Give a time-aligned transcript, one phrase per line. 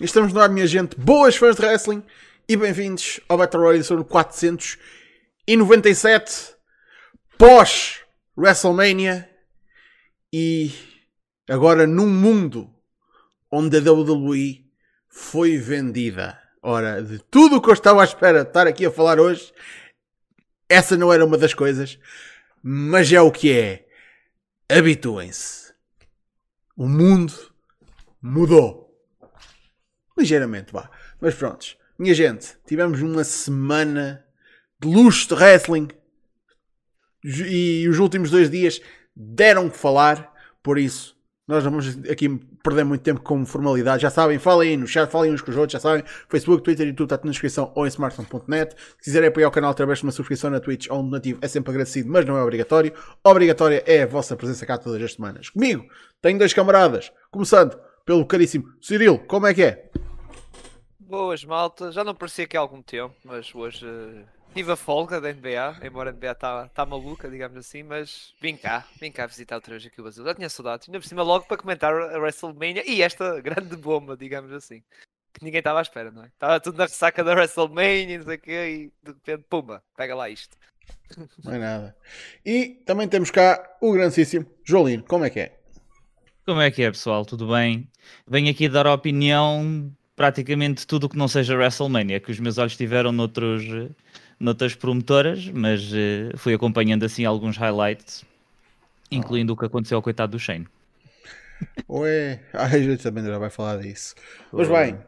[0.00, 0.96] Estamos no ar, minha gente.
[0.96, 2.04] Boas fãs de wrestling
[2.48, 6.54] e bem-vindos ao Battle Royale sobre 497
[7.36, 7.98] pós
[8.36, 9.28] WrestleMania
[10.32, 10.72] e
[11.48, 12.72] agora num mundo
[13.50, 14.64] onde a WWE
[15.08, 16.40] foi vendida.
[16.62, 19.52] Ora, de tudo o que eu estava à espera de estar aqui a falar hoje,
[20.68, 21.98] essa não era uma das coisas,
[22.62, 23.84] mas é o que é.
[24.70, 25.72] Habituem-se.
[26.76, 27.34] O mundo
[28.22, 28.87] mudou.
[30.18, 30.90] Ligeiramente, vá.
[31.20, 31.76] Mas prontos.
[31.98, 34.24] Minha gente, tivemos uma semana
[34.80, 35.88] de luxo de wrestling
[37.24, 38.80] e os últimos dois dias
[39.14, 40.32] deram que falar,
[40.62, 41.18] por isso
[41.48, 42.28] nós não vamos aqui
[42.62, 44.02] perder muito tempo com formalidade.
[44.02, 46.04] Já sabem, falem aí no chat, falem uns com os outros, já sabem.
[46.28, 48.74] Facebook, Twitter e tudo está na descrição ou em smartphone.net.
[48.98, 51.48] Se quiserem apoiar o canal através de uma subscrição na Twitch ou um donativo, é
[51.48, 52.92] sempre agradecido, mas não é obrigatório.
[53.24, 55.48] Obrigatória é a vossa presença cá todas as semanas.
[55.48, 55.86] Comigo,
[56.20, 59.90] tenho dois camaradas, começando pelo caríssimo Cirilo, como é que é?
[61.08, 61.90] Boas, malta.
[61.90, 65.78] Já não parecia que há algum tempo, mas hoje uh, tive a folga da NBA,
[65.82, 69.72] embora a NBA está tá maluca, digamos assim, mas vim cá, vim cá visitar outra
[69.72, 70.22] vez aqui o Brasil.
[70.22, 74.18] Já tinha saudades, ainda por cima logo para comentar a WrestleMania e esta grande bomba,
[74.18, 74.82] digamos assim,
[75.32, 76.26] que ninguém estava à espera, não é?
[76.26, 80.14] Estava tudo na ressaca da WrestleMania, não sei o quê, e de repente, pumba, pega
[80.14, 80.58] lá isto.
[81.42, 81.96] Não é nada.
[82.44, 85.58] E também temos cá o grandíssimo Jolino, como é que é?
[86.44, 87.26] Como é que é, pessoal?
[87.26, 87.90] Tudo bem?
[88.26, 92.58] Venho aqui dar a opinião praticamente tudo o que não seja WrestleMania, que os meus
[92.58, 93.62] olhos tiveram noutros,
[94.38, 98.24] noutras promotoras, mas uh, fui acompanhando assim alguns highlights,
[99.12, 99.54] incluindo oh.
[99.54, 100.66] o que aconteceu ao coitado do Shane.
[101.88, 104.16] Ué, a gente também já vai falar disso.
[104.52, 104.98] Mas bem,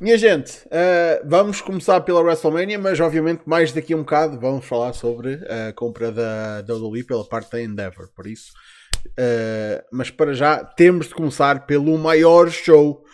[0.00, 4.66] minha gente, uh, vamos começar pela WrestleMania, mas obviamente mais daqui a um bocado vamos
[4.66, 5.34] falar sobre
[5.68, 8.52] a compra da WWE pela parte da Endeavor, por isso.
[9.06, 13.04] Uh, mas para já temos de começar pelo maior show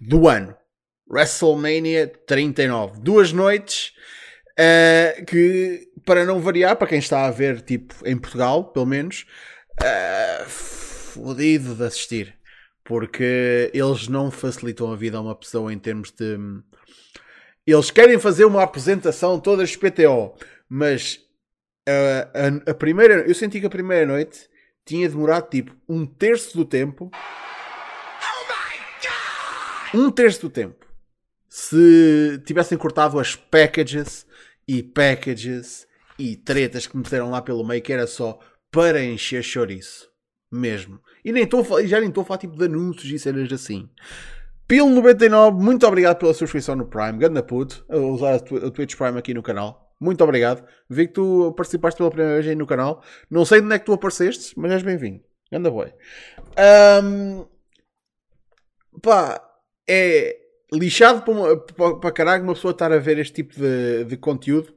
[0.00, 0.56] do ano.
[1.10, 3.00] WrestleMania 39.
[3.00, 3.92] Duas noites
[4.58, 9.26] uh, que, para não variar, para quem está a ver, tipo, em Portugal, pelo menos,
[9.80, 12.36] uh, fodido de assistir.
[12.84, 16.38] Porque eles não facilitam a vida a uma pessoa em termos de.
[17.66, 20.34] Eles querem fazer uma apresentação toda XPTO,
[20.66, 21.20] mas
[21.86, 23.26] a, a, a primeira.
[23.28, 24.48] Eu senti que a primeira noite
[24.86, 27.10] tinha demorado tipo um terço do tempo.
[29.92, 30.87] Oh um terço do tempo
[31.48, 34.26] se tivessem cortado as packages
[34.66, 35.86] e packages
[36.18, 38.38] e tretas que meteram lá pelo meio, que era só
[38.70, 40.08] para encher chouriço.
[40.50, 41.00] Mesmo.
[41.24, 43.88] E nem estou já nem estou a falar tipo de anúncios e cenas assim.
[44.66, 47.18] Pilo 99, muito obrigado pela subscrição no Prime.
[47.18, 49.94] Ganda puto, a usar o Twitch Prime aqui no canal.
[50.00, 50.66] Muito obrigado.
[50.88, 53.02] Vi que tu participaste pela primeira vez aí no canal.
[53.30, 55.22] Não sei de onde é que tu apareceste, mas és bem-vindo.
[55.50, 55.92] Ganda boy.
[57.02, 57.46] Um,
[59.00, 59.42] pá,
[59.88, 61.56] é lixado para, uma,
[61.96, 64.74] para, caralho uma pessoa estar a ver este tipo de, de conteúdo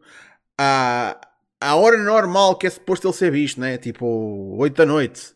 [0.58, 1.20] à,
[1.60, 3.78] à hora normal que é suposto ele ser visto, né?
[3.78, 5.34] Tipo 8 da noite.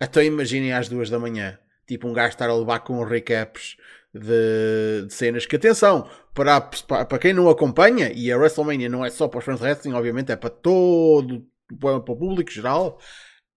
[0.00, 1.58] Até imaginem às 2 da manhã.
[1.86, 3.76] Tipo um gajo estar a levar com recaps
[4.12, 9.04] de, de, cenas que, atenção, para, para, para quem não acompanha, e a WrestleMania não
[9.04, 11.46] é só para os fãs de wrestling, obviamente é para todo,
[11.80, 12.98] para o público geral,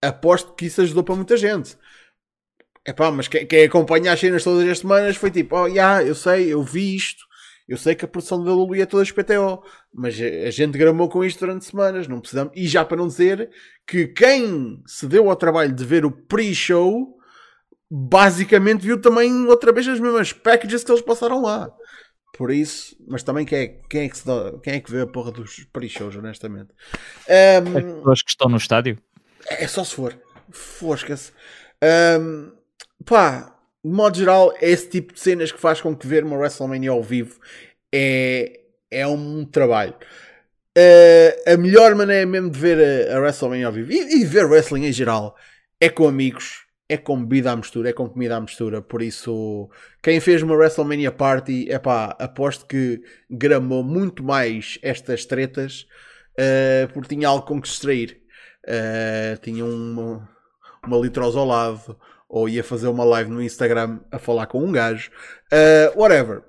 [0.02, 1.78] aposto que isso ajudou para muita gente.
[2.84, 6.04] É pá, mas quem, quem acompanha as cenas todas as semanas foi tipo, oh, yeah,
[6.04, 7.24] eu sei, eu vi isto,
[7.68, 11.24] eu sei que a produção da Lulu é toda XPTO, mas a gente gramou com
[11.24, 12.52] isto durante semanas, não precisamos.
[12.56, 13.50] E já para não dizer
[13.88, 17.18] que quem se deu ao trabalho de ver o pre-show
[17.90, 21.72] basicamente viu também outra vez as mesmas packages que eles passaram lá.
[22.34, 25.08] Por isso, mas também quem é, quem é, que, dá, quem é que vê a
[25.08, 26.70] porra dos pre-shows, honestamente?
[27.30, 28.98] Um, As pessoas que estão no estádio?
[29.46, 30.18] É só se for.
[30.50, 31.32] Fosca-se.
[32.20, 32.52] Um,
[33.06, 36.38] pá, de modo geral, é esse tipo de cenas que faz com que ver uma
[36.38, 37.40] WrestleMania ao vivo
[37.94, 39.96] é, é um trabalho.
[40.78, 44.46] Uh, a melhor maneira mesmo de ver a, a WrestleMania ao vivo e, e, ver
[44.46, 45.36] wrestling em geral
[45.82, 48.82] é com amigos, é com bebida à mistura, é com comida à mistura.
[48.82, 49.70] Por isso,
[50.02, 55.86] quem fez uma WrestleMania Party, é pá, aposto que gramou muito mais estas tretas
[56.40, 58.22] uh, porque tinha algo com que se distrair.
[58.66, 60.30] Uh, tinha uma,
[60.86, 61.98] uma litrosa ao lado
[62.32, 65.12] ou ia fazer uma live no Instagram a falar com um gajo.
[65.52, 66.44] Uh, whatever.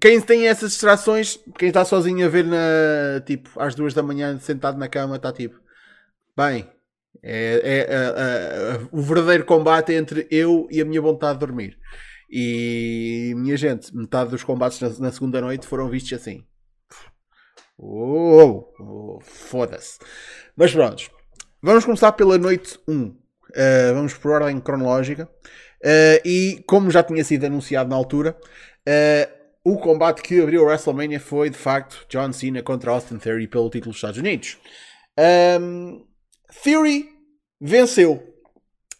[0.00, 4.38] Quem tem essas distrações, quem está sozinho a ver na, tipo, às duas da manhã,
[4.38, 5.58] sentado na cama, está tipo,
[6.36, 6.70] bem,
[7.20, 11.76] é, é, o verdadeiro combate entre eu e a minha vontade de dormir.
[12.30, 16.46] E, minha gente, metade dos combates na, na segunda noite foram vistos assim.
[17.76, 19.98] Oh, oh foda-se.
[20.56, 21.10] Mas pronto,
[21.60, 23.19] vamos começar pela noite 1.
[23.50, 25.28] Uh, vamos por ordem cronológica.
[25.82, 28.36] Uh, e como já tinha sido anunciado na altura,
[28.86, 33.46] uh, o combate que abriu o WrestleMania foi de facto John Cena contra Austin Theory
[33.46, 34.58] pelo título dos Estados Unidos.
[35.60, 36.06] Um,
[36.62, 37.08] Theory
[37.60, 38.22] venceu,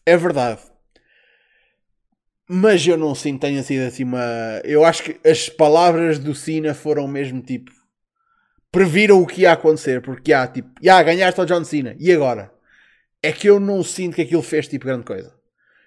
[0.04, 0.60] é verdade.
[2.48, 4.20] Mas eu não sinto tenha sido assim uma.
[4.64, 7.70] Eu acho que as palavras do Cena foram mesmo tipo.
[8.72, 12.52] Previram o que ia acontecer, porque há tipo, já ganhaste ao John Cena, e agora?
[13.22, 15.38] É que eu não sinto que aquilo fez tipo grande coisa.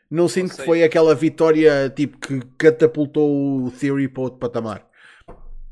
[0.09, 4.87] Não sinto que foi aquela vitória tipo que catapultou o Theory para outro patamar.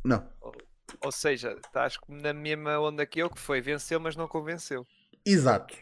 [0.04, 0.28] Não.
[0.42, 0.56] Ou,
[1.04, 4.86] ou seja, estás na mesma onda que eu, que foi venceu, mas não convenceu.
[5.24, 5.76] Exato.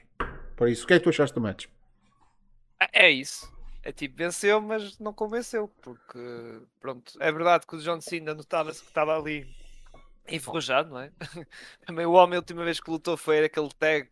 [0.58, 1.68] Por isso, o que é que tu achaste do match?
[2.82, 3.50] É, é isso.
[3.82, 5.70] É tipo, venceu, mas não convenceu.
[5.82, 6.20] Porque,
[6.82, 9.48] pronto, é verdade que o John Cena notava-se que estava ali
[10.28, 11.12] enferrujado, não é?
[11.88, 14.10] Também o homem, a última vez que lutou foi aquele tag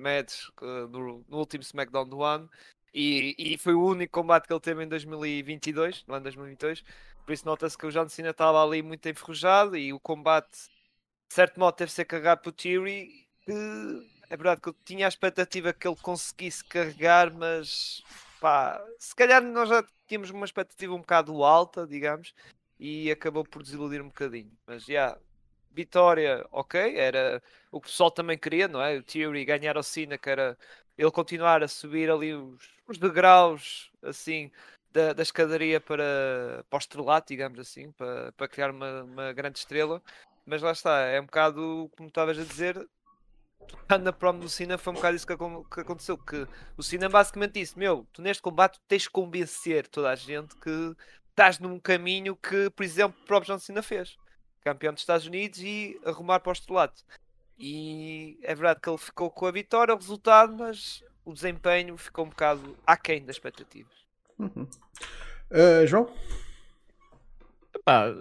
[0.00, 2.50] match uh, no, no último SmackDown do ano
[2.92, 6.82] e, e, foi o único combate que ele teve em 2022, no ano 2022.
[7.24, 10.50] Por isso nota-se que o John Cena estava ali muito enferrujado e o combate,
[11.28, 13.28] de certo modo, teve ser carregado por Theory.
[13.44, 13.52] Que
[14.28, 18.02] é verdade que eu tinha a expectativa que ele conseguisse carregar, mas
[18.40, 22.34] pá, se calhar nós já tínhamos uma expectativa um bocado alta, digamos,
[22.78, 24.50] e acabou por desiludir um bocadinho.
[24.66, 25.20] Mas já, yeah,
[25.70, 28.98] vitória, ok, era o que o pessoal também queria, não é?
[28.98, 30.56] O Theory ganhar ao Cena, que era
[30.98, 34.50] ele continuar a subir ali os, os degraus assim
[34.92, 39.58] da, da escadaria para, para o estrelato, digamos assim, para, para criar uma, uma grande
[39.58, 40.02] estrela.
[40.44, 42.88] Mas lá está, é um bocado como estavas a dizer,
[44.02, 46.18] na promo do Cena foi um bocado isso que, que, aconteceu.
[46.18, 46.46] Que
[46.76, 50.96] o Cena basicamente disse: Meu, tu neste combate tens de convencer toda a gente que
[51.28, 54.16] estás num caminho que, por exemplo, o próprio John Cena fez.
[54.62, 57.02] Campeão dos Estados Unidos e arrumar para o estrelato.
[57.58, 62.24] E é verdade que ele ficou com a vitória, o resultado, mas o desempenho ficou
[62.24, 63.92] um bocado aquém das expectativas.
[64.38, 64.66] Uhum.
[65.50, 66.10] Uh, João?
[67.74, 68.14] Epá,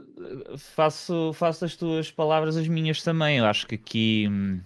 [0.57, 3.38] faço, faço as tuas palavras as minhas também.
[3.38, 4.62] Eu acho que aqui, hum,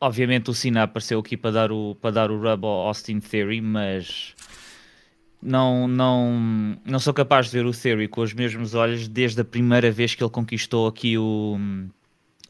[0.00, 3.60] obviamente, o Cena apareceu aqui para dar o, para dar o rub ao Austin Theory,
[3.60, 4.34] mas
[5.42, 9.44] não, não, não sou capaz de ver o Theory com os mesmos olhos desde a
[9.44, 11.58] primeira vez que ele conquistou aqui o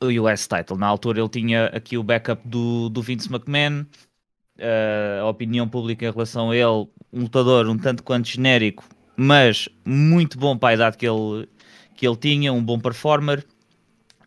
[0.03, 0.77] o US title.
[0.77, 3.87] Na altura ele tinha aqui o backup do, do Vince McMahon,
[4.59, 8.85] uh, a opinião pública em relação a ele, um lutador um tanto quanto genérico,
[9.17, 11.49] mas muito bom para a idade que ele,
[11.95, 13.45] que ele tinha, um bom performer.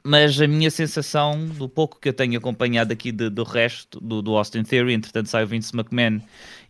[0.07, 4.21] Mas a minha sensação, do pouco que eu tenho acompanhado aqui de, do resto do,
[4.21, 6.21] do Austin Theory, entretanto sai o Vince McMahon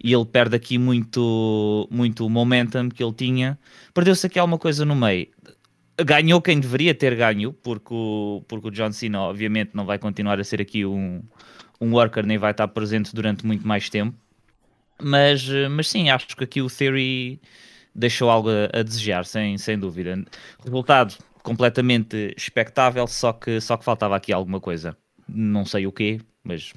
[0.01, 3.59] e ele perde aqui muito, muito momentum que ele tinha,
[3.93, 5.27] perdeu-se aqui alguma coisa no meio
[6.03, 10.39] ganhou quem deveria ter ganho, porque o, porque o John Cena, obviamente, não vai continuar
[10.39, 11.21] a ser aqui um,
[11.79, 14.17] um worker, nem vai estar presente durante muito mais tempo.
[15.01, 17.39] Mas, mas sim, acho que aqui o Theory
[17.93, 20.23] deixou algo a, a desejar, sem, sem dúvida.
[20.63, 24.97] Resultado completamente expectável, só que, só que faltava aqui alguma coisa.
[25.29, 26.73] Não sei o quê, mas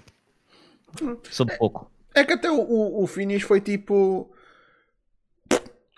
[1.30, 1.90] sobre é, pouco.
[2.14, 4.30] É que até o, o finish foi tipo.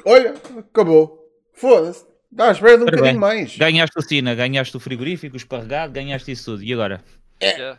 [0.05, 1.29] Olha, acabou.
[1.53, 2.07] Foda-se.
[2.33, 3.15] Dá, ah, espera um bocadinho bem.
[3.17, 3.57] mais.
[3.57, 6.63] Ganhaste o Cina, ganhaste o frigorífico, o esparregado, ganhaste isso tudo.
[6.63, 7.03] E agora?
[7.41, 7.77] É.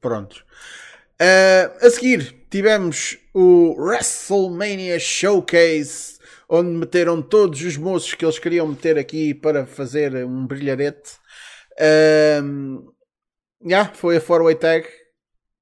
[0.00, 0.44] Prontos.
[1.20, 6.18] Uh, a seguir, tivemos o WrestleMania Showcase,
[6.52, 11.12] onde meteram todos os moços que eles queriam meter aqui para fazer um brilharete.
[11.72, 12.92] Uh,
[13.64, 14.86] yeah, foi a 4-way tag.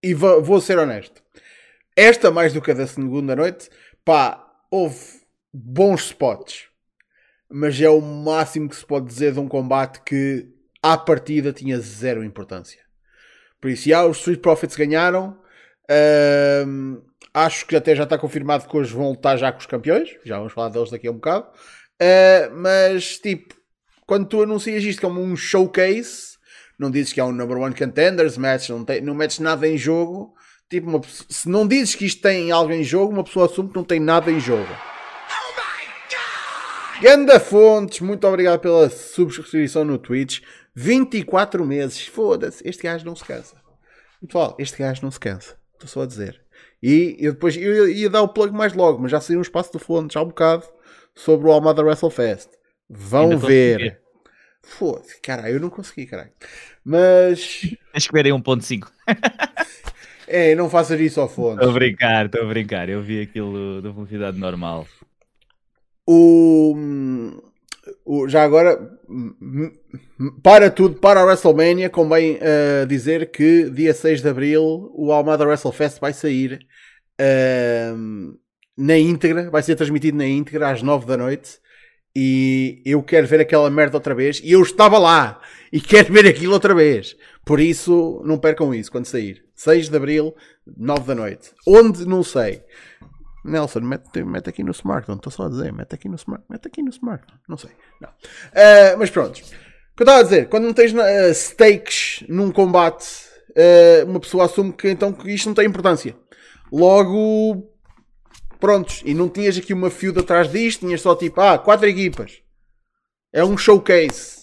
[0.02, 1.23] E vou, vou ser honesto.
[1.94, 3.70] Esta, mais do que a da segunda noite,
[4.04, 5.20] pá, houve
[5.52, 6.70] bons spots
[7.50, 10.49] mas é o máximo que se pode dizer de um combate que
[10.80, 12.80] à partida tinha zero importância.
[13.61, 15.37] Por isso, já os Street Profits ganharam.
[15.90, 20.10] Uh, acho que até já está confirmado que hoje vão lutar já com os campeões.
[20.24, 21.46] Já vamos falar deles daqui a um bocado.
[22.00, 23.54] Uh, mas, tipo,
[24.06, 26.38] quando tu anuncias isto como um showcase,
[26.78, 29.76] não dizes que é um number one contenders match, não, tem, não metes nada em
[29.76, 30.34] jogo.
[30.68, 33.76] Tipo, uma, se não dizes que isto tem algo em jogo, uma pessoa assume que
[33.76, 34.68] não tem nada em jogo.
[37.02, 40.40] Ganda Fontes, muito obrigado pela subscrição no Twitch.
[40.74, 42.06] 24 meses.
[42.06, 43.56] Foda-se, este gajo não se cansa.
[44.20, 45.56] Pessoal, este gajo não se cansa.
[45.74, 46.40] Estou só a dizer.
[46.82, 49.72] E eu depois eu ia dar o plug mais logo, mas já saiu um espaço
[49.72, 50.64] do Fontes há um bocado
[51.14, 52.49] sobre o Almada WrestleFest.
[52.88, 54.00] Vão ver.
[54.62, 56.32] Foda-se, caralho, eu não consegui, caralho.
[56.84, 57.60] Mas.
[57.92, 58.88] Tens que ver aí 1.5.
[60.26, 61.58] é, não faças isso ao Fontes.
[61.58, 62.88] Estou a brincar, estou a brincar.
[62.88, 64.87] Eu vi aquilo da velocidade normal.
[66.06, 66.75] O,
[68.04, 68.99] o, já agora,
[70.43, 75.45] para tudo, para a WrestleMania, convém uh, dizer que dia 6 de Abril o Almada
[75.45, 76.61] WrestleFest vai sair
[77.21, 78.38] uh,
[78.76, 81.59] na íntegra, vai ser transmitido na íntegra às 9 da noite.
[82.14, 84.40] E eu quero ver aquela merda outra vez.
[84.43, 85.40] E eu estava lá
[85.73, 87.17] e quero ver aquilo outra vez.
[87.45, 89.45] Por isso, não percam isso quando sair.
[89.55, 90.35] 6 de Abril,
[90.76, 91.50] 9 da noite.
[91.67, 92.05] Onde?
[92.07, 92.62] Não sei.
[93.44, 95.18] Nelson, mete, mete aqui no smartphone.
[95.18, 96.47] Estou só a dizer, mete aqui no smartphone.
[96.50, 97.40] Mete aqui no smartphone.
[97.49, 97.70] Não sei.
[98.00, 98.09] Não.
[98.09, 99.38] Uh, mas pronto.
[99.38, 103.06] O que eu estava a dizer, quando não tens uh, stakes num combate,
[103.50, 106.16] uh, uma pessoa assume que então que isto não tem importância.
[106.73, 107.70] Logo,
[108.59, 109.02] prontos.
[109.04, 112.42] E não tinhas aqui uma feud atrás disto, tinhas só tipo, ah, quatro equipas.
[113.32, 114.40] É um showcase.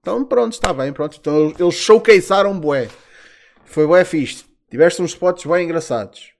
[0.00, 1.16] Então pronto, está bem, pronto.
[1.18, 2.88] Então eles showcasearam bué.
[3.64, 4.44] Foi bué fixe.
[4.70, 6.35] Tiveste uns spots bem engraçados.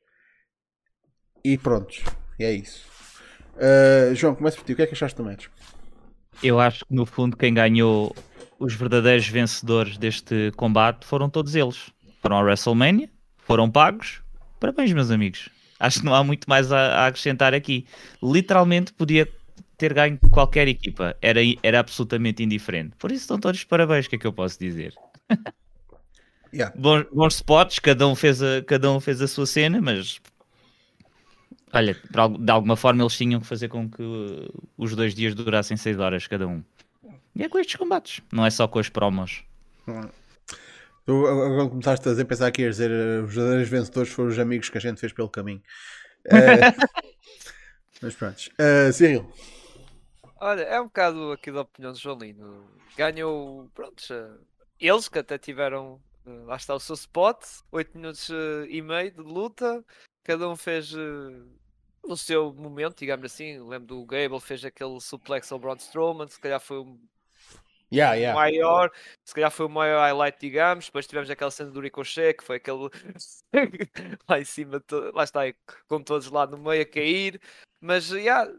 [1.47, 2.03] E prontos.
[2.41, 2.85] E é isso.
[3.55, 4.73] Uh, João, começa por ti.
[4.73, 5.47] O que é que achaste do match?
[6.43, 8.13] Eu acho que no fundo quem ganhou
[8.59, 11.93] os verdadeiros vencedores deste combate foram todos eles.
[12.21, 14.23] Foram ao WrestleMania, foram pagos.
[14.59, 15.49] Parabéns, meus amigos.
[15.79, 17.87] Acho que não há muito mais a, a acrescentar aqui.
[18.21, 19.29] Literalmente podia
[19.79, 21.17] ter ganho qualquer equipa.
[21.23, 22.97] Era, era absolutamente indiferente.
[22.99, 24.93] Por isso estão todos parabéns, o que é que eu posso dizer?
[26.55, 26.75] Yeah.
[26.79, 30.21] Bons, bons spots, cada um, fez a, cada um fez a sua cena, mas
[31.77, 31.95] olha,
[32.39, 34.03] de alguma forma eles tinham que fazer com que
[34.77, 36.63] os dois dias durassem 6 horas cada um.
[37.35, 39.45] E é com estes combates, não é só com as promos.
[41.05, 44.39] Tu agora começaste a dizer, pensar que ias dizer eh, os verdadeiros vencedores foram os
[44.39, 45.63] amigos que a gente fez pelo caminho.
[46.27, 48.51] Uh, mas pronto.
[48.59, 49.33] Uh, Cyril.
[50.41, 52.69] Olha, é um bocado aqui da opinião do Jolino.
[52.97, 54.03] Ganhou, pronto,
[54.81, 58.29] eles que até tiveram, lá está o seu spot, 8 minutos
[58.69, 59.85] e meio de luta,
[60.25, 60.93] cada um fez
[62.07, 63.59] no seu momento, digamos assim.
[63.59, 66.99] Lembro do Gable fez aquele suplex ao Braun Strowman, se calhar foi o
[67.93, 68.39] yeah, yeah.
[68.39, 68.91] maior,
[69.25, 70.87] se calhar foi o maior highlight, digamos.
[70.87, 72.89] Depois tivemos aquela cena do Ricochet, que foi aquele
[74.29, 74.83] lá em cima,
[75.15, 75.41] lá está,
[75.89, 77.41] com todos lá no meio a cair.
[77.81, 78.51] Mas yeah,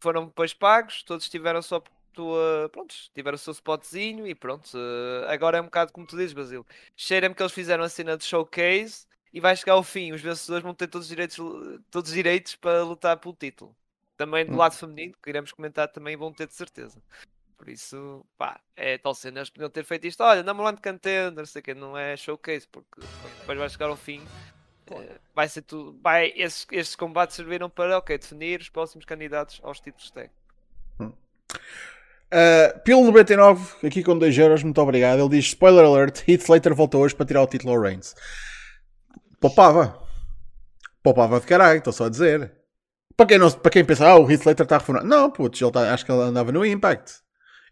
[0.00, 1.82] foram depois pagos, todos tiveram só
[2.12, 4.66] tua, pronto, tiveram o seu spotzinho e pronto.
[4.74, 6.66] Uh, agora é um bocado como tu dizes, Brasil.
[6.96, 10.12] Cheira-me que eles fizeram a cena de showcase e vai chegar ao fim.
[10.12, 11.36] Os vencedores vão ter todos os direitos,
[11.90, 13.74] todos os direitos para lutar pelo título.
[14.16, 14.56] Também do hum.
[14.56, 17.00] lado feminino, que iremos comentar, também vão ter de certeza.
[17.56, 19.38] Por isso, pá, é tal cena.
[19.38, 20.22] Eles podiam ter feito isto.
[20.22, 23.00] Olha, number one contender, sei que não é showcase, porque
[23.40, 24.20] depois vai chegar ao fim.
[24.90, 25.96] Eh, vai ser tudo.
[26.02, 30.30] Vai, esses, esses combates serviram para ok, definir os próximos candidatos aos títulos de tag.
[31.00, 31.12] Hum.
[32.32, 35.20] Uh, Pilo 99, aqui com 2 euros, muito obrigado.
[35.20, 38.14] Ele diz: Spoiler alert, Heath Slater voltou hoje para tirar o título ao Reigns.
[39.42, 40.00] Poupava.
[41.02, 42.52] Poupava de caralho, estou só a dizer.
[43.16, 45.06] Para quem, não, para quem pensa, ah, o Heath Slater está reformado.
[45.06, 47.20] Não, putz, ele tá, acho que ele andava no Impact.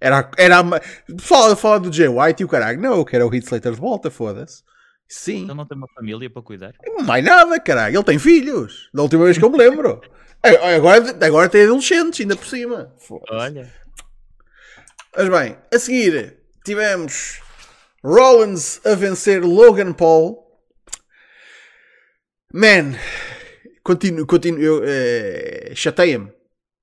[0.01, 0.65] Era, era
[1.07, 2.81] pessoal a falar do Jay White e o caralho.
[2.81, 4.65] Não, eu quero o Heath Slater de volta, foda-se.
[5.09, 5.45] Sim.
[5.45, 6.73] Ele não tem uma família para cuidar?
[7.05, 7.97] Mais nada, caralho.
[7.97, 8.91] Ele tem filhos.
[8.93, 10.01] Da última vez que eu me lembro.
[10.77, 12.93] agora, agora tem adolescentes, ainda por cima.
[13.31, 13.73] Olha.
[15.17, 17.41] Mas bem, a seguir tivemos
[18.05, 20.50] Rollins a vencer Logan Paul
[22.53, 22.95] Man,
[23.83, 26.33] continuo, continuo, eu, uh, chateia-me.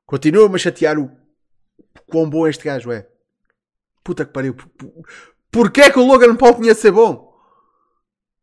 [0.05, 1.11] Continua-me a chatear o
[2.09, 3.05] quão bom este gajo é.
[4.03, 4.55] Puta que pariu.
[5.51, 7.27] Porquê é que o Logan Paul tinha de ser bom?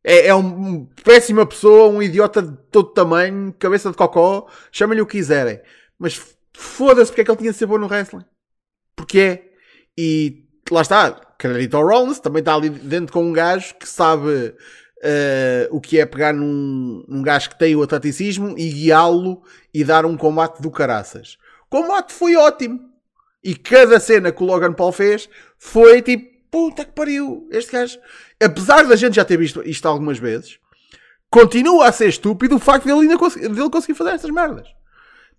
[0.02, 5.06] É, é um, péssima pessoa, um idiota de todo tamanho, cabeça de cocó, chamem-lhe o
[5.06, 5.62] que quiserem.
[5.98, 6.20] Mas
[6.52, 8.24] foda-se porque é que ele tinha de ser bom no wrestling.
[8.94, 9.50] Porque é.
[9.96, 14.54] E lá está, Carlito Rollins também está ali dentro com um gajo que sabe
[15.04, 19.42] uh, o que é pegar num, num gajo que tem o atleticismo e guiá-lo
[19.72, 21.36] e dar um combate do caraças.
[21.66, 22.80] O combate foi ótimo.
[23.42, 27.98] E cada cena que o Logan Paul fez foi tipo, puta que pariu, este gajo,
[28.42, 30.58] apesar da gente já ter visto isto algumas vezes,
[31.30, 33.34] continua a ser estúpido o facto dele ainda cons
[33.70, 34.68] conseguir fazer estas merdas.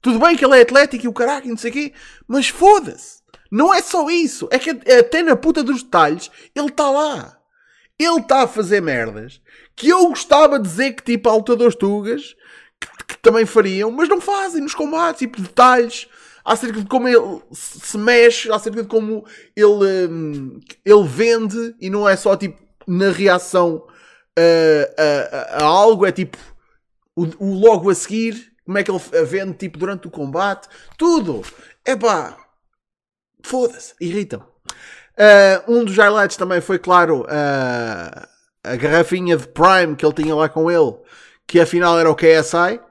[0.01, 1.93] Tudo bem que ele é atlético e o caralho e não sei o quê,
[2.27, 3.24] mas foda-se.
[3.50, 4.48] Não é só isso.
[4.51, 7.39] É que até na puta dos detalhes ele está lá.
[7.97, 9.41] Ele está a fazer merdas
[9.75, 12.35] que eu gostava de dizer que tipo há lutadores tugas
[12.79, 16.07] que, que, também fariam, mas não fazem nos combates, tipo detalhes
[16.43, 19.25] acerca de como ele se mexe, acerca de como
[19.55, 23.87] ele, hum, ele vende e não é só tipo na reação
[24.37, 26.37] a, a, a algo, é tipo
[27.15, 31.41] o, o, logo a seguir, como é que ele vende tipo durante o combate, tudo.
[31.83, 32.37] É pá,
[33.43, 34.45] foda-se, irritam.
[35.17, 38.27] Uh, um dos highlights também foi, claro, uh,
[38.63, 40.98] a garrafinha de Prime que ele tinha lá com ele,
[41.48, 42.81] que afinal era o KSI.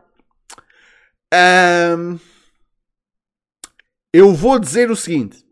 [1.35, 2.19] Um,
[4.13, 5.45] eu vou dizer o seguinte: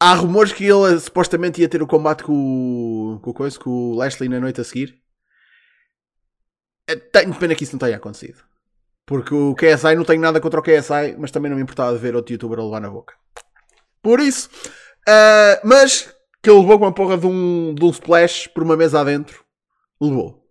[0.00, 4.28] há rumores que ele supostamente ia ter o combate com, com, coisa, com o Lashley
[4.28, 4.98] na noite a seguir.
[6.88, 8.42] Eh, tenho pena que isso não tenha acontecido.
[9.04, 11.98] Porque o KSI não tenho nada contra o KSI, mas também não me importava de
[11.98, 13.14] ver outro youtuber a levar na boca.
[14.02, 14.48] Por isso,
[15.08, 18.76] ah, mas que ele levou com uma porra de um, de um splash por uma
[18.76, 19.44] mesa adentro,
[20.00, 20.44] levou.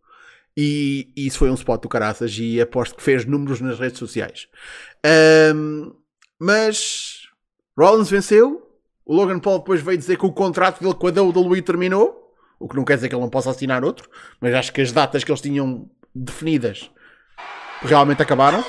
[0.56, 4.00] E, e isso foi um spot do caraças e aposto que fez números nas redes
[4.00, 4.48] sociais.
[5.06, 5.92] Ahm,
[6.40, 7.28] mas
[7.78, 8.64] Rollins venceu.
[9.06, 12.34] O Logan Paul depois veio dizer que o contrato dele com a WWE terminou.
[12.60, 14.10] O que não quer dizer que ele não possa assinar outro.
[14.42, 16.90] Mas acho que as datas que eles tinham definidas
[17.84, 18.66] realmente acabaram.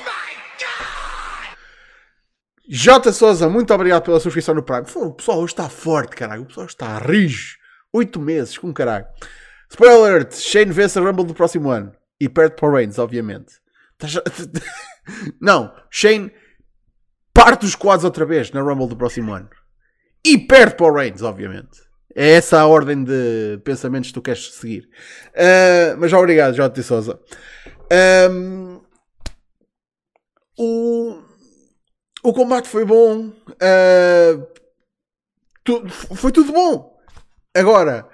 [2.71, 3.11] J.
[3.11, 4.85] Souza, muito obrigado pela subscrição no Prime.
[4.95, 6.43] O pessoal hoje está forte, caralho.
[6.43, 7.57] O pessoal está rijo.
[7.91, 9.07] Oito meses, com caralho.
[9.71, 11.91] Spoiler alert, Shane vence a Rumble do próximo ano.
[12.21, 13.53] E perde para o Reigns, obviamente.
[13.97, 14.07] Tá
[15.41, 16.31] Não, Shane
[17.33, 19.49] parte os quadros outra vez na Rumble do próximo ano.
[20.23, 21.81] E perde para o Reigns, obviamente.
[22.15, 24.87] É essa a ordem de pensamentos que tu queres seguir.
[25.35, 26.83] Ah, mas obrigado, J.
[26.83, 27.19] Souza.
[27.91, 28.79] Ahm,
[30.55, 31.08] o,
[32.23, 33.31] o combate foi bom.
[33.61, 34.39] ah,
[35.63, 36.97] tu- foi tudo bom.
[37.55, 38.07] Agora,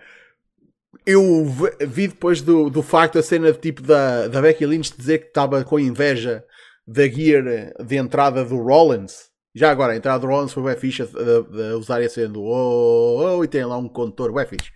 [1.05, 1.45] eu
[1.87, 5.63] vi depois do, do facto a cena tipo da, da Becky Lynch dizer que estava
[5.63, 6.43] com inveja
[6.87, 7.43] da gear
[7.83, 9.29] de entrada do Rollins.
[9.53, 13.43] Já agora, a entrada do Rollins foi bem fixe a, usar cena do oh, oh,
[13.43, 14.69] e tem lá um condutor bem fixe.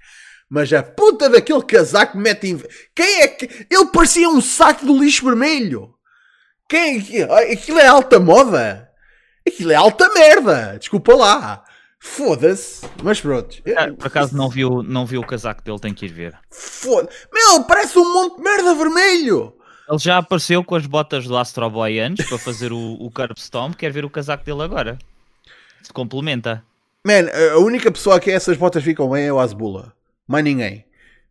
[0.49, 2.69] Mas a puta daquele casaco mete inveja.
[2.95, 3.45] Quem é que.
[3.69, 5.93] Ele parecia um saco de lixo vermelho.
[6.67, 7.21] Quem é que.
[7.53, 8.88] Aquilo é alta moda.
[9.49, 10.77] Aquilo é alta merda.
[10.79, 11.63] Desculpa lá.
[11.99, 12.85] Foda-se.
[13.03, 13.57] Mas pronto.
[13.75, 16.33] Ah, Por acaso não viu, não viu o casaco dele, tem que ir ver.
[16.49, 19.53] Foda Meu, parece um monte de merda vermelho.
[19.89, 23.33] Ele já apareceu com as botas do Astro Boy antes para fazer o, o Curb
[23.39, 23.75] Stomp.
[23.75, 24.97] Quer ver o casaco dele agora?
[25.81, 26.63] Se complementa.
[27.05, 29.91] Man, a única pessoa que essas botas ficam bem é o Asbula.
[30.27, 30.85] Mais ninguém.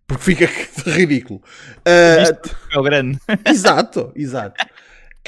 [0.07, 0.47] Porque fica
[0.91, 1.41] ridículo.
[1.87, 2.37] Ah,
[2.75, 3.19] É o grande.
[3.47, 4.67] exato, exato.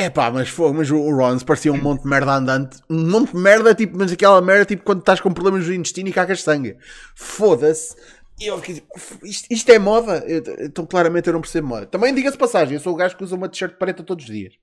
[0.01, 2.79] É pá, mas, foi, mas o Rollins parecia um monte de merda andante.
[2.89, 6.09] Um monte de merda, tipo, mas aquela merda tipo quando estás com problemas no intestino
[6.09, 6.77] e cagas sangue.
[7.15, 7.95] Foda-se.
[8.41, 8.91] E eu fiquei tipo,
[9.27, 10.25] isto, isto é moda?
[10.27, 11.85] Eu- Então claramente eu não percebo moda.
[11.85, 14.55] Também diga-se passagem, eu sou o gajo que usa uma t-shirt preta todos os dias.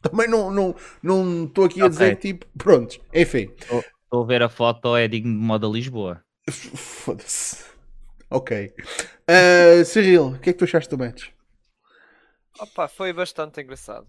[0.00, 3.50] Também não estou não, não estou aqui a dizer tipo, pronto, enfim.
[4.04, 6.22] Estou a ver a foto, é digno de moda Lisboa.
[6.48, 7.64] Foda-se.
[8.30, 8.72] Ok.
[9.28, 11.30] Uh, Cyril, o que é que tu achaste do match?
[12.58, 14.08] Opa, foi bastante engraçado.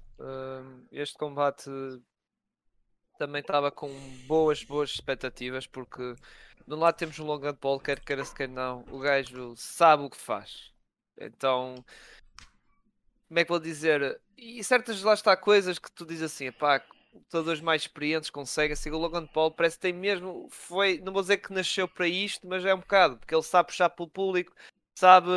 [0.92, 1.70] Este combate
[3.18, 3.90] também estava com
[4.26, 6.16] boas, boas expectativas, porque
[6.66, 10.04] de um lado temos o Logan Paul, quer queira se quer não, o gajo sabe
[10.04, 10.72] o que faz.
[11.20, 11.84] Então,
[13.28, 14.22] como é que vou dizer?
[14.38, 16.82] E certas lá está coisas que tu dizes assim, pá,
[17.14, 21.22] lutadores mais experientes conseguem, assim, o Logan Paul parece que tem mesmo, foi, não vou
[21.22, 24.54] dizer que nasceu para isto, mas é um bocado, porque ele sabe puxar pelo público,
[24.98, 25.30] sabe,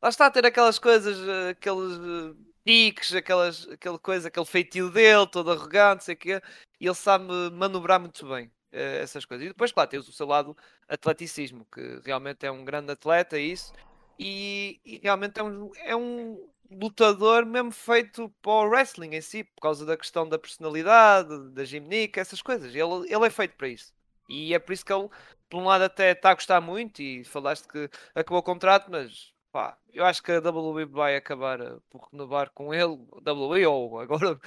[0.00, 4.90] lá está a ter aquelas coisas, eh, aqueles eh, piques, aquelas, aquela coisa, aquele feitio
[4.90, 6.40] dele, todo arrogante, sei o quê,
[6.80, 9.44] e ele sabe manobrar muito bem eh, essas coisas.
[9.44, 10.56] E depois, claro, tens o seu lado
[10.88, 13.72] atleticismo, que realmente é um grande atleta, isso,
[14.16, 19.42] e, e realmente é um, é um lutador mesmo feito para o wrestling em si,
[19.42, 22.72] por causa da questão da personalidade, da gimnica, essas coisas.
[22.72, 23.92] Ele, ele é feito para isso.
[24.28, 25.08] E é por isso que ele,
[25.52, 27.02] por um lado, até está a gostar muito.
[27.02, 31.60] E falaste que acabou o contrato, mas pá, eu acho que a WWE vai acabar
[31.60, 34.40] eh, por renovar com ele, WWE ou agora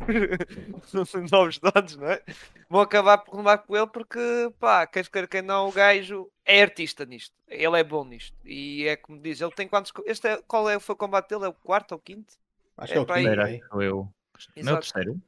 [1.30, 2.20] novos donos, não é?
[2.68, 4.18] Vão acabar por renovar com ele porque,
[4.58, 7.36] pá, quer queira quem não, o gajo é artista nisto.
[7.46, 8.36] Ele é bom nisto.
[8.44, 9.92] E é como diz, ele tem quantos.
[10.06, 11.44] Este é, qual é, foi o combate dele?
[11.44, 12.34] É o quarto ou quinto?
[12.76, 13.22] Acho É que é o aí.
[13.22, 13.60] Primeiro, é?
[13.62, 14.12] acho eu.
[14.56, 14.80] Meu Exato.
[14.80, 15.22] terceiro.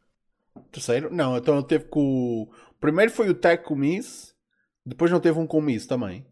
[0.72, 1.14] Terceiro?
[1.14, 2.52] Não, então ele teve com o...
[2.80, 3.38] Primeiro foi o
[3.68, 4.34] o Miz,
[4.84, 6.26] depois não teve um com o Miz também.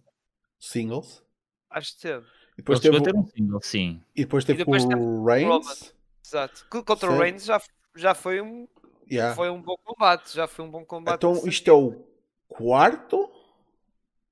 [0.59, 1.23] Singles.
[1.71, 2.27] Acho que teve.
[2.55, 4.03] E depois teve, o- um single, sim.
[4.17, 5.25] e depois teve depois com teve o.
[5.25, 5.95] Reigns.
[6.25, 6.67] Exato.
[6.71, 7.23] Que Contra o Certo.
[7.23, 7.63] Reigns já,
[7.95, 8.67] já foi, um,
[9.11, 9.35] Yeah.
[9.35, 10.35] foi um bom combate.
[10.35, 11.17] Já foi um bom combate.
[11.17, 12.05] Então isto é o
[12.49, 13.31] quarto?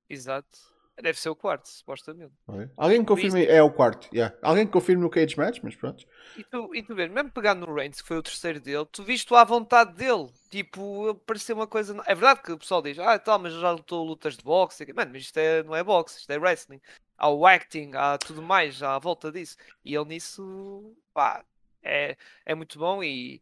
[0.09, 0.59] Exato.
[1.01, 2.33] Deve ser o quarto, supostamente.
[2.47, 2.69] Ok.
[2.75, 3.45] Alguém me confirme.
[3.45, 4.09] É o quarto.
[4.11, 4.35] yeah.
[4.41, 6.03] Alguém que confirme no Cage Match, mas pronto.
[6.35, 9.03] E tu, e tu vês, mesmo pegando no Reigns, que foi o terceiro dele, tu
[9.03, 10.27] viste à vontade dele.
[10.49, 11.95] Tipo, parecia uma coisa.
[12.07, 14.91] É verdade que o pessoal diz, ah, tal, mas já lutou lutas de boxe.
[14.93, 16.81] Mano, mas isto é, não é boxe, isto é wrestling.
[17.15, 19.55] Há o acting, há tudo mais à volta disso.
[19.85, 21.43] E ele nisso, pá,
[21.83, 23.03] é, é muito bom.
[23.03, 23.39] E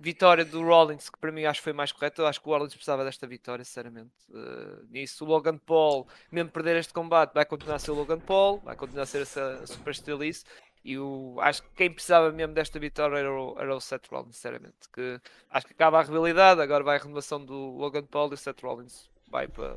[0.00, 2.22] vitória do Rollins, que para mim acho que foi mais correta.
[2.22, 4.10] Eu acho que o Rollins precisava desta vitória, sinceramente.
[4.30, 8.20] Uh, nisso, o Logan Paul, mesmo perder este combate, vai continuar a ser o Logan
[8.20, 10.44] Paul, vai continuar a ser essa super estrelice.
[10.84, 14.34] E o, acho que quem precisava mesmo desta vitória era o, era o Seth Rollins,
[14.36, 14.88] sinceramente.
[14.92, 18.36] Que acho que acaba a rivalidade, agora vai a renovação do Logan Paul e o
[18.36, 19.74] Seth Rollins vai para,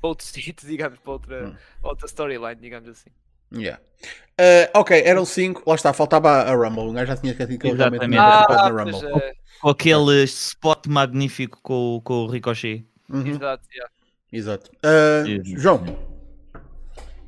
[0.00, 1.56] para outro sítio, digamos, para outra, Hum.
[1.82, 3.10] outra storyline, digamos assim.
[3.52, 3.80] Yeah.
[4.40, 5.62] Uh, ok, eram 5.
[5.66, 6.84] Lá está, faltava a Rumble.
[6.88, 8.16] Um gajo já tinha ele realmente tinha Exatamente.
[8.16, 9.22] participado Ah, na Rumble.
[9.22, 9.32] é.
[9.60, 12.86] Com aquele spot magnífico com, o- com o Ricochet.
[13.10, 13.90] Uhum, Exato, yeah.
[14.32, 14.70] Exato.
[14.84, 15.58] Uh.
[15.60, 15.84] João,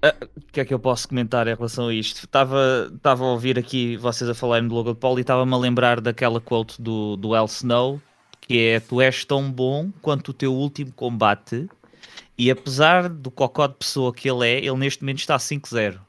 [0.03, 2.25] O que é que eu posso comentar em relação a isto?
[2.25, 6.01] Estava, estava a ouvir aqui vocês a falarem do Logan Paul e estava-me a lembrar
[6.01, 8.01] daquela quote do, do El Snow
[8.41, 11.69] que é tu és tão bom quanto o teu último combate
[12.37, 16.01] e apesar do cocó de pessoa que ele é, ele neste momento está 5-0.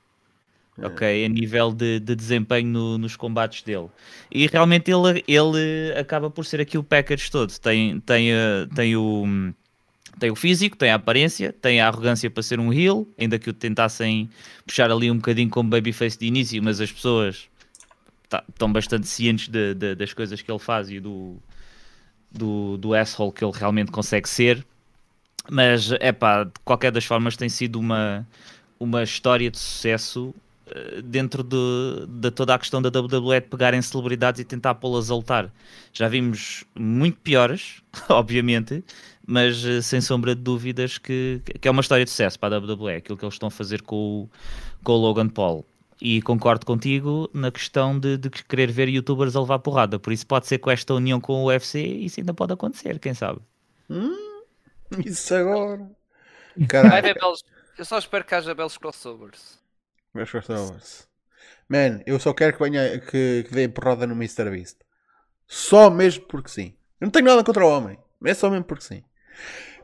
[0.81, 3.88] Ok, a nível de, de desempenho no- nos combates dele.
[4.31, 7.51] E realmente ele, ele acaba por ser aqui o package todo.
[7.59, 9.53] Tem, tem, eh, tem o
[10.19, 13.49] tem o físico, tem a aparência, tem a arrogância para ser um heel, ainda que
[13.49, 14.29] o tentassem
[14.65, 17.49] puxar ali um bocadinho como babyface de início, mas as pessoas
[18.29, 21.38] tá- estão bastante cientes de- de- das coisas que ele faz e do,
[22.31, 24.65] do, do asshole que ele realmente consegue ser.
[25.49, 28.25] Mas, é pá, de qualquer das formas, tem sido uma,
[28.79, 30.33] uma história de sucesso
[31.04, 35.15] dentro de, de toda a questão da WWE de pegarem celebridades e tentar pô-las a
[35.15, 35.52] lutar.
[35.91, 38.84] Já vimos muito piores, obviamente,
[39.26, 42.60] mas eh, sem sombra de dúvidas que, que é uma história de sucesso para a
[42.60, 44.30] WWE, aquilo que eles estão a fazer com o,
[44.84, 45.65] com o Logan Paul.
[46.02, 50.28] E concordo contigo na questão de, de querer ver youtubers a levar porrada, por isso
[50.28, 53.39] pode ser com esta união com o UFC isso ainda pode acontecer, quem sabe?
[55.06, 55.89] isso agora.
[57.13, 57.43] Belos...
[57.78, 59.62] Eu só espero que haja belos crossovers.
[60.13, 61.08] Meus crossovers.
[61.67, 64.49] Man, eu só quero que venha que, que dê porrada no Mr.
[64.49, 64.78] Beast.
[65.47, 66.76] Só mesmo porque sim.
[66.99, 67.97] Eu não tenho nada contra o homem.
[68.23, 69.04] É só mesmo porque sim.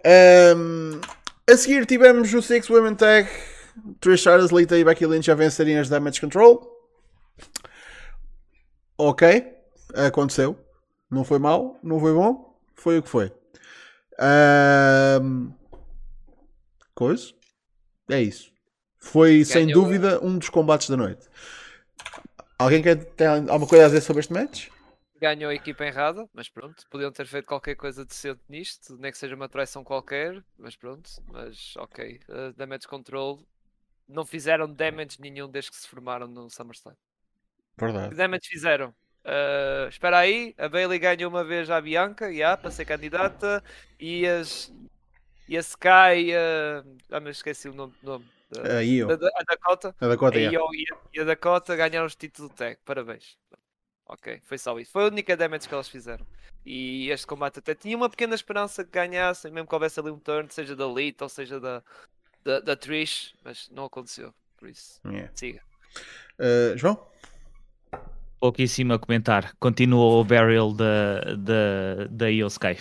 [0.05, 1.01] Ahm,
[1.49, 3.29] a seguir tivemos o Six Women Tag.
[3.99, 6.69] Trish Stratus, Lita e Becky Lynch a vencerem as Damage Control.
[8.97, 9.55] Ok.
[9.95, 10.57] Aconteceu.
[11.09, 11.79] Não foi mal.
[11.81, 12.55] Não foi bom.
[12.75, 13.31] Foi o que foi.
[14.19, 15.51] Ahm,
[16.93, 17.33] coisa.
[18.09, 18.51] É isso.
[18.99, 19.83] Foi sem Ganhou.
[19.83, 21.27] dúvida um dos combates da noite.
[22.57, 24.67] Alguém quer ter alguma coisa a dizer sobre este match?
[25.21, 26.85] Ganhou a equipa errada, mas pronto.
[26.89, 31.09] Podiam ter feito qualquer coisa decente nisto, nem que seja uma traição qualquer, mas pronto.
[31.31, 32.19] Mas ok.
[32.27, 33.41] Uh, damage control
[34.07, 36.95] não fizeram damage nenhum desde que se formaram no SummerSlam.
[37.77, 38.15] Que Verdade.
[38.15, 38.89] damage fizeram?
[39.23, 43.63] Uh, espera aí, a Bailey ganhou uma vez à Bianca, yeah, para ser candidata,
[43.99, 44.73] e as
[45.47, 49.07] e a Sky, uh, ah, mas esqueci o nome, nome da, Aí eu.
[49.07, 50.41] da- da- a Dakota, A Dakota, a.
[50.41, 53.37] Io e a- e a Dakota ganharam os títulos do tag, parabéns.
[54.05, 54.91] Ok, foi só isso.
[54.91, 56.25] Foi a única damage que elas fizeram.
[56.65, 60.17] E este combate até tinha uma pequena esperança que ganhassem, mesmo que houvesse ali um
[60.19, 61.83] turn, seja da Lita ou seja da,
[62.43, 64.33] da, da Trish, mas não aconteceu.
[64.57, 65.31] Por isso, Yeah.
[65.35, 65.61] siga.
[66.39, 67.07] Uh, João?
[68.39, 69.53] Pouquíssimo a comentar.
[69.59, 72.77] Continua o burial da, da, da Io Sky.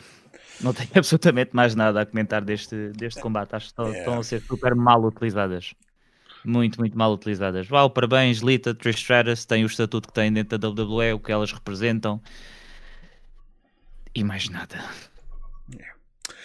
[0.60, 3.54] Não tenho absolutamente mais nada a comentar deste, deste combate.
[3.54, 3.98] Acho que estão, Yeah.
[4.00, 5.74] estão a ser super mal utilizadas.
[6.44, 7.68] Muito, muito mal utilizadas.
[7.70, 11.32] Uau, parabéns, Lita, Trish Stratus, têm o estatuto que têm dentro da WWE, o que
[11.32, 12.20] elas representam.
[14.14, 14.82] E mais nada.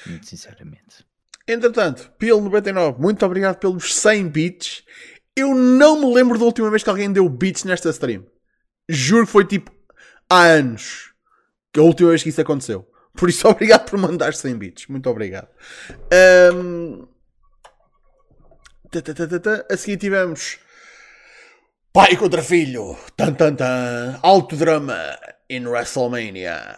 [0.06, 1.06] Muito sinceramente.
[1.48, 4.84] Entretanto, Pil99, muito obrigado pelos 100 bits.
[5.36, 8.26] Eu não me lembro da última vez que alguém deu bits nesta stream.
[8.90, 9.72] Juro que foi tipo
[10.30, 11.14] há anos
[11.72, 12.88] que a última vez que isso aconteceu.
[13.16, 14.88] Por isso, obrigado por mandar 100 bits.
[14.88, 15.48] Muito obrigado.
[19.42, 19.66] Tá.
[19.72, 20.60] A seguir tivemos
[21.92, 22.98] pai contra filho.
[23.16, 24.20] Tan, tan, tan.
[24.22, 25.18] Alto drama
[25.50, 26.78] in WrestleMania.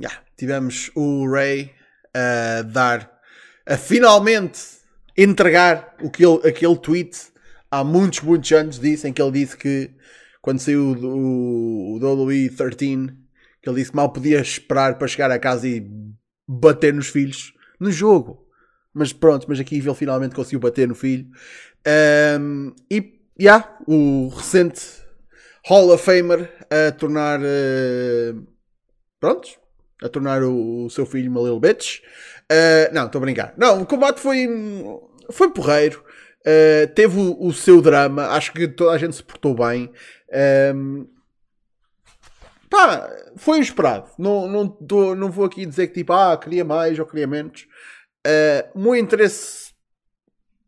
[0.00, 1.72] Yeah, tivemos o Ray
[2.14, 3.10] a dar
[3.66, 4.60] a finalmente
[5.16, 7.16] entregar o que ele, aquele tweet
[7.70, 9.90] há muitos, muitos anos disse, em que ele disse que
[10.40, 13.12] quando saiu do, o WWE 13,
[13.66, 15.84] que ele disse que mal podia esperar para chegar a casa e
[16.46, 18.46] bater nos filhos no jogo.
[18.94, 21.26] Mas pronto, mas aqui ele finalmente conseguiu bater no filho.
[21.84, 24.80] Ahm, e, yeah, o recente
[25.66, 27.40] Hall of Famer a tornar...
[27.42, 28.34] eh,
[29.18, 29.58] prontos,
[30.00, 31.98] a tornar o, o seu filho uma little bitch.
[32.50, 33.54] Uh, não, estou a brincar.
[33.56, 34.46] Não, o combate foi,
[35.32, 36.04] foi porreiro.
[36.42, 38.28] Uh, teve o, o seu drama.
[38.28, 39.90] Acho que toda a gente se portou bem.
[40.72, 41.08] Um,
[42.76, 44.10] pá, foi esperado.
[44.18, 47.66] Não, não, tô- não vou aqui dizer que tipo, ah, queria mais ou queria menos.
[48.26, 49.72] Uh, o meu interesse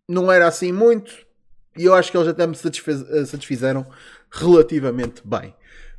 [0.09, 1.13] não era assim muito.
[1.77, 3.87] E eu acho que eles até me satisfez- eh, satisfizeram
[4.33, 5.55] relativamente bem.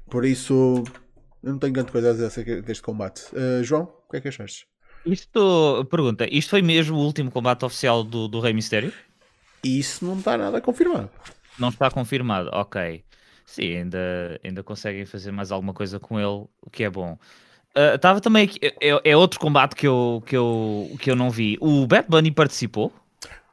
[0.09, 0.83] Por isso,
[1.41, 3.23] eu não tenho grande coisa a dizer acerca deste combate.
[3.33, 4.67] Uh, João, o que é que achaste?
[5.05, 8.91] Isto, pergunta, isto foi mesmo o último combate oficial do, do Rei Mistério?
[9.63, 11.09] Isso não está nada confirmado.
[11.57, 13.03] Não está confirmado, ok.
[13.49, 17.17] Sim, ainda, ainda conseguem fazer mais alguma coisa com ele, o que é bom.
[17.95, 21.57] Estava também aqui, é, é outro combate que eu, que, eu, que eu não vi.
[21.59, 22.93] O Bad Bunny participou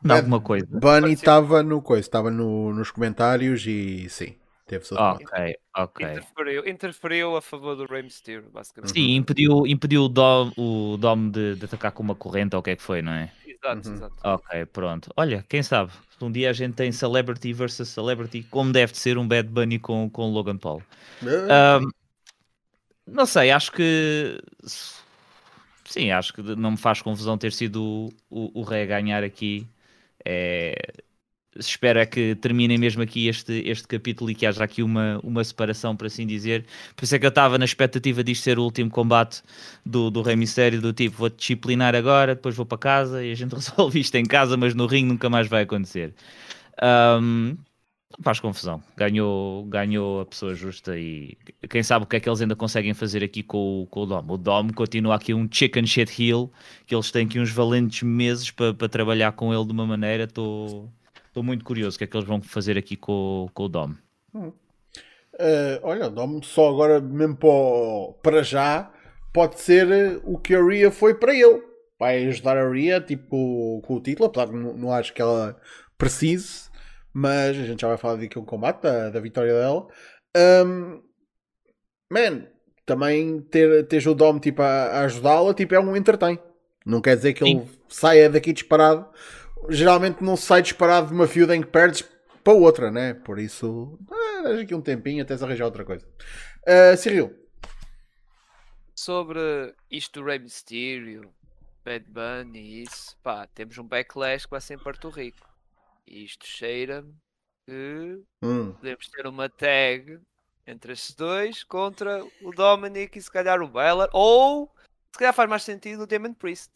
[0.02, 0.66] Bad alguma coisa.
[0.70, 4.34] Bunny estava no coisa, estava no, nos comentários e sim,
[4.66, 6.02] teve Ah, ok, ok.
[6.02, 8.98] Interferiu, interferiu a favor do Rey Mysterio, basicamente.
[8.98, 12.62] Sim, impediu, impediu o Dom, o Dom de, de atacar com uma corrente ou o
[12.62, 13.30] que é que foi, não é?
[13.46, 13.94] Exato, Uhum.
[13.96, 14.16] exato.
[14.24, 15.10] Ok, pronto.
[15.16, 15.92] Olha, quem sabe?
[16.20, 19.78] Um dia a gente tem Celebrity versus Celebrity, como deve de ser um Bad Bunny
[19.78, 20.82] com, com Logan Paul.
[21.48, 21.90] Ah, Ahm,
[23.06, 24.40] não sei, acho que.
[25.84, 29.22] Sim, acho que não me faz confusão ter sido o, o, o Rei a ganhar
[29.22, 29.66] aqui.
[30.24, 30.74] É,
[31.58, 35.42] espero é que terminem mesmo aqui este, este capítulo e que haja aqui uma, uma
[35.44, 36.64] separação, por assim dizer.
[36.94, 39.42] Por isso é que eu estava na expectativa disto ser o último combate
[39.84, 43.34] do, do Rei Mistério, do tipo, vou disciplinar agora, depois vou para casa e a
[43.34, 46.14] gente resolve isto em casa, mas no ringue nunca mais vai acontecer.
[48.10, 48.82] Não faz confusão.
[48.96, 51.36] Ganhou, ganhou a pessoa justa e
[51.68, 54.06] quem sabe o que é que eles ainda conseguem fazer aqui com, o- com o
[54.06, 54.24] Dom.
[54.28, 56.50] O Dom continua aqui um chicken shit heel,
[56.86, 60.24] que eles têm aqui uns valentes meses para para trabalhar com ele de uma maneira.
[60.24, 60.90] Estou
[61.42, 63.94] muito curioso o que é que eles vão fazer aqui com, com o Dom.
[65.38, 68.90] ah, olha, dá-me só agora mesmo para, o- para já,
[69.32, 71.62] pode ser eh, o que a Rhea foi para ele.
[71.98, 75.58] Vai ajudar a Rhea, tipo, com o título, apesar de não, não acho que ela
[75.96, 76.68] precise,
[77.12, 79.86] mas a gente já vai falar daquele combate, da, da vitória dela.
[80.36, 81.00] Ahm,
[82.10, 82.46] man,
[82.84, 86.38] também ter, ter o Dom tipo, a, a ajudá-la tipo, é um entretém.
[86.84, 87.56] Não quer dizer que Sim.
[87.58, 89.06] ele saia daqui disparado.
[89.68, 92.02] Geralmente não sai disparado de uma feud em que perdes
[92.42, 93.14] para outra, né?
[93.14, 96.06] Por isso, ah, aqui um tempinho até se arranjar outra coisa.
[96.66, 97.46] Ah, Cyril,
[98.98, 101.30] Sobre isto do Rey Mysterio,
[101.84, 105.46] Bad Bunny e isso, pá, temos um backlash que vai ser em Porto Rico.
[106.06, 107.14] E isto cheira-me
[107.66, 110.18] que hum, podemos ter uma tag
[110.66, 114.72] entre estes dois contra o Dominic e se calhar o Balor, ou
[115.12, 116.72] se calhar faz mais sentido o Demon Priest.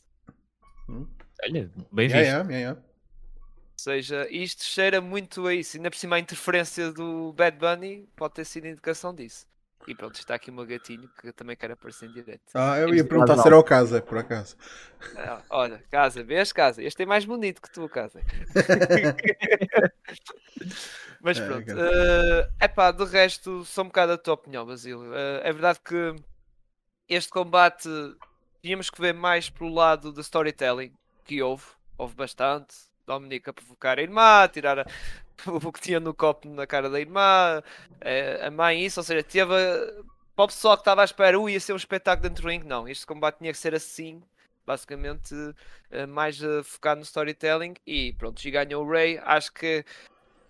[1.44, 2.18] Olha, bem visto.
[2.18, 2.80] yeah, yeah, yeah.
[2.80, 5.76] Ou seja, isto cheira muito a isso.
[5.76, 9.46] Ainda por cima a interferência do Bad Bunny pode ter sido indicação disso.
[9.88, 12.42] E pronto, está aqui o meu gatinho que eu também quero aparecer em direto.
[12.54, 14.54] Ah, eu ia perguntar se era o casa, por acaso.
[15.16, 16.82] Ah, olha, casa, vês casa?
[16.82, 18.20] Este é mais bonito que tu, casa.
[21.22, 21.70] Mas É, pronto.
[22.60, 25.14] é pá, de resto, sou um bocado a tua opinião, Basílio.
[25.14, 26.14] Eh, é verdade que
[27.08, 27.88] este combate
[28.62, 30.92] tínhamos que ver mais pelo lado do storytelling
[31.30, 31.64] que houve.
[31.96, 32.74] Houve bastante.
[33.06, 34.86] Dominic a provocar a irmã, tirar a-
[35.46, 37.62] o que tinha no copo na cara da irmã,
[38.00, 38.98] eh, a mãe, isso.
[38.98, 39.52] Ou seja, teve.
[40.34, 42.62] Para o pessoal que estava à espera, ui, ia ser um espetáculo dentro do ring.
[42.64, 44.20] Não, este combate tinha que ser assim.
[44.66, 45.34] Basicamente,
[45.90, 47.74] eh, mais eh, focado no storytelling.
[47.86, 49.20] E pronto, e ganhou o Ray.
[49.24, 49.84] Acho que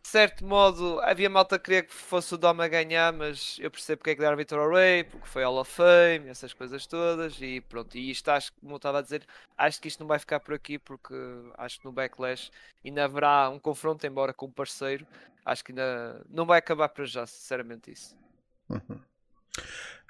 [0.02, 3.70] de certo modo, havia malta que queria que fosse o Dom a ganhar, mas eu
[3.70, 6.86] percebo porque é que deram a ao Ray, porque foi Hall of Fame, essas coisas
[6.86, 9.24] todas, e pronto, e isto acho que, como eu estava a dizer,
[9.56, 11.14] acho que isto não vai ficar por aqui, porque
[11.58, 12.50] acho que no Backlash
[12.84, 15.06] ainda haverá um confronto, embora com um parceiro,
[15.44, 18.16] acho que ainda não vai acabar para já, sinceramente isso.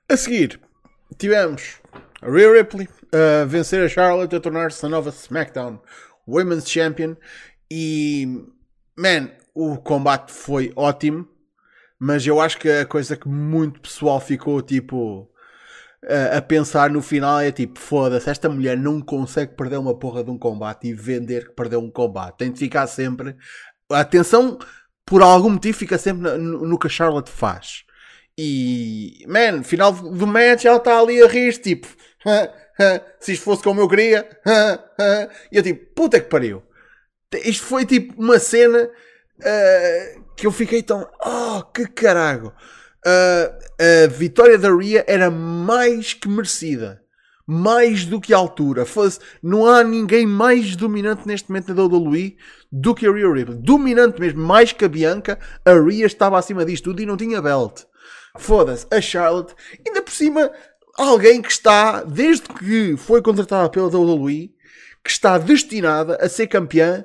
[0.08, 0.60] A seguir,
[1.18, 1.80] tivemos
[2.22, 5.80] a Rhea Ripley a vencer a Charlotte a tornar-se a nova SmackDown
[6.28, 7.16] Women's Champion
[7.70, 8.44] e,
[8.96, 11.28] man, o combate foi ótimo,
[11.98, 15.30] mas eu acho que a coisa que muito pessoal ficou tipo
[16.08, 20.24] a, a pensar no final é tipo, foda-se, esta mulher não consegue perder uma porra
[20.24, 22.38] de um combate e vender que perdeu um combate.
[22.38, 23.36] Tem de ficar sempre.
[23.90, 24.58] A atenção,
[25.04, 27.84] por algum motivo, fica sempre no, no que a Charlotte faz.
[28.38, 31.86] E, man, final do match ela está ali a rir, tipo,
[33.20, 34.26] se isto fosse como eu queria,
[35.52, 36.62] e eu tipo, puta que pariu.
[37.44, 38.88] Isto foi tipo uma cena
[39.44, 42.52] ah, que eu fiquei tão, oh, que caralho.
[43.06, 43.58] Ah,
[44.04, 47.02] a vitória da Rhea era mais que merecida.
[47.46, 48.84] Mais do que a altura.
[48.84, 52.36] Fosse, não há ninguém mais dominante neste momento na WWE
[52.70, 53.58] do que a Rhea Ripley.
[53.58, 55.38] Dominante mesmo, mais que a Bianca.
[55.64, 57.84] A Rhea estava acima disto tudo e não tinha belt.
[58.38, 60.52] Foda-se, a Charlotte, ainda por cima,
[60.96, 64.54] alguém que está, desde que foi contratada pela WWE,
[65.02, 67.04] que está destinada a ser campeã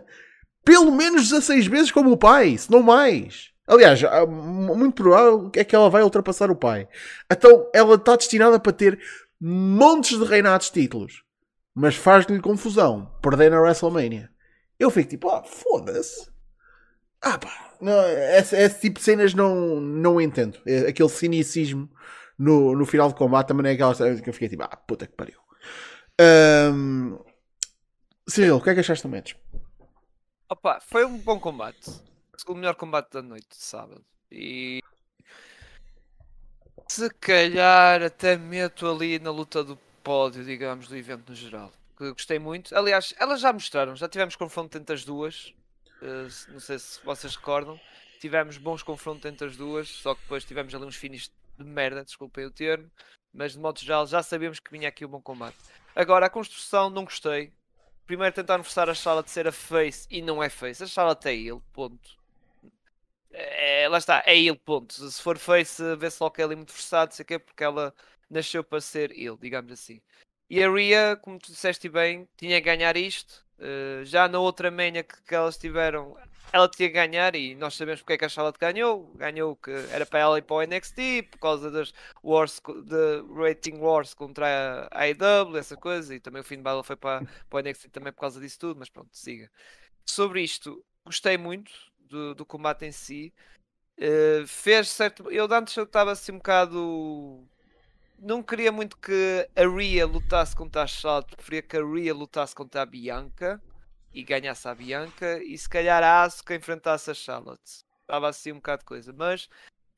[0.65, 3.51] pelo menos 16 vezes como o pai, se não mais.
[3.67, 6.87] Aliás, há- muito provável é que ela vai ultrapassar o pai.
[7.31, 8.99] Então, ela está destinada para ter
[9.39, 11.23] montes de reinados títulos.
[11.73, 14.29] Mas faz-lhe confusão perder na WrestleMania.
[14.79, 16.29] Eu fico tipo, ah, foda-se.
[17.21, 17.51] Ah pá,
[17.81, 17.93] não,
[18.37, 20.57] esse, esse tipo de cenas não, não entendo.
[20.65, 21.89] É Aquele cinicismo
[22.37, 25.15] no, no final de combate também é aquela que eu fiquei tipo, ah, puta que
[25.15, 25.39] pariu.
[26.19, 27.17] Ahm,
[28.27, 29.33] Cyril, o que é que achaste do match?
[30.47, 31.91] Opa, foi um bom combate.
[32.47, 34.05] O melhor combate da noite de sábado.
[34.31, 34.81] E
[36.87, 41.71] se calhar até meto ali na luta do pódio, digamos, do evento no geral.
[41.97, 42.77] que gostei muito.
[42.77, 45.53] Aliás, elas já mostraram, já tivemos confronto entre as duas.
[46.01, 47.79] Uh, não sei se vocês recordam.
[48.19, 52.03] Tivemos bons confrontos entre as duas, só que depois tivemos ali uns finis de merda,
[52.03, 52.89] desculpem o termo.
[53.33, 55.57] Mas de modo geral já sabemos que vinha aqui um bom combate.
[55.95, 57.51] Agora, a construção não gostei.
[58.05, 60.83] Primeiro tentaram forçar a Charlotte de ser a face e não é face.
[60.83, 62.25] A Charlotte é ele, ponto.
[63.31, 64.93] É, lá está, é ele, ponto.
[64.93, 67.93] Se for face, vê-se logo que é ali muito forçado, sei que porque ela
[68.29, 70.01] nasceu para ser ele, digamos assim.
[70.49, 73.43] E a Ria, como tu disseste bem, tinha que ganhar isto.
[73.57, 76.17] Uh, já na outra manha que, que, elas tiveram,
[76.51, 79.11] ela tinha que ganhar e nós sabemos porque é que a Charlotte ganhou.
[79.15, 83.77] Ganhou que era para ela ir para o NXT por causa das wars, de rating
[83.77, 86.15] wars contra a AEW, essa coisa.
[86.15, 88.59] E também o fim de battle foi para, para o NXT também por causa disso
[88.59, 88.79] tudo.
[88.79, 89.51] Mas pronto, siga.
[90.05, 93.33] Sobre isto, gostei muito do, do combate em si.
[93.97, 95.29] Uh, fez certo.
[95.31, 97.45] Eu antes eu estava assim um bocado
[98.17, 102.55] não queria muito que a Rhea lutasse contra a Charlotte, preferia que a Rhea lutasse
[102.55, 103.61] contra a Bianca
[104.15, 107.83] e ganhasse a Bianca e se calhar a Asuka enfrentasse a Charlotte.
[108.01, 109.49] Estava assim um bocado de coisa, mas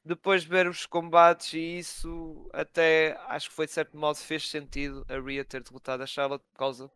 [0.04, 4.50] depois de ver os combates e isso, até acho que foi de certo modo fez
[4.50, 6.90] sentido a Rhea ter derrotado a Charlotte por causa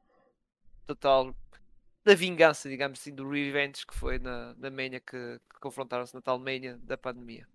[0.87, 1.35] total
[2.03, 6.21] da vingança, digamos assim, do revenge que foi na, na Mania que, que confrontaram-se na
[6.21, 7.47] tal Mania da pandemia.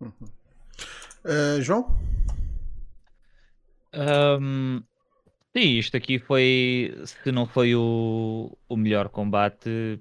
[0.00, 0.12] Uhum.
[1.24, 1.96] Uh, João?
[3.94, 4.82] Um,
[5.56, 10.00] sim, isto aqui foi, se não foi o, o melhor combate,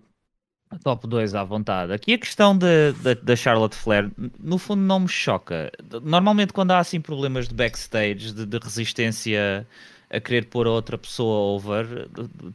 [0.84, 1.94] top 2 à vontade.
[1.94, 5.72] Aqui a questão da Charlotte Flair, no fundo, não me choca.
[6.02, 9.68] Normalmente, quando há assim problemas de backstage, de, de resistência
[10.10, 12.08] a querer pôr a outra pessoa over,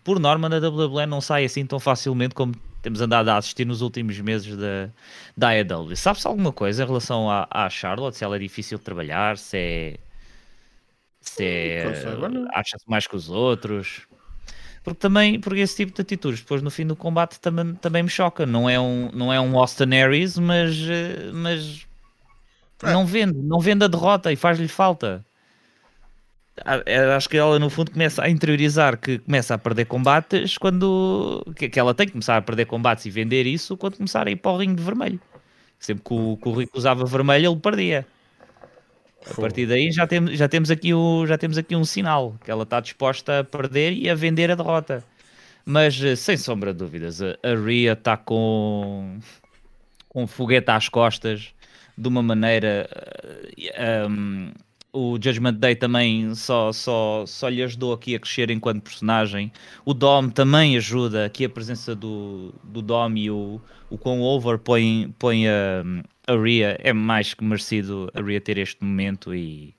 [0.04, 3.82] por norma, na WWE não sai assim tão facilmente como temos andado a assistir nos
[3.82, 4.90] últimos meses da,
[5.36, 5.96] da AEW.
[5.96, 8.16] Sabe-se alguma coisa em relação à, à Charlotte?
[8.16, 9.98] Se ela é difícil de trabalhar, se é.
[11.28, 11.84] Se é.
[12.54, 14.02] Acha-se mais que os outros?
[14.82, 18.08] Porque também, porque esse tipo de atitudes, depois no fim do combate também, também me
[18.08, 18.46] choca.
[18.46, 20.76] Não é um, não é um Austin Aries, mas,
[21.34, 21.86] mas
[22.82, 22.92] é.
[22.92, 25.24] não vende, não vende a derrota e faz-lhe falta.
[26.86, 31.44] É, acho que ela no fundo começa a interiorizar que começa a perder combates quando
[31.54, 34.36] que ela tem que começar a perder combates e vender isso quando começar a ir
[34.36, 35.20] para o ringue de vermelho.
[35.78, 38.06] Sempre que o, que o Rico usava vermelho, ele perdia.
[39.30, 42.50] A partir daí já, tem, já, temos aqui o, já temos aqui um sinal que
[42.50, 45.04] ela está disposta a perder e a vender a derrota.
[45.64, 49.18] Mas eh, sem sombra de dúvidas, a, a Ria está com,
[50.08, 51.52] com um foguete às costas
[51.96, 52.88] de uma maneira
[54.08, 54.60] um, eh,
[54.92, 59.52] o Judgment Day também só, só, só lhe ajudou aqui a crescer enquanto personagem.
[59.84, 63.60] O Dom também ajuda, aqui a presença do, do Dom e o,
[63.90, 65.84] o quão over põe, põe a,
[66.28, 66.78] a Rhea.
[66.82, 69.74] É mais que merecido a Rhea ter este momento e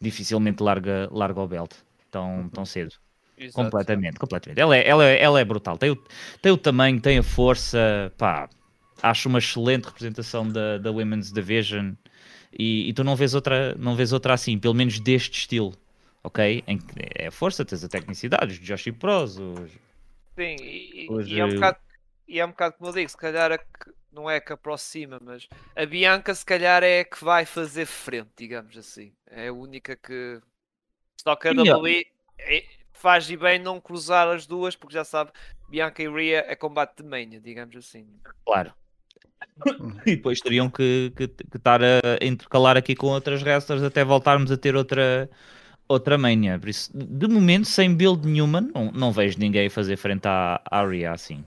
[0.00, 1.72] dificilmente larga, larga o belt
[2.10, 2.94] tão, tão cedo.
[3.38, 3.54] Exato.
[3.54, 4.60] Completamente, completamente.
[4.60, 5.78] Ela é, ela, é, ela é brutal.
[5.78, 5.96] Tem o,
[6.42, 8.12] tem o tamanho, tem a força.
[8.18, 8.48] Pá,
[9.02, 11.92] acho uma excelente representação da, da Women's Division.
[12.52, 15.72] E, e, tu não vês outra, não vês outra assim, pelo menos deste estilo,
[16.22, 16.64] ok?
[16.66, 19.70] Em que é a força, tens a tecnicidade, os Joshi Pros, os...
[20.36, 21.78] Sim, e, os, e, é um bocado,
[22.26, 25.18] e é um bocado como eu digo, se calhar a que, não é que aproxima,
[25.22, 29.12] mas a Bianca se calhar é a que vai fazer frente, digamos assim.
[29.26, 30.40] É a única que
[31.16, 32.06] só que a WWE
[32.38, 35.30] é, faz e bem não cruzar as duas, porque já sabe,
[35.68, 38.06] Bianca e Rhea é combate de manha, digamos assim.
[38.44, 38.72] Claro,
[40.06, 44.50] e depois teriam que, que, que, estar a intercalar aqui com outras wrestlers até voltarmos
[44.50, 45.28] a ter outra,
[45.88, 46.58] outra mania.
[46.58, 51.12] Por isso, de momento, sem build nenhuma, não, não vejo ninguém fazer frente à Aria
[51.12, 51.44] assim.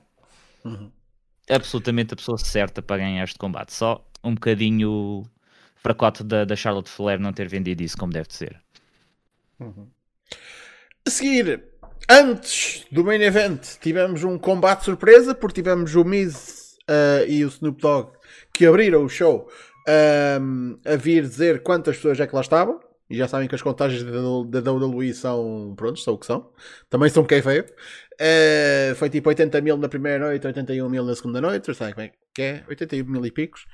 [0.64, 0.92] Uhum.
[1.50, 3.74] Absolutamente a pessoa certa para ganhar este combate.
[3.74, 5.24] Só um bocadinho
[5.76, 8.62] fracote da, da Charlotte Flair não ter vendido isso como deve ser.
[9.60, 9.88] Uhum.
[11.06, 11.64] A seguir,
[12.10, 17.50] antes do main event, tivemos um combate surpresa, porque tivemos o Miz uh, e o
[17.50, 18.12] Snoop Dogg
[18.54, 19.50] que abriram o show
[20.40, 22.80] um, a vir dizer quantas pessoas é que lá estavam.
[23.10, 26.50] E já sabem que as contagens da, WWE são, prontos, são o que são.
[26.90, 27.66] Também são quem veio.
[28.20, 31.74] Uh, foi tipo 80 mil na primeira noite, 81 mil na segunda noite.
[31.74, 32.64] Sabem como é que é?
[32.68, 33.66] 81 mil e picos.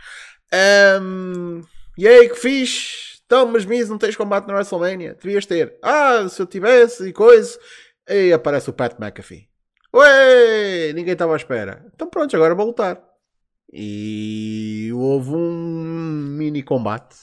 [1.01, 1.61] Um,
[1.97, 3.21] e aí, que fiz?
[3.25, 5.15] Então, mas Miz, não tens combate na WrestleMania?
[5.21, 5.77] Devias ter.
[5.83, 7.59] Ah, se eu tivesse e coisa.
[8.07, 9.47] Aí aparece o Pat McAfee.
[9.93, 11.85] Ué, ninguém estava à espera.
[11.93, 12.99] Então pronto, agora vou lutar.
[13.71, 15.51] E houve um
[16.37, 17.15] mini combate,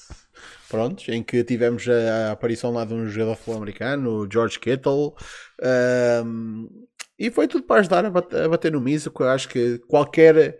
[0.69, 5.14] pronto, em que tivemos a aparição lá de um jogador sul-americano, George Kittle,
[6.25, 6.86] um,
[7.19, 9.79] e foi tudo para ajudar a bater, a bater no Miso, que eu acho que
[9.89, 10.59] qualquer,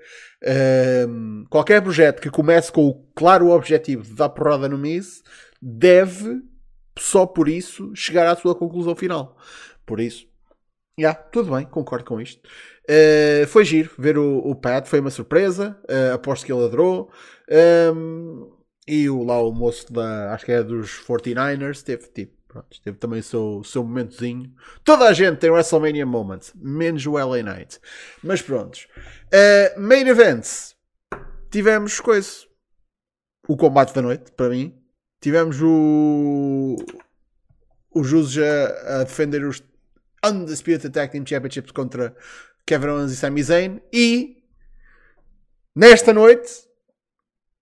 [1.09, 5.23] um, qualquer projeto que comece com o claro objetivo de dar porrada no Miz
[5.61, 6.43] deve,
[6.99, 9.37] só por isso, chegar à sua conclusão final
[9.85, 10.27] Por isso,
[10.99, 12.41] já, tudo bem, concordo com isto.
[12.89, 15.79] Uh, foi giro ver o, o Pat, foi uma surpresa.
[15.85, 17.11] Uh, aposto que ele adorou.
[17.95, 18.51] Um,
[18.89, 22.97] e o, lá o moço da, acho que é dos 49ers, teve tipo, pronto, teve
[22.97, 24.53] também o seu, seu momentozinho.
[24.83, 27.79] Toda a gente tem WrestleMania Moments, menos o LA Knight.
[28.23, 28.89] Mas prontos.
[29.27, 30.75] Uh, main events.
[31.51, 32.47] Tivemos coisa.
[33.49, 34.77] O combate da noite, para mim.
[35.21, 36.77] Tivemos o.
[37.95, 39.63] Os Usos a, a defender os
[40.25, 42.15] Undisputed Tag Team Championships contra
[42.67, 43.81] Kevin Owens e Sami Zayn.
[43.93, 44.43] E
[45.75, 46.51] nesta noite,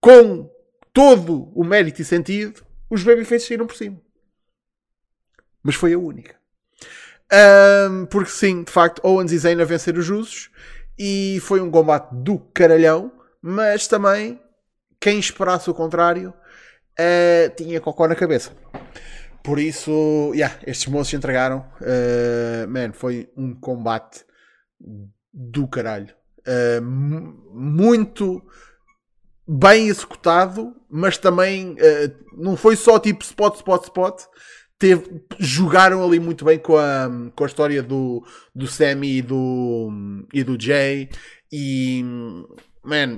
[0.01, 0.51] com
[0.93, 4.04] todo o mérito e sentido, os Babyfaces saíram por cima.
[5.65, 6.37] Mas foi a única.
[7.91, 10.51] Um, porque sim, de facto, Owens e Zayn a vencer os Usos.
[10.99, 13.11] E foi um combate do caralhão.
[13.41, 14.41] Mas também,
[15.01, 16.35] quem esperasse o contrário,
[17.01, 18.53] uh, tinha cocó na cabeça.
[19.43, 21.67] Por isso, yeah, estes moços entregaram.
[21.81, 24.25] Uh, man, foi um combate
[25.33, 26.15] do caralho.
[26.47, 28.43] Uh, muito
[29.47, 34.23] bem executado, mas também uh, não foi só tipo spot, spot, spot.
[34.85, 38.23] Teve, jogaram ali muito bem com a, com a história do,
[38.55, 41.09] do Sammy e do, e do Jay.
[41.51, 42.05] E,
[42.83, 43.17] man,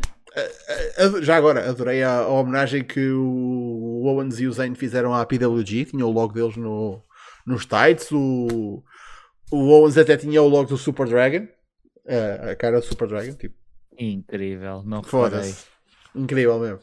[1.23, 5.87] já agora, adorei a, a, homenagem que o Owens e o Zayn fizeram à PWG.
[5.87, 7.03] Tinha o logo deles no,
[7.45, 8.12] nos tights.
[8.12, 8.85] O,
[9.51, 11.49] o Owens até tinha o logo do Super Dragon.
[12.05, 13.33] Uh, a cara do Super Dragon.
[13.33, 13.57] Tipo.
[13.99, 15.64] Incrível, não foda-se.
[16.14, 16.79] Incrível mesmo.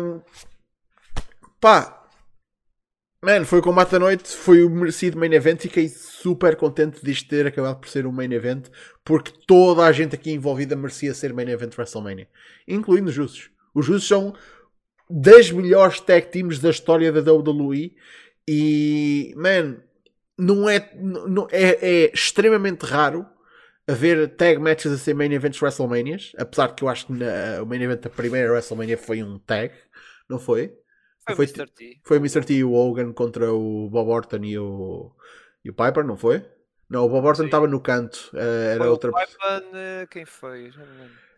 [0.00, 0.22] Um,
[1.60, 1.97] pá,
[3.20, 5.60] Mano, foi o combate da noite, foi o merecido main event.
[5.60, 8.68] Fiquei super contente disto ter acabado por ser um main event,
[9.04, 12.28] porque toda a gente aqui envolvida merecia ser main event WrestleMania,
[12.66, 13.50] incluindo os Justos.
[13.74, 14.34] Os Justos são
[15.10, 17.96] das melhores tag teams da história da WWE
[18.46, 19.78] e, man,
[20.38, 23.26] não é, não, é, é extremamente raro
[23.88, 27.60] haver tag matches a ser main events WrestleManias, apesar de que eu acho que na,
[27.62, 29.74] o main event da primeira WrestleMania foi um tag,
[30.28, 30.72] não foi?
[31.34, 31.66] Foi, foi, Mr.
[31.66, 32.00] T.
[32.04, 32.44] Foi o Mr.
[32.44, 35.12] T e o Hogan contra o Bob Orton e o,
[35.64, 36.44] e o Piper, não foi?
[36.88, 38.30] Não, o Bob Orton estava no canto.
[38.32, 39.58] Uh, era foi outra pessoa.
[39.60, 40.70] Uh, quem foi?
[40.70, 41.28] Já não lembro.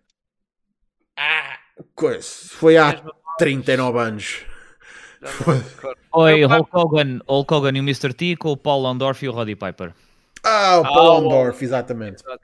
[1.16, 1.58] Ah,
[1.94, 2.28] coisa.
[2.50, 3.02] Foi há
[3.38, 4.46] 39 anos.
[5.22, 8.14] Foi Hulk Hogan, Hulk Hogan e o Mr.
[8.14, 9.92] T com o Paul Landorf e o Roddy Piper.
[10.42, 12.22] Ah, o Paul ah, Landorf, exatamente.
[12.22, 12.42] Exato.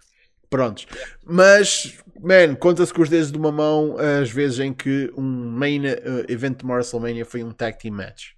[0.49, 0.87] Prontos.
[1.25, 5.87] Mas, man, conta-se com os dedos de uma mão as vezes em que um main
[5.87, 8.31] uh, event de WrestleMania foi um tag team match.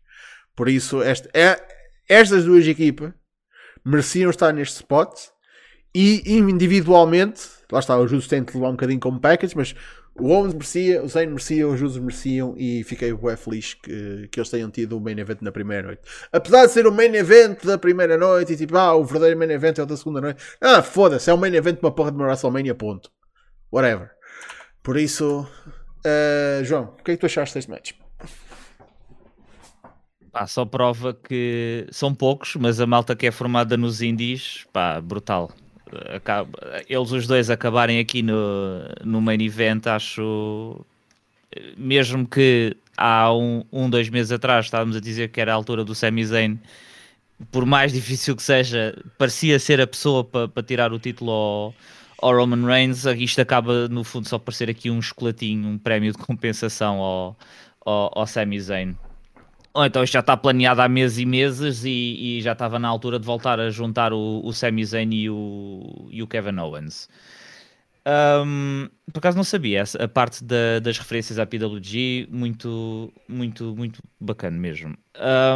[0.56, 1.60] Por isso, este, é,
[2.08, 3.12] estas duas equipas
[3.84, 5.16] mereciam estar neste spot
[5.94, 9.74] e individualmente, lá está, o Justo tem de levar um bocadinho como package, mas
[10.20, 14.38] o Owens merecia, o Zayn merecia, os Jusos mereciam e fiquei bem feliz que, que
[14.38, 16.02] eles tenham tido o main event na primeira noite.
[16.32, 19.50] Apesar de ser o main event da primeira noite e tipo, ah, o verdadeiro main
[19.50, 20.42] event é o da segunda noite.
[20.60, 23.10] Ah, foda-se, é o main event de uma porra de uma WrestleMania, ponto.
[23.72, 24.10] Whatever.
[24.82, 25.46] Por isso,
[26.04, 27.92] uh, João, o que é que tu achaste deste match?
[30.32, 35.00] Pá, só prova que são poucos, mas a malta que é formada nos indies, pá,
[35.00, 35.50] brutal
[36.88, 38.36] eles os dois acabarem aqui no,
[39.04, 40.84] no main event, acho
[41.76, 45.84] mesmo que há um, um, dois meses atrás estávamos a dizer que era a altura
[45.84, 46.58] do Sami Zayn,
[47.50, 51.74] por mais difícil que seja, parecia ser a pessoa para pa tirar o título ao,
[52.20, 53.04] ao, Roman Reigns.
[53.04, 57.36] Isto acaba, no fundo, só por ser aqui um chocolatinho, um prémio de compensação ao,
[57.84, 58.96] ao, ao Sami Zayn
[59.74, 62.88] ou então isto já está planeado há meses e meses e, e já estava na
[62.88, 67.08] altura de voltar a juntar o, o Sami Zayn e o, e o Kevin Owens.
[68.08, 74.02] Um, por acaso não sabia a parte da, das referências à PWG, muito, muito, muito
[74.18, 74.96] bacana mesmo.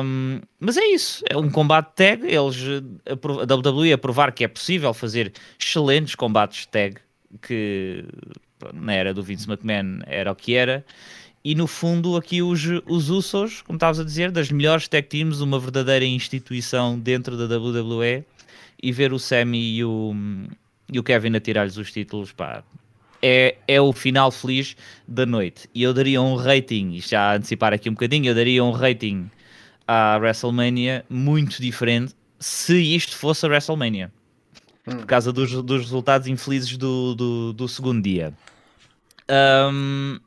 [0.05, 2.27] Um, mas é isso, é um combate tag.
[2.27, 2.59] Eles,
[3.07, 6.97] a WWE a provar que é possível fazer excelentes combates tag,
[7.41, 8.05] que
[8.75, 10.85] na era do Vince McMahon era o que era
[11.45, 15.41] e no fundo aqui os, os Usos, como estavas a dizer, das melhores tech teams,
[15.41, 18.25] uma verdadeira instituição dentro da WWE
[18.81, 20.15] e ver o Sammy e o,
[20.93, 22.63] e o Kevin a tirar-lhes os títulos, pá,
[23.21, 24.77] é, é o final feliz
[25.07, 25.69] da noite.
[25.75, 29.31] E eu daria um rating, já a antecipar aqui um bocadinho, eu daria um rating
[29.87, 34.13] à WrestleMania muito diferente se isto fosse a WrestleMania.
[34.87, 34.97] Hum.
[34.99, 38.33] Por causa dos, dos resultados infelizes do, do, do segundo dia.
[39.31, 40.19] Um,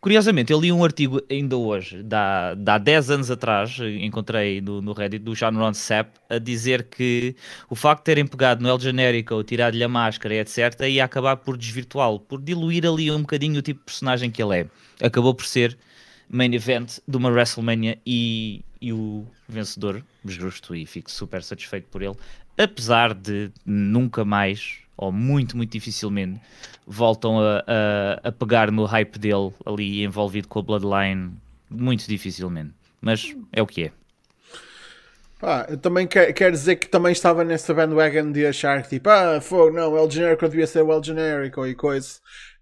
[0.00, 4.92] Curiosamente, eu li um artigo ainda hoje, da, há 10 anos atrás, encontrei no, no
[4.92, 7.34] Reddit, do John Ron Sapp, a dizer que
[7.68, 11.56] o facto de terem pegado no El Generico, tirado-lhe a máscara etc., ia acabar por
[11.56, 14.66] desvirtuá-lo, por diluir ali um bocadinho o tipo de personagem que ele é.
[15.06, 15.76] Acabou por ser
[16.28, 22.02] main event de uma WrestleMania e, e o vencedor, justo, e fico super satisfeito por
[22.02, 22.16] ele,
[22.58, 26.40] apesar de nunca mais, ou muito, muito dificilmente,
[26.86, 31.32] voltam a, a, a pegar no hype dele ali envolvido com a Bloodline,
[31.70, 32.72] muito dificilmente.
[33.00, 33.92] Mas é o que é.
[35.38, 39.10] Pá, eu também quero, quero dizer que também estava nessa bandwagon de achar que tipo,
[39.10, 42.08] ah, fogo, não, o El Generico devia ser o El Generico e coisa.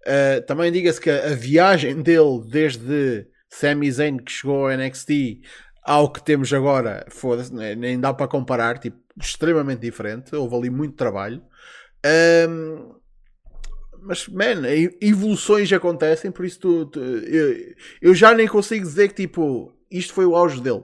[0.05, 5.39] Uh, também diga-se que a viagem dele desde Sami Zayn que chegou ao NXT
[5.85, 10.35] ao que temos agora, foda-se, nem dá para comparar, tipo, extremamente diferente.
[10.35, 11.43] Houve ali muito trabalho.
[12.05, 12.95] Um,
[14.01, 14.61] mas, man,
[15.01, 20.13] evoluções acontecem, por isso tu, tu, eu, eu, já nem consigo dizer que tipo, isto
[20.13, 20.83] foi o auge dele.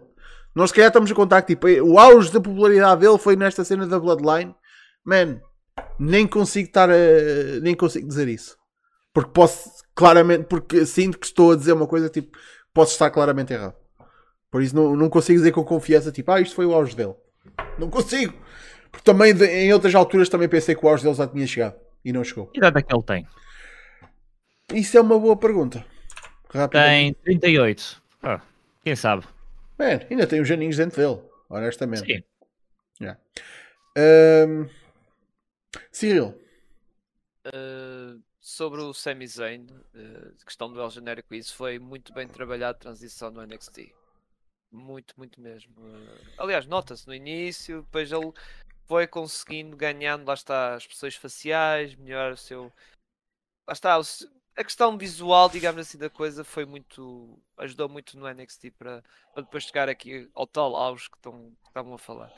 [0.55, 3.63] Nós se calhar estamos a contar que tipo, o auge da popularidade dele foi nesta
[3.63, 4.55] cena da Bloodline.
[5.05, 5.39] Man,
[5.99, 8.57] nem consigo estar a, nem consigo dizer isso.
[9.13, 12.36] Porque posso claramente, porque sinto que estou a dizer uma coisa tipo,
[12.74, 13.76] posso estar claramente errado.
[14.49, 17.13] Por isso não, não consigo dizer com confiança tipo, ah, isto foi o auge dele.
[17.78, 18.34] Não consigo.
[18.92, 22.12] Porque também em outras alturas também pensei que o auge dele já tinha chegado e
[22.12, 22.48] não chegou.
[22.48, 23.28] Que idade é que ele tem?
[24.74, 25.86] Isso é uma boa pergunta.
[26.70, 28.02] Tem 38.
[28.22, 28.42] Ah,
[28.84, 29.26] quem sabe?
[29.80, 32.06] Man, ainda tem uns janinhos dentro dele, honestamente.
[32.06, 32.24] Sim.
[33.02, 33.20] Yeah.
[33.98, 34.70] Um,
[35.92, 36.39] Cyril.
[37.48, 39.66] Uh, sobre o Sami Zayn,
[39.96, 43.94] uh, questão do El Genérico, isso foi muito bem trabalhado transição no NXT.
[44.72, 45.74] Muito, muito mesmo.
[45.78, 48.32] Uh, aliás, nota-se no início, depois ele
[48.92, 52.70] foi conseguindo, ganhando, lá está, as expressões faciais, melhor o seu.
[53.66, 54.02] Lá está, o,
[54.58, 57.42] a questão visual, digamos assim, da coisa foi muito.
[57.56, 59.02] ajudou muito no NXT para,
[59.34, 62.34] para depois chegar aqui ao tal auge que, estão, que estavam a falar.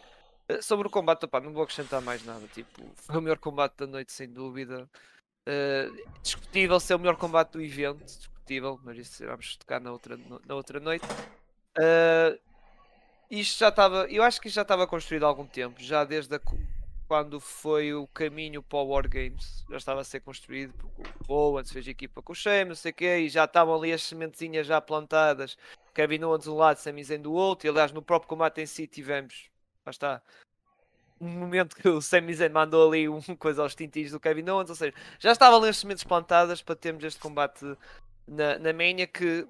[0.47, 2.45] Uh, sobre o combate, opá, não vou acrescentar mais nada.
[2.49, 4.87] Tipo, foi o melhor combate da noite, sem dúvida.
[5.49, 10.19] Uh, discutível ser o melhor combate do evento, discutível, mas isso vamos tocar na outra,
[10.45, 11.07] na outra noite.
[11.79, 12.39] Uh,
[13.39, 16.35] isto já estava, eu acho que isto já estava construído há algum tempo, já desde
[16.35, 16.41] a,
[17.07, 21.71] quando foi o caminho para o Wargames, já estava a ser construído, porque o Owens
[21.71, 24.67] fez equipa com o Shane, não sei o quê, e já estavam ali as sementezinhas
[24.67, 25.57] já plantadas,
[25.93, 28.65] Kevin Owens de um lado, Sami Zayn do outro, e aliás no próprio combate em
[28.65, 29.49] si tivemos,
[29.85, 30.21] lá está,
[31.19, 34.69] um momento que o Sami Zayn mandou ali uma coisa aos tintis do Kevin Owens,
[34.69, 37.65] ou seja, já estavam ali as sementes plantadas para termos este combate
[38.27, 39.47] na, na Mania que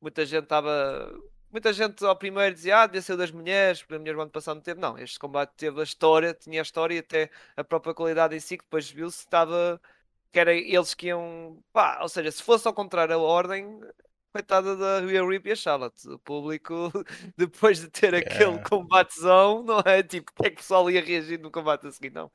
[0.00, 1.10] muita gente estava
[1.54, 4.56] muita gente ao primeiro dizia, ah, devia ser das mulheres, porque a mulher ano passado
[4.56, 4.80] não teve.
[4.80, 8.40] Não, este combate teve a história, tinha a história e até a própria qualidade em
[8.40, 9.80] si, que depois viu-se estava.
[10.32, 11.62] que era eles que iam.
[11.72, 13.80] pá, ou seja, se fosse ao contrário a ordem,
[14.32, 16.08] coitada da Rhea Rip e a Charlotte.
[16.08, 16.90] O público,
[17.38, 18.34] depois de ter yeah.
[18.34, 20.02] aquele combatezão, não é?
[20.02, 22.12] Tipo, como é que o pessoal ia reagir no combate a seguir?
[22.12, 22.30] Não.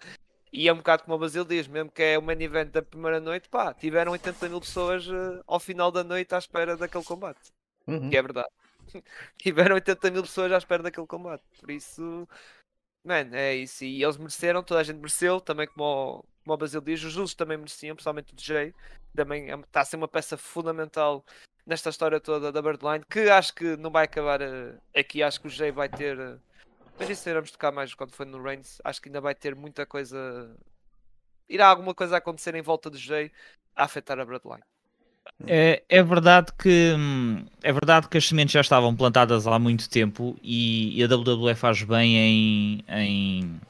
[0.51, 2.81] E é um bocado como o Basil diz, mesmo que é o main event da
[2.81, 7.03] primeira noite, pá, tiveram 80 mil pessoas uh, ao final da noite à espera daquele
[7.03, 7.51] combate.
[7.85, 8.09] Uhum.
[8.09, 8.49] Que é verdade.
[9.37, 11.43] tiveram 80 mil pessoas à espera daquele combate.
[11.59, 12.27] Por isso,
[13.03, 13.83] mano, é isso.
[13.83, 17.13] E eles mereceram, toda a gente mereceu, também como o, como o Basil diz, os
[17.13, 18.73] Justos também mereciam, principalmente o DJ.
[19.15, 21.25] Também está é a ser uma peça fundamental
[21.65, 25.21] nesta história toda da Birdline, que acho que não vai acabar uh, aqui.
[25.23, 26.17] Acho que o Jay vai ter.
[26.19, 26.39] Uh,
[26.97, 28.81] mas isso iremos tocar mais quando foi no Reigns.
[28.83, 30.55] Acho que ainda vai ter muita coisa.
[31.47, 33.31] Irá alguma coisa acontecer em volta do Jay
[33.75, 34.63] a afetar a Bloodline.
[35.47, 36.93] É, é, verdade que
[37.63, 41.55] é verdade que as sementes já estavam plantadas há muito tempo e, e a WWE
[41.55, 43.61] faz bem em, em,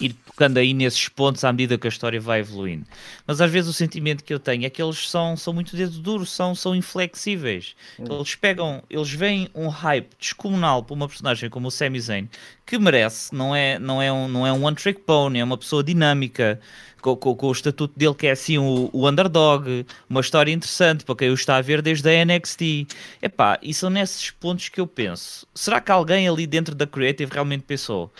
[0.00, 2.86] ir tocando aí nesses pontos à medida que a história vai evoluindo.
[3.26, 5.98] Mas às vezes o sentimento que eu tenho é que eles são, são muito dedo
[5.98, 7.74] duro, são, são inflexíveis.
[7.98, 8.04] Hum.
[8.10, 12.28] Eles pegam, eles veem um hype descomunal para uma personagem como o Sami Zayn
[12.64, 15.82] que merece, não é, não é um, não é um one-trick pony, é uma pessoa
[15.82, 16.60] dinâmica
[17.02, 21.04] com, com, com, o estatuto dele que é assim o, o, underdog, uma história interessante
[21.04, 22.86] para quem o está a ver desde a NXT.
[23.20, 25.46] Epá, e são nesses pontos que eu penso.
[25.54, 28.10] Será que alguém ali dentro da Creative realmente pensou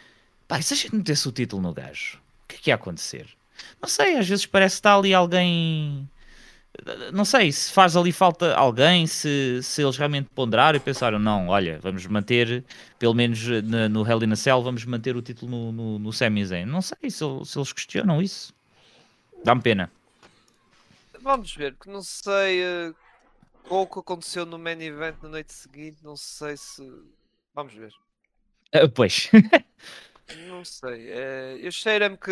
[0.52, 2.18] pá, e se a gente metesse o título no gajo?
[2.44, 3.26] O que é que ia acontecer?
[3.80, 6.06] Não sei, às vezes parece que está ali alguém...
[7.12, 11.48] Não sei, se faz ali falta alguém, se, se eles realmente ponderaram e pensaram, não,
[11.48, 12.64] olha, vamos manter,
[12.98, 16.10] pelo menos no, no Hell in a Cell, vamos manter o título no, no, no.
[16.66, 18.54] Não sei se, se eles questionam isso.
[19.44, 19.90] Dá-me pena.
[21.20, 22.94] Vamos ver, que não sei uh,
[23.70, 26.82] o que aconteceu no main event na noite seguinte, não sei se.
[27.54, 27.92] Vamos ver.
[28.74, 29.30] Uh, pois.
[30.48, 31.10] não sei.
[31.10, 32.30] Uh, eu cheiro-me que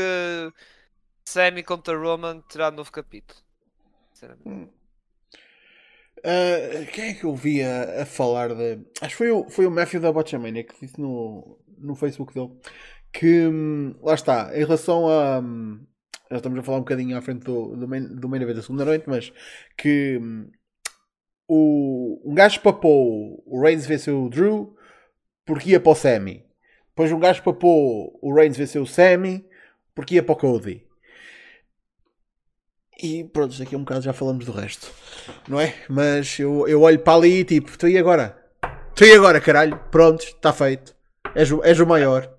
[1.25, 3.41] Sammy contra Roman terá novo capítulo.
[4.45, 4.69] Hum.
[6.19, 8.81] Uh, quem é que eu vi a, a, falar de.
[9.01, 12.51] Acho que foi o, foi o Matthew da Botchamania que disse no, no Facebook dele
[13.13, 15.85] que hum, lá está, em relação a, hum,
[16.31, 18.63] já estamos a falar um bocadinho à frente do, do, main, do main event da
[18.63, 19.33] segunda noite, mas
[19.77, 20.51] que hum,
[21.49, 24.77] o, um gajo papou o Reigns venceu o Drew
[25.45, 26.45] porque ia para o Semi.
[27.01, 29.49] Depois um gajo papou o Reigns venceu o Semi,
[29.95, 30.87] porque ia para o Cody.
[33.03, 34.93] E pronto, daqui a um bocado já falamos do resto.
[35.49, 35.75] Não é?
[35.89, 38.39] Mas eu, eu olho para ali e tipo, tu e agora?
[38.95, 39.79] Tu e agora, caralho?
[39.91, 40.95] Pronto, está feito.
[41.35, 42.31] És, o- és o maior.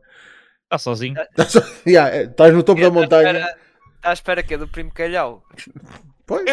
[0.65, 1.15] Está sozinho.
[1.87, 3.39] Yeah, é, Estás no topo da montanha.
[3.95, 5.43] Está à espera que é do primo Calhau.
[6.27, 6.45] Pois.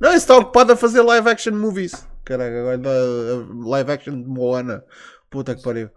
[0.00, 2.06] Não, esse está ocupado a fazer live action movies.
[2.24, 4.84] Caraca, agora uh, live action de Moana.
[5.30, 5.88] Puta que pariu.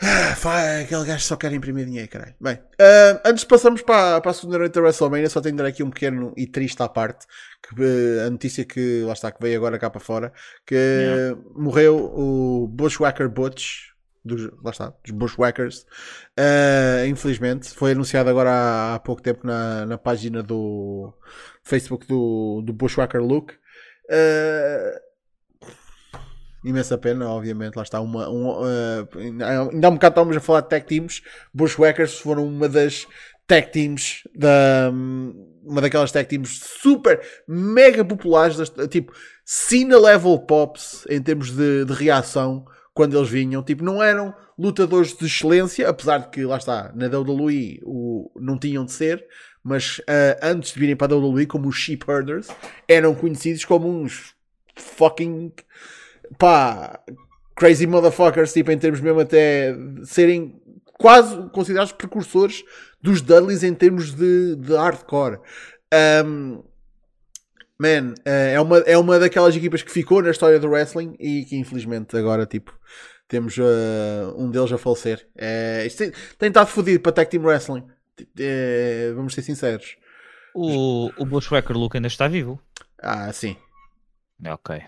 [0.00, 2.34] Ah, pá, aquele gajo só quer imprimir dinheiro, caralho.
[2.40, 5.62] Bem, ah, antes de passarmos para, para a segunda noite da WrestleMania, só tenho de
[5.62, 7.26] dar aqui um pequeno e triste à parte.
[7.62, 10.32] Que, eh, a notícia que, lá está, que veio agora cá para fora,
[10.66, 11.40] que Yeah.
[11.54, 13.92] morreu o Bushwhacker Butch,
[14.24, 15.86] dos, lá está, dos Bushwhackers.
[16.36, 21.12] Ah, infelizmente, foi anunciado agora há, há pouco tempo na, na página do
[21.62, 23.54] Facebook do, do Bushwhacker Luke.
[24.10, 25.00] Ah,
[26.64, 27.76] imensa pena, obviamente.
[27.76, 28.28] Lá está uma.
[28.28, 29.06] um, eh,
[29.70, 31.22] ainda há um bocado estávamos a falar de tag teams.
[31.52, 33.06] Bushwhackers foram uma das
[33.46, 34.90] tag teams da.
[35.62, 39.12] Uma daquelas tag teams super mega populares, das- tipo
[39.44, 43.62] Cena level pops em termos de, de reação quando eles vinham.
[43.62, 48.58] Tipo, não eram lutadores de excelência, apesar de que lá está, na WWE o, não
[48.58, 49.26] tinham de ser.
[49.62, 52.48] Mas eh, antes de virem para a WWE, como os Sheep Herders,
[52.86, 54.34] eram conhecidos como uns
[54.76, 55.52] fucking
[56.38, 57.00] pá,
[57.54, 60.60] crazy motherfuckers, tipo, em termos mesmo até de serem
[60.98, 62.64] quase considerados precursores
[63.00, 65.38] dos Dudleys em termos de, de hardcore.
[66.24, 66.62] Um,
[67.78, 71.44] man, eh, é uma, é uma daquelas equipas que ficou na história do wrestling e
[71.44, 72.72] que infelizmente agora, tipo,
[73.28, 75.28] temos eh, um deles a falecer.
[75.36, 77.84] Eh, isto tem, tem estado fodido para Tag Team Wrestling.
[78.38, 79.96] Eh, vamos ser sinceros.
[80.54, 82.60] O, o Bushwhacker Luke ainda está vivo.
[83.02, 83.56] Ah, sim.
[84.42, 84.82] É, Ok.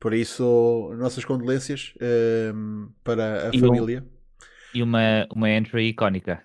[0.00, 4.02] Por isso, nossas condolências ehm, para a E família.
[4.74, 6.42] E uma, uma entry icónica.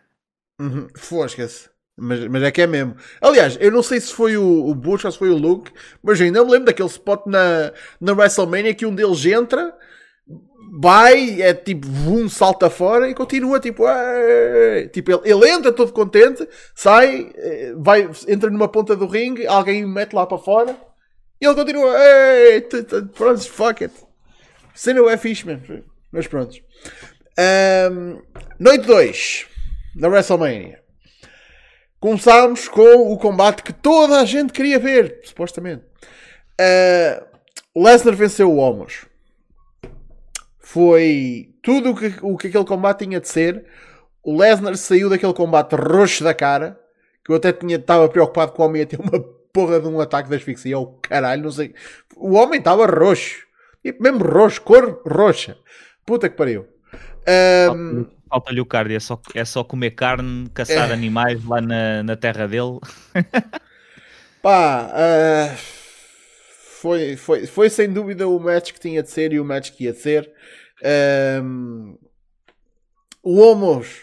[0.59, 0.87] Uhum.
[0.97, 1.69] Fosca-se.
[1.97, 2.97] Mas, mas é que é mesmo.
[3.21, 5.71] Aliás, eu não sei se foi o, o Bush ou se foi o Luke,
[6.03, 9.73] mas ainda me lembro daquele spot na, na WrestleMania que um deles entra,
[10.77, 15.93] vai, é tipo, um salta fora e continua tipo, "Ei!" tipo ele, ele entra todo
[15.93, 16.45] contente,
[16.75, 20.75] sai, eh, vai, entra numa ponta do ringue, alguém o mete lá para fora
[21.45, 22.61] ele continua, "Ei,
[23.13, 23.93] pronto, fuck it.
[24.73, 25.45] Cena é fixe.
[26.11, 26.55] Mas pronto.
[28.59, 29.47] Noite 2
[29.95, 30.81] da WrestleMania.
[31.99, 35.83] Começámos com o combate que toda a gente queria ver, supostamente.
[36.59, 37.25] Ah,
[37.75, 39.05] Lesnar venceu o Homos.
[40.59, 43.65] Foi tudo o que, o que aquele combate tinha de ser.
[44.23, 46.79] O Lesnar saiu daquele combate roxo da cara.
[47.23, 50.01] Que eu até tinha, estava preocupado com o homem ia ter uma porra de um
[50.01, 50.77] ataque de asfixia.
[50.77, 51.73] Oh, caralho, não sei.
[52.17, 53.45] O homem estava roxo.
[53.81, 55.57] Tipo, mesmo roxo, cor roxa.
[56.05, 56.67] Puta que pariu.
[57.25, 60.93] Ahm, Falta-lhe o cardio, é só, é só comer carne, caçar É.
[60.93, 62.79] animais lá na, na terra dele.
[64.43, 65.55] Pá, ah,
[66.81, 69.85] foi, foi, foi sem dúvida o match que tinha de ser e o match que
[69.85, 70.29] ia de ser.
[70.83, 71.95] Ahm,
[73.23, 74.01] o Homos,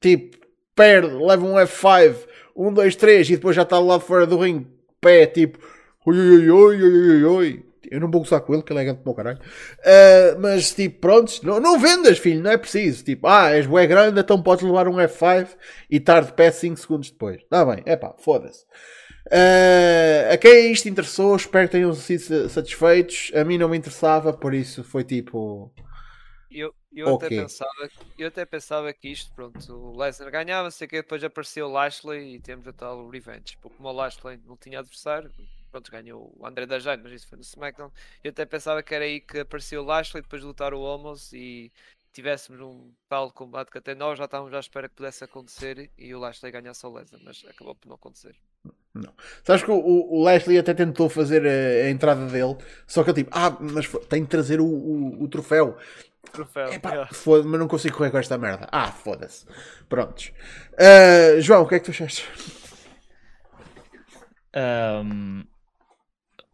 [0.00, 0.36] tipo,
[0.74, 2.16] perde, leva um F5,
[2.56, 4.66] 1, 2, 3 e depois já está lá fora do ringue,
[5.00, 5.58] pé, tipo,
[6.06, 7.64] oi, oi, oi, oi.
[7.90, 9.38] Eu não vou gozar com ele, que ele é grande para o caralho.
[9.84, 13.04] Ah, mas, tipo, prontos, não, não vendas, filho, não é preciso.
[13.04, 15.48] Tipo, ah, és bué grande, então podes levar um F5
[15.90, 17.42] e estar de pé 5 segundos depois.
[17.42, 18.64] Está bem, é pá, foda-se.
[19.26, 23.30] Uh, a quem isto interessou, espero que tenham sido sa- satisfeitos.
[23.34, 25.72] A mim não me interessava, por isso foi tipo.
[26.50, 27.26] Eu, eu, Ok.
[27.26, 31.66] até pensava, eu até pensava que isto, pronto, o Lesnar ganhava, sei que depois apareceu
[31.66, 33.56] o Lashley e temos a tal revenge.
[33.60, 35.30] Porque como o Lashley não tinha adversário,
[35.70, 37.90] pronto, ganhou o André da mas isso foi no SmackDown.
[38.22, 41.32] Eu até pensava que era aí que apareceu o Lashley, depois de lutar o Homos
[41.32, 41.72] e
[42.12, 46.14] tivéssemos um tal combate que até nós já estávamos à espera que pudesse acontecer e
[46.14, 48.36] o Lashley ganhasse ao Lesnar, mas acabou por não acontecer.
[49.42, 53.24] Sabes que o, o Leslie até tentou fazer a, a entrada dele, só que ele
[53.24, 55.76] tipo, ah, mas tem de trazer o, o, o troféu.
[56.32, 56.72] Troféu.
[56.72, 58.68] Epá, foda mas não consigo correr com esta merda.
[58.72, 59.46] Ah, foda-se.
[59.88, 60.32] Prontos.
[60.72, 62.26] Uh, João, o que é que tu achaste?
[64.54, 65.42] Ahm,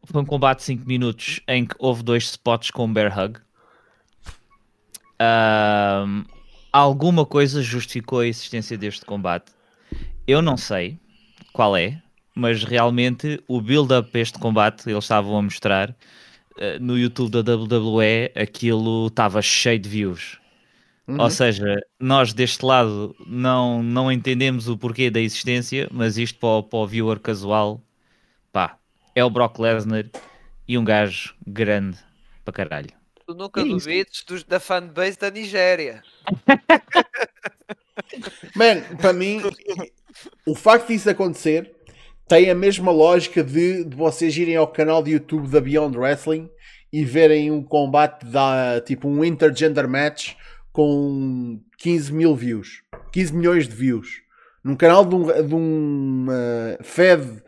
[0.05, 3.39] foi um combate de 5 minutos em que houve dois spots com bear hug.
[5.18, 6.25] Ahm,
[6.73, 9.53] alguma coisa justificou a existência deste combate.
[10.27, 10.99] Eu não sei
[11.53, 12.01] qual é,
[12.35, 15.95] mas realmente o build-up para este combate eles estavam a mostrar
[16.81, 20.39] no YouTube da WWE, aquilo estava cheio de views.
[21.07, 21.21] Uhum.
[21.21, 26.49] Ou seja, nós deste lado não, não entendemos o porquê da existência, mas isto para
[26.49, 27.83] o, para o viewer casual,
[28.53, 28.79] pá,
[29.15, 30.07] é o Brock Lesnar
[30.69, 31.99] e um gajo grande
[32.45, 32.91] para caralho.
[33.27, 33.71] Tu nunca isso?
[33.71, 36.03] duvides dos- da fanbase da Nigéria.
[38.55, 39.41] Man, para mim,
[40.47, 41.75] o facto disso acontecer
[42.31, 46.49] tem a mesma lógica de, de vocês irem ao canal de YouTube da Beyond Wrestling
[46.93, 50.35] e verem um combate da tipo um intergender match
[50.72, 54.22] com 15 mil views, 15 milhões de views
[54.62, 57.43] num canal de um, de um uh, Fed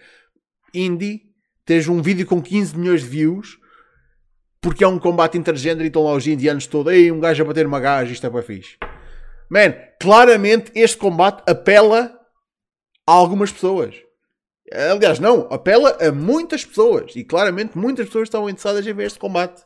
[0.74, 1.30] indie.
[1.64, 3.59] Tens um vídeo com 15 milhões de views
[4.61, 6.93] porque é um combate intergender e estão lá os indianos todos.
[6.93, 8.78] Ei, um gajo a bater uma gaja, isto é para fixe.
[9.49, 12.12] Man, claramente este combate apela
[13.07, 13.95] a algumas pessoas.
[14.91, 17.14] Aliás, não, apela a muitas pessoas.
[17.16, 19.62] E claramente muitas pessoas estão interessadas em ver este combate.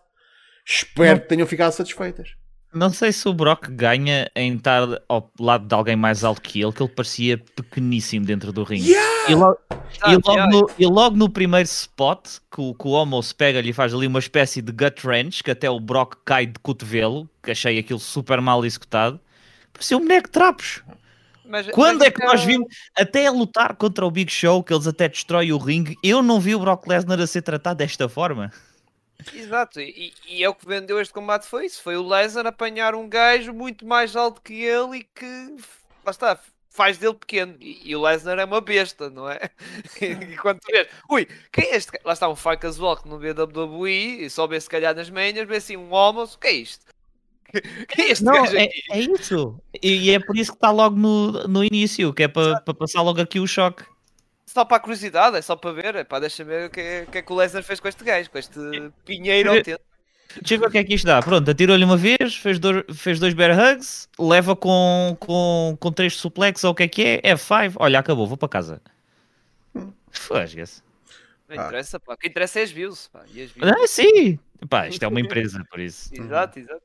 [0.67, 2.31] Espero que tenham ficado satisfeitas.
[2.75, 6.61] Não sei se o Brock ganha em estar ao lado de alguém mais alto que
[6.61, 8.91] ele, que ele parecia pequeníssimo dentro do ringue.
[8.91, 9.31] Yeah!
[9.31, 9.59] E, logo,
[10.03, 10.51] Ah, e, logo yeah.
[10.53, 13.95] no, e logo no primeiro spot, que, o- que o Homo se pega-lhe e faz
[13.95, 17.79] ali uma espécie de gut wrench, que até o Brock cai de cotovelo, que achei
[17.79, 19.19] aquilo super mal executado,
[19.73, 20.83] parecia um boneco de trapos.
[21.49, 24.63] Mas- Quando mas é que então- nós vimos, até a lutar contra o Big Show,
[24.63, 27.79] que eles até destroem o ringue, eu não vi o Brock Lesnar a ser tratado
[27.79, 28.53] desta forma.
[29.35, 32.95] Exato, e, e é o que vendeu este combate foi isso, foi o Lesnar apanhar
[32.95, 35.57] um gajo muito mais alto que ele e que,
[36.05, 36.39] lá está,
[36.71, 39.41] faz dele pequeno, e, e o Lesnar é uma besta, não é?
[40.01, 41.99] e quando tu vês, ui, quem é este?
[42.05, 45.09] Lá está um fã casual que não vê WWE e só vê se calhar nas
[45.11, 46.85] manhas, vê assim um homem, o que é isto?
[47.97, 49.61] É este Não, é, é isso.
[49.83, 52.75] E, e é por isso que está logo no, no início, que é para para
[52.75, 53.85] passar logo aqui o choque.
[54.47, 57.07] Só para a curiosidade, é só para ver, é pá, deixa-me ver o que, é,
[57.07, 58.59] que é que o Lesnar fez com este gajo, com este
[59.05, 59.85] pinheiro autêntico.
[60.41, 61.21] Deixa eu ver o que é que isto dá.
[61.23, 66.17] Pronto, atirou-lhe uma vez, fez dois, fez dois bear hugs, leva com, com, com três
[66.17, 68.83] suplex ou o que é que é, F5, olha, acabou, vou para casa.
[70.11, 70.83] Fosga-se.
[71.49, 73.71] Não interessa, pá, o que interessa é as views, pá, e as views.
[73.71, 74.39] Ah, sim!
[74.69, 76.11] Pá, isto é uma empresa, por isso.
[76.13, 76.83] Exato, exato.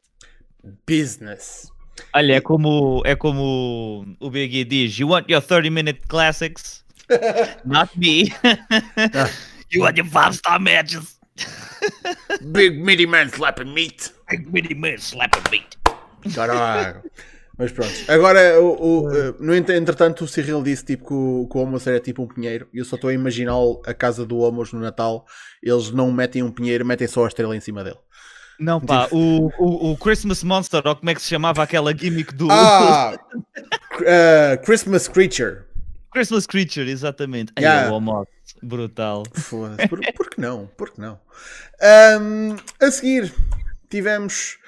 [0.87, 1.71] Business.
[2.13, 6.83] Olha, é como, é como o Big E diz: You want your 30 minute classics?
[7.65, 8.31] Not me.
[9.71, 11.19] you want your 5 star matches?
[12.41, 14.11] Big meaty man slapping meat.
[14.29, 15.77] Big mini man slapping beat.
[16.33, 17.01] Caralho.
[17.57, 17.93] Mas pronto.
[18.07, 21.61] Agora, o, o, eh, no ent- entretanto, o Cyril disse tipo, que o, que o
[21.61, 22.67] Homos era tipo um pinheiro.
[22.73, 23.53] E eu só estou a imaginar
[23.85, 25.25] a casa do Homos no Natal.
[25.61, 27.99] Eles não metem um pinheiro, metem só a estrela em cima dele.
[28.61, 32.31] Não, pá, o, o, o Christmas Monster, ou como é que se chamava aquela gimmick
[32.35, 33.17] do Ah!
[34.05, 35.63] eh, Christmas Creature.
[36.11, 37.51] Christmas Creature, exatamente.
[37.55, 37.91] Ai, Yeah.
[37.91, 38.27] o Omos,
[38.61, 39.23] brutal.
[39.33, 39.87] Foda-se.
[39.87, 40.67] Por, por que não?
[40.77, 41.19] Por que não?
[41.81, 43.33] Ahm, a seguir,
[43.89, 44.59] tivemos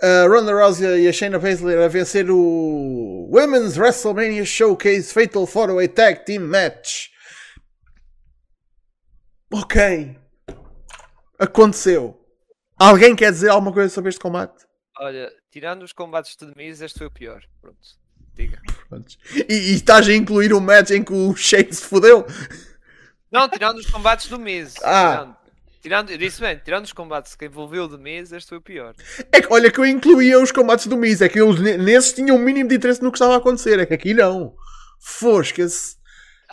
[0.00, 5.88] a Ronda Rousey e a Shayna Baszler a vencer o Women's WrestleMania Showcase Fatal 4-Way
[5.88, 7.08] Tag Team Match.
[9.52, 10.16] Ok.
[11.38, 12.23] Aconteceu.
[12.78, 14.64] Alguém quer dizer alguma coisa sobre este combate?
[15.00, 17.42] Olha, tirando os combates de Miz, este foi o pior.
[17.60, 17.78] Pronto,
[18.34, 18.60] diga.
[18.88, 19.18] Prontos.
[19.48, 22.26] E, e estás a incluir um match em que o Shane se fodeu?
[23.30, 24.74] Não, tirando os combates do Miz.
[24.82, 25.10] Ah.
[25.10, 25.36] Tirando,
[25.82, 28.94] tirando, eu disse bem, tirando os combates que envolveu o Miz, este foi o pior.
[29.32, 32.12] É que olha que eu incluía os combates do Miz, é que eles ne- nesses
[32.12, 34.54] tinham um mínimo de interesse no que estava a acontecer, é que aqui não.
[35.00, 35.96] Fosca-se.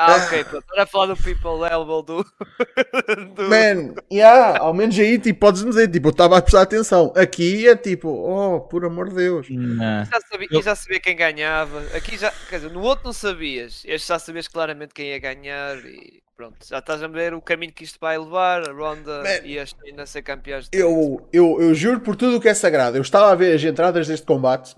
[0.01, 0.65] Ah, ok, pronto.
[0.73, 2.25] Era a falar do People Elbow do.
[3.35, 3.43] do...
[3.43, 7.13] Man, yeah, ao menos aí tipo, podes dizer, tipo, eu estava a prestar atenção.
[7.15, 9.47] Aqui é tipo, oh, por amor de Deus.
[9.49, 10.05] Não.
[10.05, 11.81] Já sabia, e já sabia quem ganhava.
[11.95, 13.83] Aqui já, quer dizer, no outro não sabias.
[13.85, 16.57] Este já sabias claramente quem ia ganhar e pronto.
[16.67, 18.67] Já estás a ver o caminho que isto vai levar.
[18.67, 19.45] A Ronda Man.
[19.45, 22.49] e a Shayna a ser campeãs de Eu, eu, eu juro por tudo o que
[22.49, 24.75] é sagrado, eu estava a ver as entradas deste combate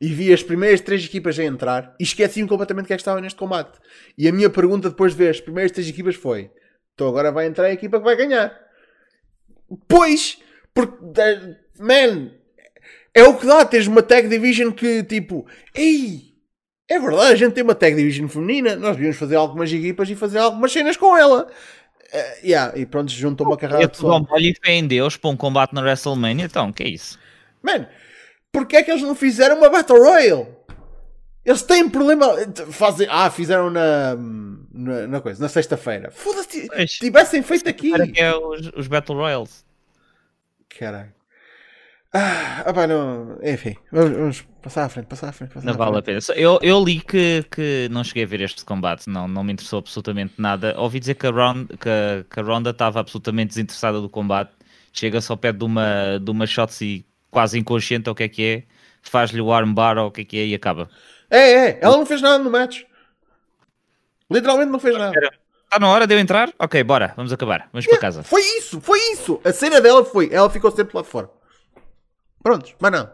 [0.00, 3.20] e vi as primeiras três equipas a entrar e esqueci-me completamente quem é que estava
[3.20, 3.78] neste combate.
[4.16, 6.50] E a minha pergunta depois de ver as primeiras três equipas foi:
[6.94, 8.58] então agora vai entrar a equipa que vai ganhar.
[9.86, 10.38] Pois,
[10.74, 12.30] porque, eh, man,
[13.14, 16.34] é o que dá teres uma tag division que tipo, ei,
[16.88, 20.16] é verdade, a gente tem uma tag division feminina, nós devíamos fazer algumas equipas e
[20.16, 21.48] fazer algumas cenas com ela.
[22.12, 25.72] Eh, yeah, e pronto, juntou uma carrada de dou olha e Deus para um combate
[25.72, 27.18] na WrestleMania, então, que é isso?
[27.62, 27.86] Man,
[28.52, 30.46] porque é que eles não fizeram uma Battle Royale?
[31.44, 32.26] Eles têm problema.
[32.70, 34.14] Fazem, ah, fizeram na.
[34.72, 36.10] na, na coisa, na sexta-feira.
[36.10, 37.90] Foda-se, tivessem feito aqui.
[37.90, 39.64] Para que é os, os Battle Royals.
[40.78, 41.12] Caralho.
[42.12, 43.38] Ah, pá, não.
[43.42, 45.54] Enfim, vamos, vamos passar à frente, passar à frente.
[45.54, 46.04] Passar Não à vale a frente.
[46.06, 46.20] pena.
[46.20, 49.52] Só- Eu, eu li que, que não cheguei a ver este combate, não, não me
[49.52, 50.74] interessou absolutamente nada.
[50.76, 54.50] Ouvi dizer que a, Ron, que, a- que a Ronda estava absolutamente desinteressada do combate.
[54.92, 58.42] Chega-se ao pé de uma, de uma Shotzi quase inconsciente, ou o que é que
[58.44, 58.62] é,
[59.02, 60.88] faz-lhe o armbar, ou o que é que é, e acaba.
[61.30, 62.82] É, é, ela não fez nada no match.
[64.30, 65.18] Literalmente não fez nada.
[65.64, 66.52] Está na hora de eu entrar?
[66.58, 67.68] Ok, bora, vamos acabar.
[67.72, 68.22] Vamos para casa.
[68.24, 69.40] Foi isso, foi isso.
[69.44, 71.30] A cena dela foi, ela ficou sempre lá de fora.
[72.42, 73.10] Prontos, mas não.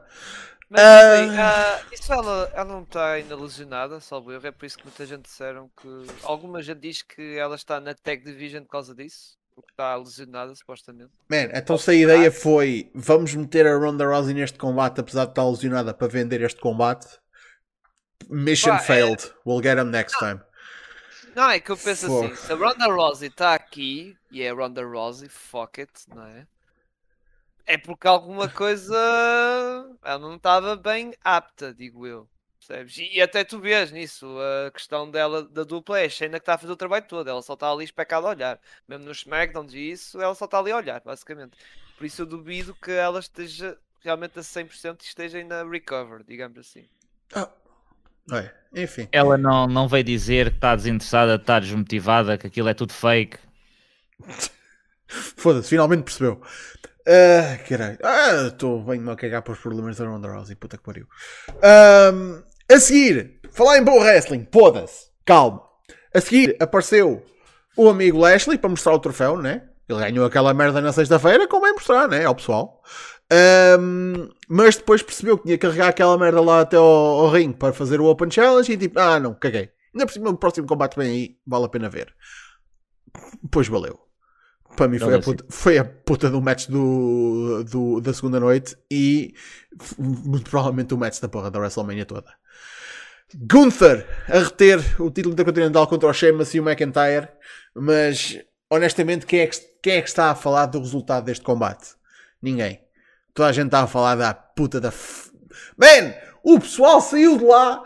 [0.68, 1.22] Mas Ah.
[1.22, 4.84] enfim, ah, isso ela, ela não está ainda lesionada, salvo erro, é por isso que
[4.84, 5.88] muita gente disseram que.
[6.24, 10.54] Alguma gente diz que ela está na Tag Division por causa disso, porque está lesionada
[10.54, 11.10] supostamente.
[11.30, 15.30] Man, então se a ideia foi vamos meter a Ronda Rousey neste combate, apesar de
[15.30, 17.06] estar lesionada para vender este combate,
[18.28, 19.32] mission Pá, é- failed.
[19.46, 20.40] We'll get him next time.
[21.34, 24.54] Não, é que eu penso assim, se a Ronda Rousey está aqui e é a
[24.54, 26.46] Ronda Rousey, fuck it, não é?
[27.66, 28.96] É porque alguma coisa
[30.04, 32.28] ela não estava bem apta, digo eu.
[32.66, 32.98] Percebes?
[32.98, 34.26] E até tu vês nisso,
[34.66, 37.28] a questão dela da dupla é a Shayna que está a fazer o trabalho todo,
[37.30, 38.60] ela só está ali especada a olhar.
[38.88, 41.56] Mesmo no SmackDown e isso, ela só está ali a olhar, basicamente.
[41.96, 46.58] Por isso eu duvido que ela esteja realmente a 100% e esteja ainda recover, digamos
[46.58, 46.84] assim.
[47.34, 47.48] Ah,
[48.32, 49.08] é, enfim.
[49.12, 53.38] Ela não, não veio dizer que está desinteressada, está desmotivada, que aquilo é tudo fake.
[55.06, 56.42] Foda-se, finalmente percebeu.
[57.06, 57.98] Ah, caralho.
[58.02, 60.56] Ah, estou bem a cagar para os problemas da Ronda Rousey.
[60.56, 61.06] Puta que pariu.
[61.62, 64.46] Ahm, a seguir, falar em bom wrestling.
[64.52, 65.06] Foda-se.
[65.24, 65.62] Calma.
[66.14, 67.24] A seguir, apareceu
[67.76, 69.62] o amigo Lashley para mostrar o troféu, né?
[69.88, 72.24] Ele ganhou aquela merda na sexta-feira, como é mostrar, né?
[72.24, 72.82] Ao pessoal.
[73.30, 77.56] Ahm, mas depois percebeu que tinha que carregar aquela merda lá até ao, ao ringue
[77.56, 79.70] para fazer o Open Challenge e tipo, ah, não, caguei.
[79.94, 82.14] Ainda por cima, o próximo combate vem aí, vale a pena ver.
[83.50, 83.98] Pois valeu.
[84.76, 88.76] Para mim foi a, puta, foi a puta do match do, do- da segunda noite
[88.90, 89.32] e
[89.98, 92.26] muito provavelmente o match da porra da WrestleMania toda.
[93.34, 97.28] Gunther a reter o título intercontinental contra o Sheamus e o McIntyre,
[97.74, 98.38] mas
[98.70, 101.94] honestamente quem é, que, quem é que está a falar do resultado deste combate?
[102.40, 102.80] Ninguém.
[103.34, 104.88] Toda a gente está a falar da puta da.
[104.90, 105.30] f-
[105.76, 106.14] Man!
[106.42, 107.82] O pessoal saiu de lá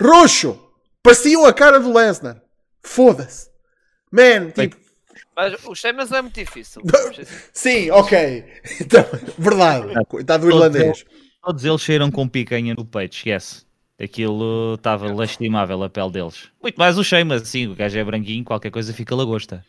[0.00, 0.58] roxo!
[1.02, 2.40] Pareciam a cara do Lesnar.
[2.82, 3.50] Foda-se.
[4.10, 4.76] Man, tipo,
[5.34, 6.82] Mas o Sheamus não é muito difícil.
[7.52, 8.44] Sim, ok.
[8.80, 9.04] Então,
[9.38, 9.92] verdade.
[10.06, 11.04] Coitado do irlandês.
[11.42, 13.64] Todos eles saíram com picanha no peito, esquece.
[14.00, 16.50] Aquilo estava lastimável a pele deles.
[16.62, 19.64] Muito mais o Sheamus, assim, o gajo é branquinho, qualquer coisa fica lagosta.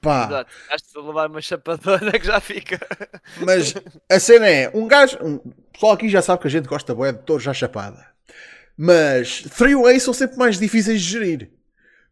[0.00, 0.50] Pá, Exato.
[0.68, 2.80] Has de levar uma chapadona que já fica.
[3.40, 3.72] mas
[4.10, 5.16] a cena é: um gajo.
[5.22, 8.04] Um, o pessoal aqui já sabe que a gente gosta bué de todos já chapada.
[8.76, 11.50] Mas three ways são sempre mais difíceis de gerir.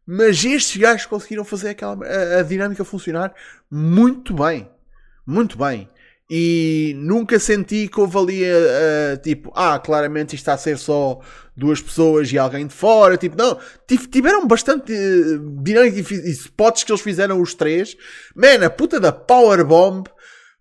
[0.07, 3.35] Mas estes gajos conseguiram fazer aquela, a, a dinâmica funcionar
[3.69, 4.71] muito bem.
[5.27, 5.89] Muito bem.
[6.33, 11.19] E nunca senti que houve ali a, tipo, ah, claramente isto está a ser só
[11.57, 13.17] duas pessoas e alguém de fora.
[13.17, 17.97] Tipo, não, tiv- tiveram bastante eh, dinâmica e e spots que eles fizeram os três.
[18.37, 20.07] Man, a puta da Powerbomb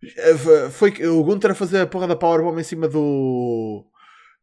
[0.04, 3.86] f- foi que o Gunter a fazer a porra da Powerbomb em cima do.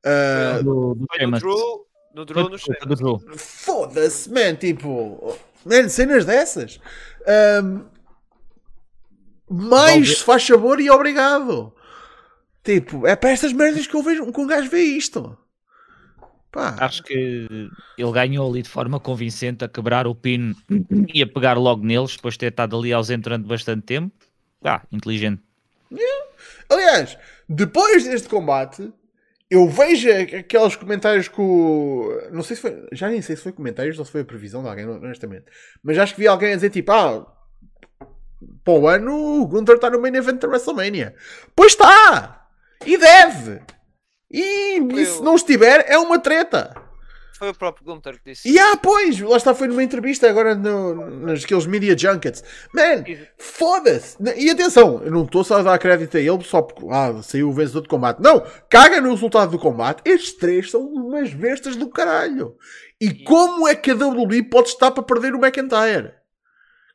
[0.04, 1.40] ah, Do, do Sheamus.
[1.40, 2.48] Drew, no Drew,
[2.88, 3.22] no do.
[3.36, 6.78] Foda-se, man, tipo, man, cenas dessas.
[7.26, 7.80] Ahm,
[9.48, 11.72] mais se faz sabor e obrigado.
[12.62, 15.38] Tipo, é para estas merdas que eu vejo que um gajo vê isto.
[16.50, 20.56] Pá, Acho que ele ganhou ali de forma convincente a quebrar o pino
[21.12, 24.12] e a pegar logo neles, depois de ter estado ali ausente durante bastante tempo.
[24.64, 25.42] Ah, inteligente.
[26.68, 27.16] aliás,
[27.48, 28.90] depois deste combate,
[29.48, 32.20] eu vejo aqueles comentários que o.
[32.32, 32.88] Não sei se foi.
[32.90, 35.44] Já nem sei se foi comentários ou se foi a previsão de alguém, honestamente.
[35.82, 37.35] Mas acho que vi alguém a dizer tipo, ah,
[38.64, 41.14] para o ano o Gunther está no main event da WrestleMania.
[41.54, 42.46] Pois está!
[42.84, 43.60] E deve!
[44.30, 46.74] E, e se não estiver, é uma treta.
[47.38, 48.48] Foi o próprio Gunter que disse.
[48.48, 52.42] E ah, pois, lá está, foi numa entrevista agora no, nos aqueles media junkets.
[52.74, 53.04] Man,
[53.36, 54.16] foda-se!
[54.36, 57.50] E atenção, eu não estou só a dar crédito a ele só porque ah, saiu
[57.50, 58.22] o vencedor do combate.
[58.22, 60.02] Não, caga no resultado do combate.
[60.04, 62.56] Estes três são umas bestas do caralho.
[62.98, 66.14] E como é que a WWE pode estar para perder o McIntyre?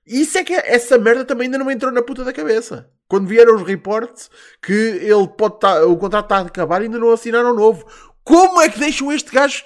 [0.06, 2.90] Isso é que essa merda também ainda não me entrou na puta da cabeça.
[3.08, 4.30] Quando vieram os reportes
[4.62, 7.86] que ele pode estar, o contrato está a acabar e ainda não assinaram novo.
[8.24, 9.64] Como é que deixam este gajo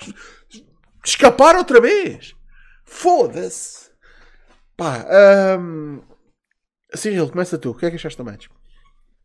[1.03, 2.35] escapar outra vez?
[2.83, 3.91] Foda-se.
[4.75, 5.05] Pá,
[5.59, 6.01] hum...
[6.93, 7.71] Cyril, começa tu.
[7.71, 8.47] O que é que achaste do match?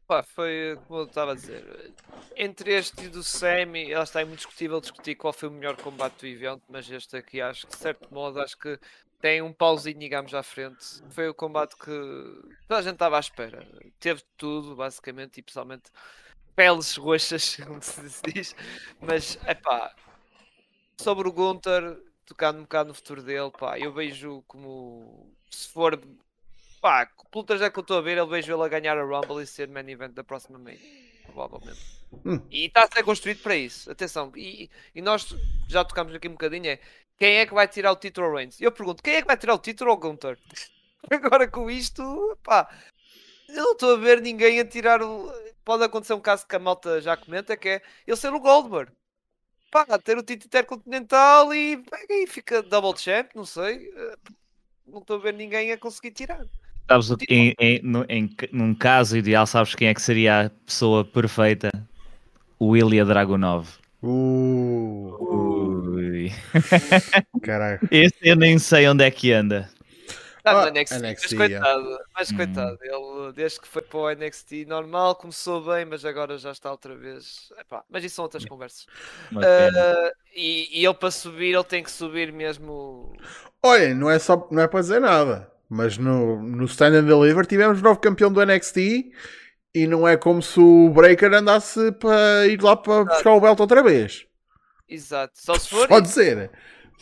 [0.06, 1.92] Pá, foi como eu estava a dizer.
[2.36, 5.76] Entre este e do Semi, ela está é muito discutível discutir qual foi o melhor
[5.76, 8.78] combate do evento, mas este aqui acho que de certo modo acho que
[9.20, 11.02] tem um pauzinho, digamos, à frente.
[11.10, 11.90] Foi o combate que
[12.66, 13.66] toda a gente estava à espera.
[13.98, 15.90] Teve tudo, basicamente, e pessoalmente
[16.56, 18.00] peles roxas, como se
[18.32, 18.56] diz.
[19.00, 19.94] Mas é pá,
[21.00, 26.00] sobre o Gunter, tocando um bocado no futuro dele, pá, eu vejo como se for
[26.80, 29.42] pá, pelo trajeto que eu estou a ver, ele vejo ele a ganhar a Rumble
[29.42, 30.78] e ser main event da próxima main,
[31.24, 31.80] provavelmente.
[32.24, 32.40] Hum.
[32.50, 34.32] E está a ser construído para isso, atenção.
[34.34, 35.34] E, e nós
[35.68, 36.80] já tocamos aqui um bocadinho: é
[37.20, 38.60] quem é que vai tirar o título ao Reigns?
[38.60, 40.38] Eu pergunto: quem é que vai tirar o título ao Gunter?
[41.10, 42.68] Agora com isto, pá,
[43.48, 45.30] eu não estou a ver ninguém a tirar o.
[45.64, 48.90] pode acontecer um caso que a malta já comenta, que é ele ser o Goldberg.
[49.70, 53.88] Pá, ter o título intercontinental e, pega e fica double champ, não sei.
[53.94, 54.16] eh,
[54.86, 56.44] Não estou a ver ninguém a conseguir tirar.
[56.88, 60.46] Sabes, o que- em, em, no- em- num caso ideal, sabes quem é que seria
[60.46, 61.70] a pessoa perfeita?
[62.58, 63.68] O Ilya Dragunov.
[64.02, 65.89] Uh,
[67.42, 67.80] Caralho.
[67.90, 69.70] Esse eu nem sei onde é que anda.
[70.38, 72.36] Está no Ah, NXT, NXT, mas coitado, mas Hum.
[72.36, 76.70] coitado, ele desde que foi para o NXT normal começou bem, mas agora já está
[76.70, 77.52] outra vez.
[77.58, 78.86] Epá, mas isso são outras conversas.
[79.36, 83.12] Ah, e, e ele para subir, ele tem que subir mesmo.
[83.62, 87.44] Olha, não é, só, não é para dizer nada, mas no, no Stand and Deliver
[87.46, 89.12] tivemos novo campeão do NXT
[89.74, 93.60] e não é como se o Breaker andasse para ir lá para buscar o belt
[93.60, 94.26] outra vez.
[94.90, 95.86] Exato, só se for.
[95.86, 96.50] Pode ser.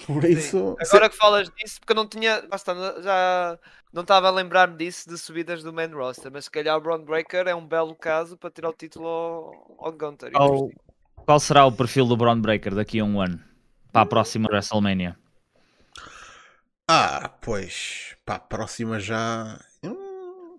[0.07, 0.33] Por Sim.
[0.33, 0.77] isso.
[0.79, 2.43] Agora que falas disso, porque eu não tinha.
[2.43, 3.59] Basta, já
[3.93, 7.05] não estava a lembrar-me disso de subidas do main roster, mas se calhar o Braun
[7.05, 10.31] Breaker é um belo caso para tirar o título ao, ao Gunter.
[10.33, 10.71] Qual,
[11.17, 13.41] qual será o perfil do Braun Breaker daqui a um ano?
[13.91, 15.17] Para a próxima WrestleMania?
[16.87, 18.15] Ah, pois.
[18.25, 19.59] Pá, a próxima já.
[19.83, 20.59] Hum,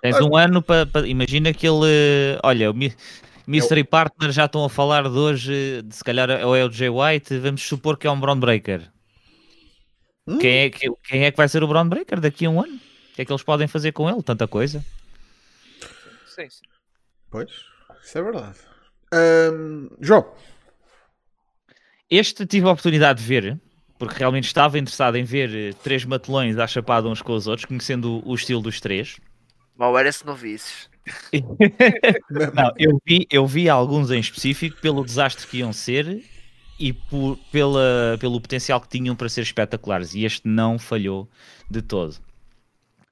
[0.00, 0.86] Tens um ano para.
[1.06, 2.38] imagina que ele.
[2.42, 2.72] Olha,
[3.46, 6.88] Mystery Partner já estão a falar de hoje, de, se calhar ou é o Jay
[6.88, 8.90] White, vamos supor que é um Braun Breaker.
[10.26, 12.60] hum, Quem é, que, quem é que vai ser o Braun Breaker daqui a um
[12.62, 12.74] ano?
[12.76, 14.22] O que é que eles podem fazer com ele?
[14.22, 14.84] Tanta coisa.
[16.26, 16.62] Sim, sim.
[17.30, 17.50] Pois,
[18.02, 18.58] isso é verdade.
[19.12, 20.32] Hum, João,
[22.10, 23.60] Este tive a oportunidade de ver,
[23.98, 27.64] porque realmente estava interessado em ver eh, três matelões à chapada uns com os outros,
[27.66, 29.20] conhecendo o, o estilo dos três.
[29.76, 30.89] Mal era se não visses.
[32.54, 36.22] Não, eu vi, eu vi alguns em específico pelo desastre que iam ser
[36.78, 40.14] e por, pela, pelo potencial que tinham para ser espetaculares.
[40.14, 41.28] E este não falhou
[41.70, 42.16] de todo.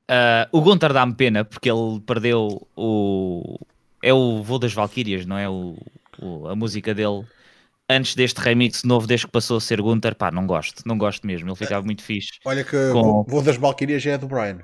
[0.08, 3.58] Ah, o Gunter dá-me pena porque ele perdeu o.
[4.02, 5.48] É o Voo das Valquírias, não é?
[5.48, 5.76] O,
[6.20, 7.24] o- a música dele.
[7.90, 11.26] Antes deste remix novo, desde que passou a ser Gunter, pá, não gosto, não gosto
[11.26, 11.48] mesmo.
[11.48, 12.32] Ele ficava muito fixe.
[12.44, 14.58] olha que Com- vou, vou das Valkyrias é do Brian.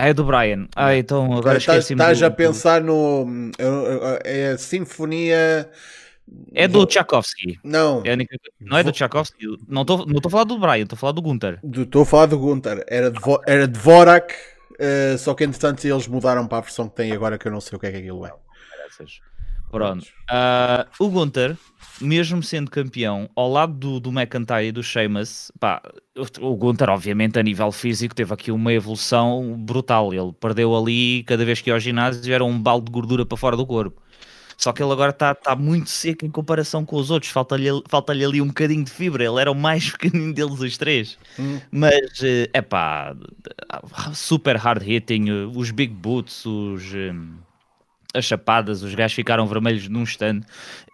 [0.00, 0.66] Ah, é do Brian.
[0.74, 2.00] Ah, então agora esqueci-me.
[2.00, 3.26] Estás a pensar no.
[4.24, 5.68] É a Sinfonia.
[6.54, 7.58] É do Tchaikovsky.
[7.62, 8.16] Não, É
[8.60, 9.46] Não é do Tchaikovsky.
[9.68, 11.58] Não estou não tô a falar do Brian, estou a falar do Gunter.
[11.76, 12.82] estou a falar do Gunter.
[12.88, 14.32] Era de, era de Vorak,
[14.78, 17.60] eh, só que entretanto eles mudaram para a versão que tem agora que eu não
[17.60, 18.32] sei o que é que aquilo é.
[18.70, 19.20] Caraças.
[19.70, 20.04] Pronto.
[20.28, 21.56] Ah, o Gunter,
[22.00, 25.80] mesmo sendo campeão, ao lado do, do McIntyre e do Sheamus, pá,
[26.40, 30.12] o- Gunter, obviamente, a nível físico, teve aqui uma evolução brutal.
[30.12, 33.36] Ele perdeu ali, cada vez que ia ao ginásio, era um balde de gordura para
[33.38, 34.02] fora do corpo.
[34.56, 37.32] Só que ele agora está tá muito seco em comparação com os outros.
[37.32, 39.24] Falta-lhe falta ali um bocadinho de fibra.
[39.24, 41.16] Ele era o mais pequenino deles, os três.
[41.38, 41.60] Hum.
[41.70, 42.20] Mas,
[42.52, 43.14] é pá,
[44.14, 45.28] super hard hitting.
[45.30, 46.92] eh, Os big boots, os.
[46.94, 47.12] eh,
[48.12, 50.40] as chapadas, os gajos ficaram vermelhos num stand.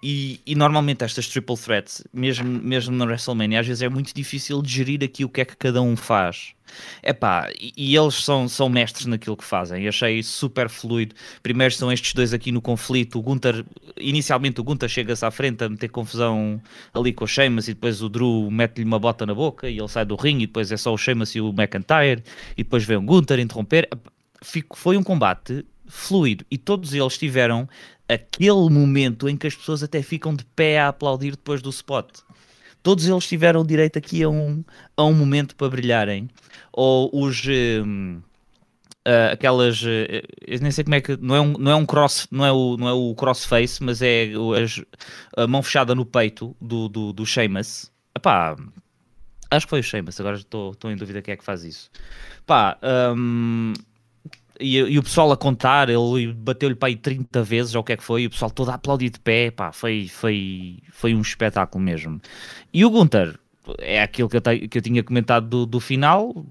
[0.03, 4.61] E, e normalmente estas triple threats, mesmo, mesmo na WrestleMania, às vezes é muito difícil
[4.63, 6.55] de gerir aqui o que é que cada um faz.
[7.03, 9.89] Epá, e, e eles são, são mestres naquilo que fazem.
[9.89, 11.15] Achei super fluido.
[11.43, 13.19] Primeiro são estes dois aqui no conflito.
[13.19, 13.65] O Gunter,
[13.97, 16.61] inicialmente o Gunter chega-se à frente a meter confusão
[16.93, 19.89] ali com o Sheamus e depois o Drew mete-lhe uma bota na boca e ele
[19.89, 22.23] sai do ringue e depois é só o Sheamus e o McIntyre
[22.57, 23.89] e depois vem o Gunter interromper.
[24.43, 27.69] Fico- foi um combate fluido e todos eles tiveram
[28.09, 32.09] aquele momento em que as pessoas até ficam de pé a aplaudir depois do spot.
[32.83, 34.63] Todos eles tiveram direito aqui a um,
[34.97, 36.29] a um momento para brilharem.
[36.73, 37.43] Ou os.
[37.85, 38.21] hum,
[39.05, 39.83] ah, aquelas.
[39.85, 41.17] eh, eu nem sei como é que.
[41.17, 42.29] Não é um, não é um cross.
[42.31, 44.31] Não é o, não é o crossface, mas é
[44.63, 44.83] as-
[45.37, 47.91] a mão fechada no peito do, do, do Sheamus.
[48.17, 48.57] Epá,
[49.51, 51.91] acho que foi o Sheamus, agora estou em dúvida quem é que faz isso.
[52.47, 52.79] Pá,
[53.17, 53.73] hum,
[54.61, 57.93] e, e o pessoal a contar, ele bateu-lhe para aí 30 vezes, ou o que
[57.93, 61.15] é que foi, e o pessoal todo a aplaudir de pé, pá, foi, foi, foi
[61.15, 62.21] um espetáculo mesmo.
[62.73, 63.39] E o Gunter,
[63.79, 66.47] é aquilo que eu, te- que eu tinha comentado do, do final,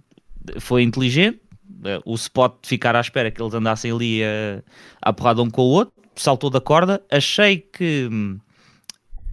[0.60, 1.40] foi inteligente,
[1.86, 4.62] eh, o spot de ficar à espera que eles andassem ali a,
[5.02, 8.08] a porrada um com o outro, saltou da corda, achei que...
[8.12, 8.40] hum,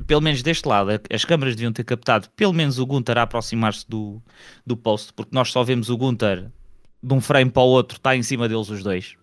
[0.07, 3.89] Pelo menos deste lado, as câmaras deviam ter captado pelo menos o Gunter a aproximar-se
[3.89, 4.21] do,
[4.67, 6.51] do post, porque nós só vemos o Gunter
[7.03, 9.17] de um frame para o outro, está em cima deles os dois.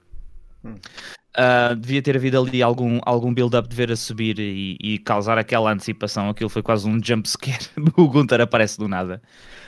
[1.34, 5.38] Ah, devia ter havido ali algum, algum build-up de ver a subir e, e causar
[5.38, 6.30] aquela antecipação.
[6.30, 7.66] Aquilo foi quase um jump scare.
[7.96, 9.22] o Gunter aparece do nada.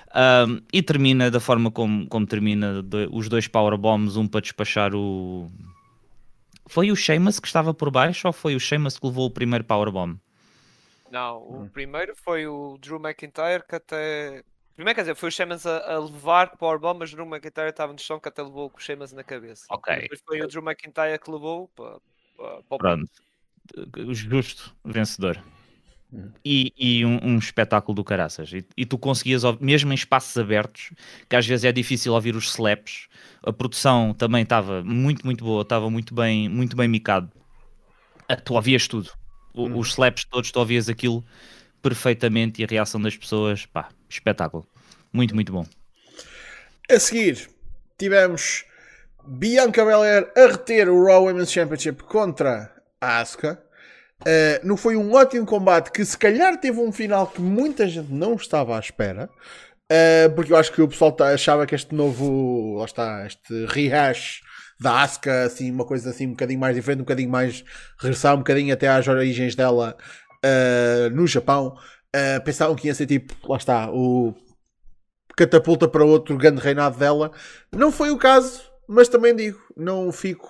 [0.10, 4.94] Ah, e termina da forma como, como termina de- os dois powerbombs, um para despachar
[4.94, 5.50] o.
[6.68, 9.64] Foi o Sheamus que estava por baixo ou foi o Sheamus que levou o primeiro
[9.64, 10.18] powerbomb?
[11.12, 14.44] Não, o primeiro foi o Drew McIntyre que até.
[14.82, 17.94] Primeiro, quer dizer, foi o Sheamus a, a levar Powerbomb, mas o Drew McIntyre estava
[17.94, 19.68] no chão que até levou com o Sheamus na cabeça.
[19.70, 19.96] Ok.
[19.96, 22.00] Depois foi o Drew McIntyre que levou para,
[22.36, 23.12] para o Pronto.
[24.10, 25.40] Justo vencedor.
[26.12, 26.32] Hum.
[26.44, 28.52] E, e um, um espetáculo do caraças.
[28.52, 30.92] E, e tu conseguias, mesmo em espaços abertos,
[31.30, 33.08] que às vezes é difícil ouvir os slaps,
[33.44, 37.32] a produção também estava muito, muito boa, estava muito bem, muito bem micado.
[38.28, 39.12] Ah, Tu ouvias tudo.
[39.54, 39.78] O- Hum.
[39.78, 41.24] Os slaps todos, tu ouvias aquilo
[41.84, 44.71] perfeitamente e a reação das pessoas, pá, espetáculo.
[45.14, 45.66] Muito, muito bom.
[46.90, 47.50] A seguir,
[47.98, 48.66] tivemos
[49.28, 53.62] Bianca Belair a reter o Raw Women's Championship contra a Asuka.
[54.22, 58.12] Uh, não foi um ótimo combate que se calhar teve um final que muita gente
[58.12, 59.30] não estava à espera.
[59.92, 63.66] Uh, porque eu acho que o pessoal tá- achava que este novo, lá está, este
[63.66, 64.42] rehash
[64.80, 67.64] da Asuka, assim, uma coisa assim um bocadinho mais diferente, um bocadinho mais
[68.00, 69.96] regressar um bocadinho até às origens dela
[70.44, 71.76] uh, no Japão.
[72.16, 74.34] Uh, pensavam que ia ser tipo, lá está, o
[75.36, 77.32] catapulta para outro grande reinado dela.
[77.72, 80.50] Não foi o caso, mas também digo, não fico,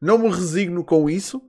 [0.00, 1.42] não me resigno com isso.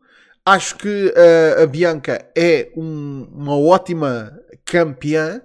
[0.45, 4.33] Acho que uh, a Bianca é um- uma ótima
[4.65, 5.41] campeã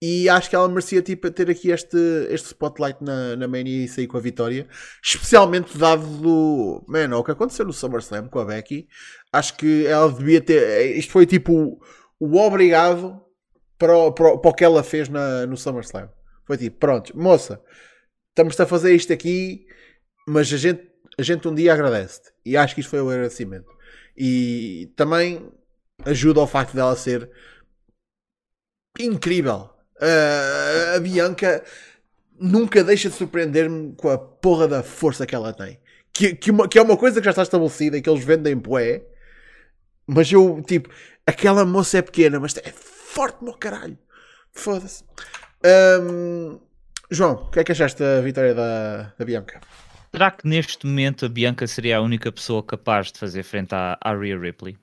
[0.00, 1.98] e acho que ela merecia tipo, ter aqui este,
[2.30, 4.66] este spotlight na, na Mania e sair com a vitória.
[5.04, 6.84] Especialmente dado do.
[6.88, 8.86] Man, o que aconteceu no SummerSlam com a Becky.
[9.32, 10.96] Acho que ela devia ter.
[10.96, 11.78] Isto foi tipo
[12.20, 13.20] o, obrigado
[13.76, 16.08] para para, para o que ela fez na, no SummerSlam.
[16.48, 17.62] Foi tipo, pronto, moça,
[18.30, 19.66] estamos a fazer isto aqui,
[20.26, 20.82] mas a gente,
[21.18, 22.32] a gente um dia agradece-te.
[22.42, 23.70] E acho que isto foi o agradecimento.
[24.16, 25.52] E também
[26.06, 27.30] ajuda ao facto dela ser
[28.98, 29.68] incrível.
[30.00, 31.62] Uh, a Bianca
[32.40, 35.78] nunca deixa de surpreender-me com a porra da força que ela tem.
[36.12, 38.56] Que, que, uma- que é uma coisa que já está estabelecida e que eles vendem
[38.56, 39.04] bué.
[40.06, 40.88] Mas eu, tipo,
[41.26, 43.98] aquela moça é pequena, mas é forte no caralho.
[44.52, 45.04] Foda-se.
[45.64, 46.58] Ahm,
[47.10, 49.60] João, o que é que achaste da vitória da, da Bianca?
[50.12, 53.98] Será que neste momento a Bianca seria a única pessoa capaz de fazer frente à,
[54.00, 54.76] à Rhea Ripley?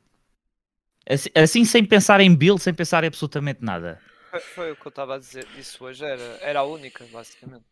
[1.07, 3.99] Assim, assim, sem pensar em build, sem pensar em absolutamente nada.
[4.32, 5.47] Foi, foi o que eu estava a dizer.
[5.57, 7.65] Isso hoje era, era a única, basicamente.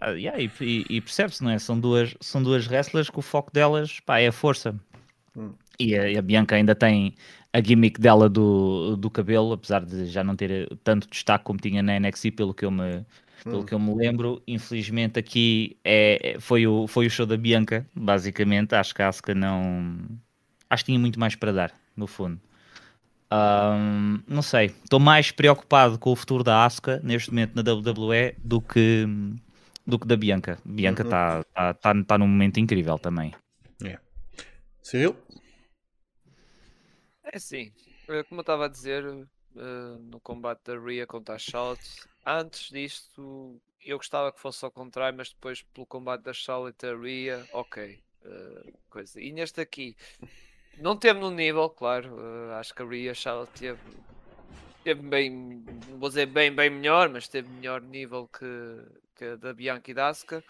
[0.00, 1.58] Ah, yeah, e, e- e percebe-se, não é?
[1.58, 4.74] São duas, são duas wrestlers que o foco delas pá, é a força.
[5.36, 5.54] Hum.
[5.78, 7.14] E a, e a Bianca ainda tem
[7.52, 11.82] a gimmick dela do, do cabelo, apesar de já não ter tanto destaque como tinha
[11.82, 13.04] na NXT, pelo que eu me,
[13.44, 13.66] pelo Hum.
[13.66, 14.42] que eu me lembro.
[14.46, 18.74] Infelizmente aqui é, é- foi, o, foi o show da Bianca, basicamente.
[18.74, 19.98] Acho que a Asuka não...
[20.70, 22.40] Acho que tinha muito mais para dar, no fundo.
[23.30, 28.34] Ahm, não sei, estou mais preocupado com o futuro da Asuka neste momento na WWE
[28.42, 29.06] do que,
[29.86, 30.58] do que da Bianca.
[30.64, 31.08] Bianca Uhum.
[31.08, 33.32] está tá, tá, tá num momento incrível também.
[34.82, 35.14] Cyril?
[37.32, 37.72] É assim,
[38.08, 39.04] eh, como eu estava a dizer
[39.56, 44.70] eh, no combate da Rhea contra a Charlotte, antes disto eu gostava que fosse ao
[44.70, 47.98] contrário, mas depois pelo combate da Charlotte e a Rhea, ok.
[48.24, 49.20] eh, coisa.
[49.20, 49.96] E neste aqui,
[50.76, 53.80] não teve no nível, claro, eh, acho que a Rhea Charlotte teve,
[54.84, 55.64] teve bem,
[55.98, 58.46] vou dizer bem, bem melhor, mas teve melhor nível que,
[59.16, 60.44] que a da Bianca e da Asuka.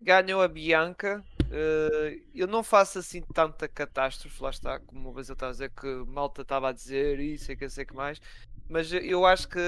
[0.00, 5.34] Ganhou a Bianca, eh, eu não faço assim tanta catástrofe, lá está, como vez eu
[5.34, 8.20] estava a dizer que malta estava a dizer isso e que sei que mais,
[8.68, 9.58] mas eu- eu acho que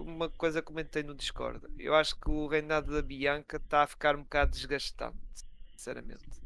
[0.00, 4.16] uma coisa comentei no Discord, eu acho que o reinado da Bianca está a ficar
[4.16, 5.18] um bocado desgastante,
[5.66, 6.42] sinceramente.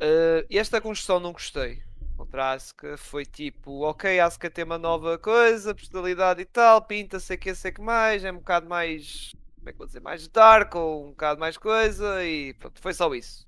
[0.00, 1.82] Eh, esta construção não gostei.
[2.16, 7.18] Contra Asuka foi tipo, ok, a Asuka tem uma nova coisa, personalidade e tal, pinta,
[7.20, 10.00] sei que, sei que mais, é um bocado mais, como é que eu vou dizer,
[10.00, 13.46] mais dark ou um bocado mais coisa e pronto, foi só isso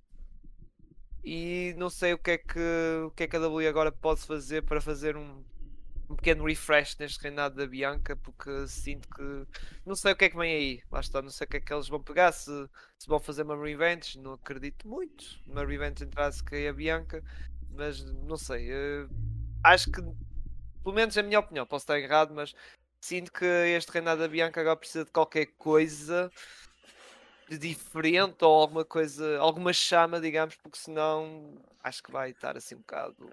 [1.24, 2.60] e não sei o que é que,
[3.06, 5.42] o que, é que a W agora pode fazer para fazer um,
[6.08, 9.46] um pequeno refresh neste reinado da Bianca, porque sinto que
[9.86, 10.82] não sei o que é que vem aí.
[10.90, 12.50] Lá está, não sei o que é que eles vão pegar, se,
[12.98, 16.72] se vão fazer uma revenge, não acredito muito numa revenge entre a Asuka e a
[16.72, 17.22] Bianca,
[17.70, 18.70] mas não sei.
[18.70, 19.06] eh,
[19.64, 20.02] acho que,
[20.82, 22.54] pelo menos a minha opinião, posso estar errado, mas
[23.00, 26.30] sinto que este reinado da Bianca agora precisa de qualquer coisa
[27.48, 32.74] de diferente ou alguma coisa, alguma chama, digamos, porque senão acho que vai estar assim
[32.74, 33.30] um bocado.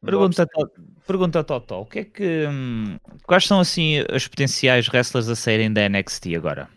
[0.00, 0.70] Pergunta, To-
[1.06, 5.72] pergunta Totó, o que é que, hum, quais são assim os potenciais wrestlers a saírem
[5.72, 6.68] da NXT agora?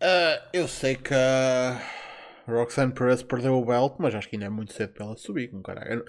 [0.00, 1.80] Ah, eu sei que a
[2.46, 5.48] Roxanne Perez perdeu o belt, mas acho que ainda é muito cedo para ela subir.
[5.48, 6.04] Com caralho.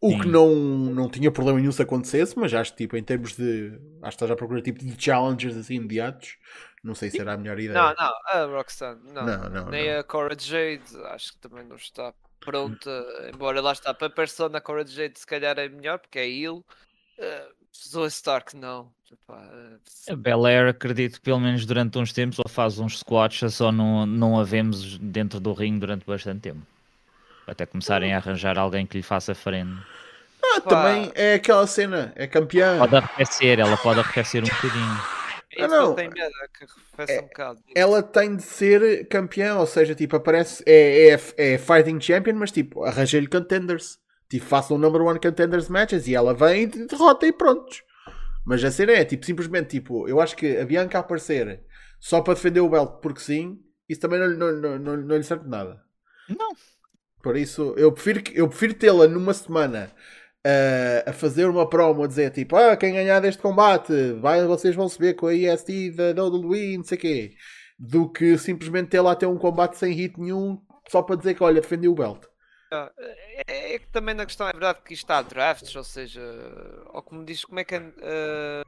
[0.00, 0.32] O que Sim.
[0.32, 3.72] não, não tinha problema nenhum se acontecesse, mas acho que tipo, em termos de.
[4.02, 6.36] Acho que estás à procura tipo, de challengers assim imediatos.
[6.82, 7.78] Não sei se era a melhor ideia.
[7.78, 10.00] Não, não, a Roxanne, não, Não, não, nem não.
[10.00, 10.82] a Cora Jade,
[11.12, 12.90] acho que também não está pronta,
[13.34, 16.28] embora lá está, para a persona a Cora Jade se calhar é melhor, porque é
[16.28, 16.58] ele.
[17.18, 17.54] Uh,
[17.88, 18.90] Zoe Stark não.
[19.12, 19.42] Epá,
[20.08, 23.70] eh, A Belair acredito que pelo menos durante uns tempos ou faz uns squats, só
[23.70, 26.62] não, não a vemos dentro do ringue durante bastante tempo.
[27.46, 29.76] até começarem a arranjar alguém que lhe faça frente.
[30.42, 32.78] Ah, também é aquela cena, é campeã.
[32.78, 35.19] Pode arrefecer, ela pode arrefecer um bocadinho.
[35.52, 35.86] É isso que não.
[35.90, 37.60] eu tenho medo, é que arrefece um bocado.
[37.74, 41.20] Ela tem de ser campeã, ou seja, tipo, aparece, é, é,
[41.54, 43.98] é fighting champion, mas tipo, arranja-lhe contenders.
[44.28, 47.82] Tipo, faça um number one contenders matches e ela vem e derrota e prontos.
[48.46, 51.62] Mas a cena é, tipo, simplesmente, tipo, eu acho que a Bianca aparecer
[51.98, 53.58] só para defender o belt porque sim,
[53.88, 55.82] isso também não, lhe- não, não, não, não lhe serve de nada.
[56.28, 56.52] Não.
[57.22, 59.90] Por isso, eu prefiro, que- eu prefiro tê-la numa semana
[61.06, 64.88] a fazer uma promo a dizer tipo, ah, quem ganhar deste combate, vai, vocês vão
[64.88, 67.34] se ver com a EST da WWE, não sei o quê,
[67.78, 71.42] do que simplesmente tê-la a ter um combate sem hit nenhum só para dizer que,
[71.42, 72.24] olha, defendi o belt.
[72.72, 72.90] Ah,
[73.46, 76.20] É, é que também na questão é verdade que isto há drafts, ou seja,
[76.92, 78.62] ou como diz, como é que ah,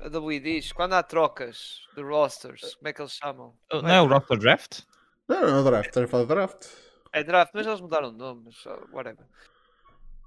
[0.00, 3.54] a WWE diz, quando há trocas de rosters, como é que eles chamam?
[3.72, 4.80] Não é o Rocker Draft?
[5.28, 6.66] Não, não, draft, estás a falar de draft.
[7.12, 9.26] É draft, mas eles mudaram de nome, mas whatever.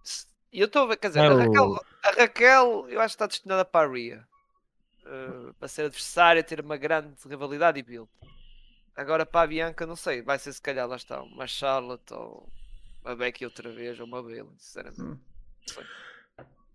[0.03, 3.15] Se- E eu estou a ver, quer dizer, É a, Raquel, a Raquel eu acho
[3.15, 4.27] que está destinada para a Rhea.
[5.05, 8.09] Ah, para ser adversária, ter uma grande rivalidade e build.
[8.95, 12.47] Agora para a Bianca, não sei, vai ser se calhar lá está, uma Charlotte ou
[13.03, 15.01] uma Becky outra vez, ou uma Bailey, sinceramente.
[15.01, 15.17] Hum.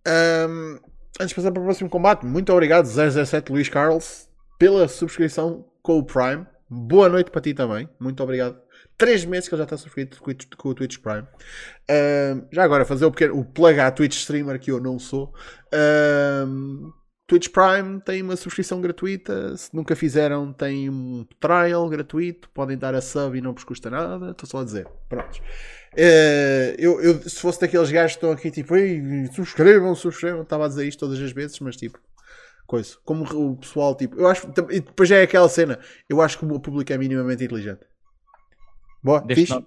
[0.07, 0.81] Ahm,
[1.21, 4.29] antes de passar para o próximo combate, muito obrigado 007 Luís Carlos
[4.59, 6.47] pela subscrição com o Prime.
[6.69, 8.59] Boa noite para ti também, muito obrigado.
[8.99, 10.19] Três meses que ele já está subscrito
[10.57, 11.27] com o Twitch- Prime.
[11.89, 15.33] Ahm, já agora, fazer o, pequeno, o plug à Twitch Streamer que eu não sou.
[15.73, 16.91] Ahm,
[17.27, 19.57] Twitch Prime tem uma subscrição gratuita.
[19.57, 22.49] Se nunca fizeram, tem um trial gratuito.
[22.51, 24.31] Podem dar a sub e não vos custa nada.
[24.31, 24.87] Estou só a dizer.
[25.09, 25.41] Pronto.
[25.97, 28.75] Eh, eu, eu- se fosse daqueles gajos que estão aqui tipo,
[29.35, 31.99] subscrevam, subscrevam, estava a dizer isto todas as vezes, mas tipo,
[32.67, 32.97] coisa.
[33.05, 35.79] Como o pessoal, tipo, eu acho, e depois já é aquela cena,
[36.09, 37.81] eu acho que o público é minimamente inteligente.
[39.03, 39.65] Boa, Desde não,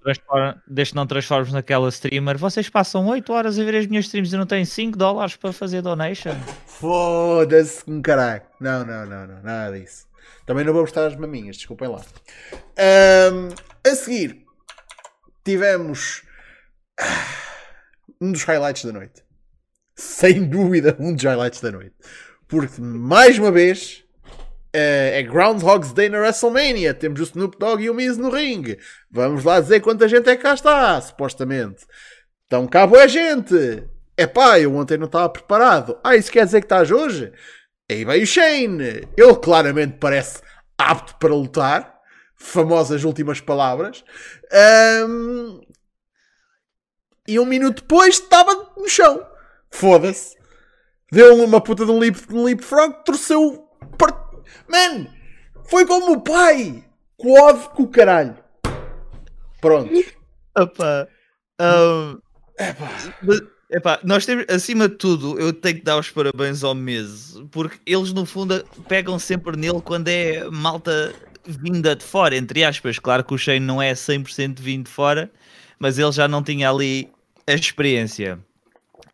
[0.67, 4.37] desde não transformes naquela streamer, vocês passam 8 horas a ver as minhas streams e
[4.37, 6.35] não têm 5 dólares para fazer donation.
[6.67, 8.41] Foda-se com caralho.
[8.59, 10.07] Não, não, não, não, nada disso.
[10.45, 12.01] Também não vou mostrar as maminhas, desculpem lá.
[12.77, 13.49] Ahm,
[13.89, 14.45] a seguir,
[15.45, 16.23] tivemos
[16.99, 17.05] ah,
[18.19, 19.23] um dos highlights da noite.
[19.95, 21.95] Sem dúvida, um dos highlights da noite.
[22.49, 24.03] Porque, mais uma vez,
[24.73, 26.93] eh, é Groundhog's Day na WrestleMania.
[26.93, 28.77] Temos o Snoop Dogg e o Miz no ringue.
[29.09, 31.85] Vamos lá dizer quanta gente é que cá está, supostamente.
[32.47, 33.83] Então, cá boa gente.
[34.17, 35.97] Epá, eu ontem não estava preparado.
[36.03, 37.31] Ah, isso quer dizer que estás hoje?
[37.89, 39.07] Aí veio o Shane.
[39.15, 40.41] Ele claramente parece
[40.77, 41.99] apto para lutar.
[42.35, 44.03] Famosas últimas palavras.
[44.51, 45.61] Ahm,
[47.27, 49.23] E um minuto depois estava no chão.
[49.69, 50.38] Foda-se.
[51.11, 53.67] Deu-lhe uma puta de um de um leapfrog, torceu.
[53.97, 54.17] Part...
[54.67, 55.07] Man!
[55.65, 56.83] Foi como o pai!
[57.17, 58.37] Quad com o caralho.
[59.59, 59.91] Pronto.
[60.57, 61.07] Opa,
[63.21, 67.35] mas, epá, nós temos, acima de tudo, eu tenho que dar os parabéns ao mês,
[67.51, 71.13] porque eles no fundo pegam sempre nele quando é malta
[71.45, 72.99] vinda de fora, entre aspas.
[72.99, 75.29] Claro que o Shane não é 100% vindo de fora,
[75.77, 77.09] mas ele já não tinha ali
[77.45, 78.39] a experiência.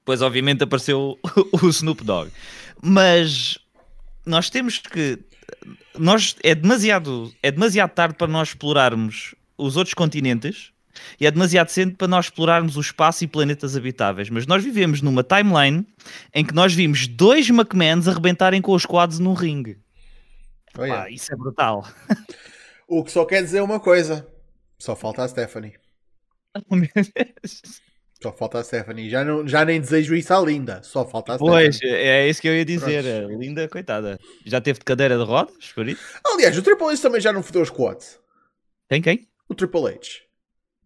[0.06, 1.18] Depois, obviamente, apareceu
[1.52, 2.32] o Snoop Dogg.
[2.80, 3.58] Mas
[4.24, 5.18] nós temos que.
[5.98, 10.72] Nós, é, demasiado, é demasiado tarde para nós explorarmos os outros continentes
[11.20, 14.30] e é demasiado cedo para nós explorarmos o espaço e planetas habitáveis.
[14.30, 15.88] Mas nós vivemos numa timeline
[16.32, 19.80] em que nós vimos dois McMahons arrebentarem com os quadros num ringue.
[20.78, 21.84] Olha, Pá, isso é brutal.
[22.88, 24.28] O que só quer dizer uma coisa.
[24.78, 25.74] Só falta a Stephanie.
[28.26, 29.08] Só falta a Stephanie.
[29.08, 30.82] Já, não, já nem desejo isso à linda.
[30.82, 32.02] Só falta a pois, Stephanie.
[32.02, 33.04] é isso que eu ia dizer.
[33.28, 33.40] Pronto.
[33.40, 34.20] Linda, coitada.
[34.44, 36.02] Já teve de cadeira de rodas, por isso?
[36.26, 38.20] Aliás, o Triple H também já não fodeu os quads.
[38.88, 39.28] Tem quem?
[39.48, 40.00] O Triple H.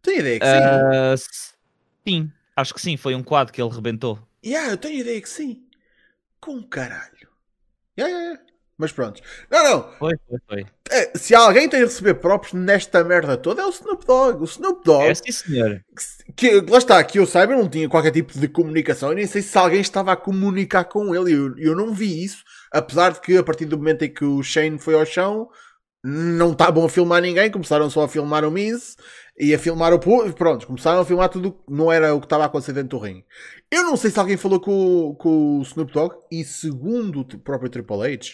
[0.02, 1.14] Tenho ideia que sim.
[1.14, 1.54] S-
[2.06, 2.98] sim, acho que sim.
[2.98, 4.20] Foi um quadro que ele rebentou.
[4.46, 5.64] Yeah, eu tenho ideia que sim.
[6.42, 7.30] Com caralho.
[7.98, 8.42] Yeah, yeah, yeah.
[8.80, 9.22] Mas pronto.
[9.52, 9.92] Não, não.
[10.00, 10.66] Foi, foi, foi.
[10.90, 14.42] É, se alguém tem de receber próprios nesta merda toda é o Snoop Dogg.
[14.42, 15.04] O Snoop Dogg.
[15.06, 15.84] É sim, senhor.
[16.34, 19.10] que, lá está, que eu saiba, não tinha qualquer tipo de comunicação.
[19.10, 21.34] Eu nem sei se alguém estava a comunicar com ele.
[21.34, 22.42] Eu, eu não vi isso.
[22.72, 25.50] Apesar de que a partir do momento em que o Shane foi ao chão,
[26.02, 27.52] não estavam a filmar ninguém.
[27.52, 28.96] Começaram só a filmar o Miz
[29.38, 30.38] e a filmar o público.
[30.38, 33.04] Pronto, começaram a filmar tudo que não era o que estava a acontecer dentro do
[33.04, 33.26] ringue.
[33.70, 34.72] Eu não sei se alguém falou com,
[35.10, 38.30] o- com o Snoop Dogg e segundo o próprio Triple H,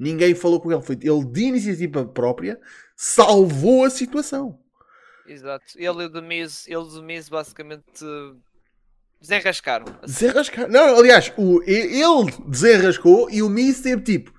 [0.00, 0.82] ninguém falou com ele.
[0.82, 2.58] Foi ele de iniciativa própria
[2.96, 4.58] salvou a situação.
[5.26, 5.64] Exato.
[5.76, 7.84] Ele e o Demise, ele e o Demise basicamente
[9.20, 9.86] desenrascaram.
[10.02, 10.68] Assim, Desenrascar.
[10.68, 14.32] Não, aliás, o, ele desenrascou e o Miz teve tipo.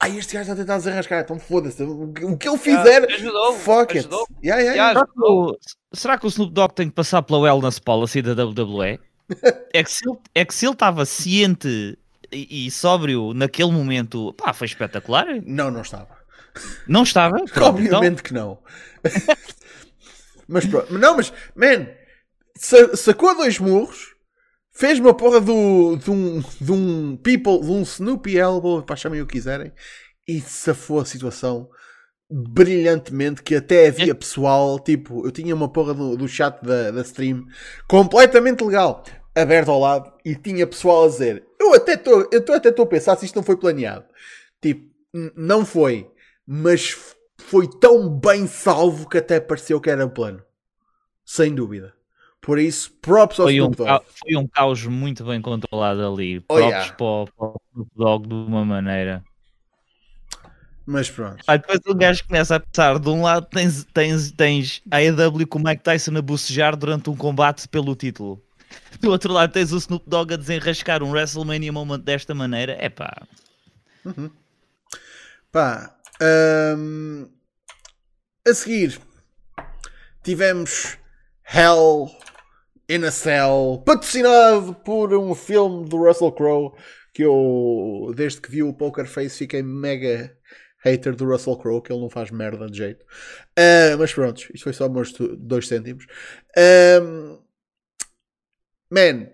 [0.00, 1.82] Ah, este gajo está a tentar desarrascar, então foda-se.
[1.82, 3.98] O que- o que ele fizer, ajudou, fuck it.
[4.00, 4.26] ajudou.
[4.42, 5.00] Yeah, yeah, Yeah, yeah.
[5.00, 5.58] Será que, o,
[5.94, 8.98] será que o Snoop Dogg tem que passar pela wellness policy da WWE?
[9.72, 11.96] É que se ele é que se ele estava ciente
[12.32, 15.26] e, e sóbrio naquele momento, pá, foi espetacular.
[15.44, 16.16] Não, não estava.
[16.86, 17.36] Não estava?
[17.52, 18.58] Pronto, então, Obviamente que não.
[20.48, 20.92] mas pronto.
[20.98, 21.88] Não, mas, man,
[22.56, 24.14] sa- sacou dois murros,
[24.72, 29.20] fez uma porra do, de, um, de um people, de um Snoopy Elbow, para chamem
[29.20, 29.72] o que quiserem,
[30.26, 31.68] e safou a situação
[32.30, 37.02] brilhantemente que até havia pessoal, tipo, eu tinha uma porra do, do chat da, da
[37.02, 37.44] stream
[37.86, 42.68] completamente legal, aberto ao lado, e tinha pessoal a dizer, eu até estou eu até
[42.68, 44.04] estou a pensar se isto não foi planeado.
[44.60, 44.90] Tipo,
[45.36, 46.10] não foi,
[46.46, 50.42] mas foi tão bem salvo que até pareceu que era plano.
[51.24, 51.94] Sem dúvida.
[52.40, 54.04] Por isso, props ao foi, um, Dogg.
[54.06, 56.38] foi um caos muito bem controlado ali.
[56.48, 56.92] Oh, Props yeah.
[56.92, 59.24] para, o, para o Snoop Dogg de uma maneira.
[60.86, 61.42] Mas pronto.
[61.46, 65.46] Ah, depois o gajo começa a pensar: de um lado tens, tens, tens a AEW
[65.46, 68.42] com o Mike Tyson a bocejar durante um combate pelo título.
[69.00, 72.76] Do outro lado tens o Snoop Dogg a desenrascar um WrestleMania moment desta maneira.
[72.78, 73.26] É pá,
[75.50, 75.96] Pá,
[76.76, 77.28] hum,
[78.46, 79.00] a seguir
[80.22, 80.98] tivemos
[81.46, 82.10] Hell
[82.88, 86.72] in a Cell, patrocinado por um filme do Russell Crowe
[87.14, 90.36] que eu, desde que vi o Poker Face, fiquei mega
[90.84, 93.06] hater do Russell Crowe, que ele não faz merda de jeito.
[93.56, 96.06] Ah, mas pronto, isto foi só meus 2 cêntimos.
[97.00, 97.38] Hum,
[98.94, 99.28] man,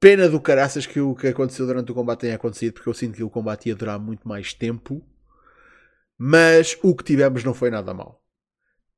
[0.00, 3.16] pena do caraças que o que aconteceu durante o combate tenha acontecido, porque eu sinto
[3.16, 5.04] que o combate ia durar muito mais tempo.
[6.16, 8.22] Mas o que tivemos não foi nada mal.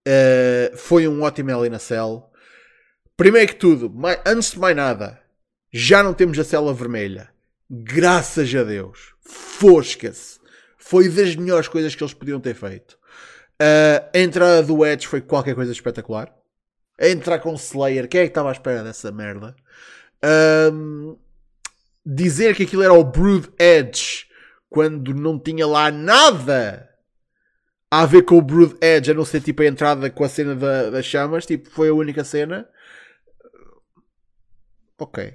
[0.09, 2.31] Uh, foi um ótimo Hell in a Cell.
[3.16, 5.23] Primeiro que tudo, mai- antes de mais nada,
[5.70, 7.31] já não temos a cela vermelha.
[7.69, 9.15] Graças a Deus.
[9.20, 10.41] Fosca-se.
[10.78, 12.99] Foi das melhores coisas que eles podiam ter feito.
[13.61, 16.35] Uh, a entrada do Edge foi qualquer coisa espetacular.
[17.01, 19.56] A entrar com Slayer, quem é que estava à espera dessa merda?
[20.72, 21.16] Um,
[22.05, 24.27] dizer que aquilo era o Brood Edge
[24.68, 26.89] quando não tinha lá nada
[27.90, 30.55] a ver com o Brood Edge, a não ser tipo a entrada com a cena
[30.55, 32.68] da- das chamas, tipo, foi a única cena.
[34.98, 35.35] Ok.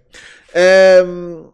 [1.04, 1.52] Um,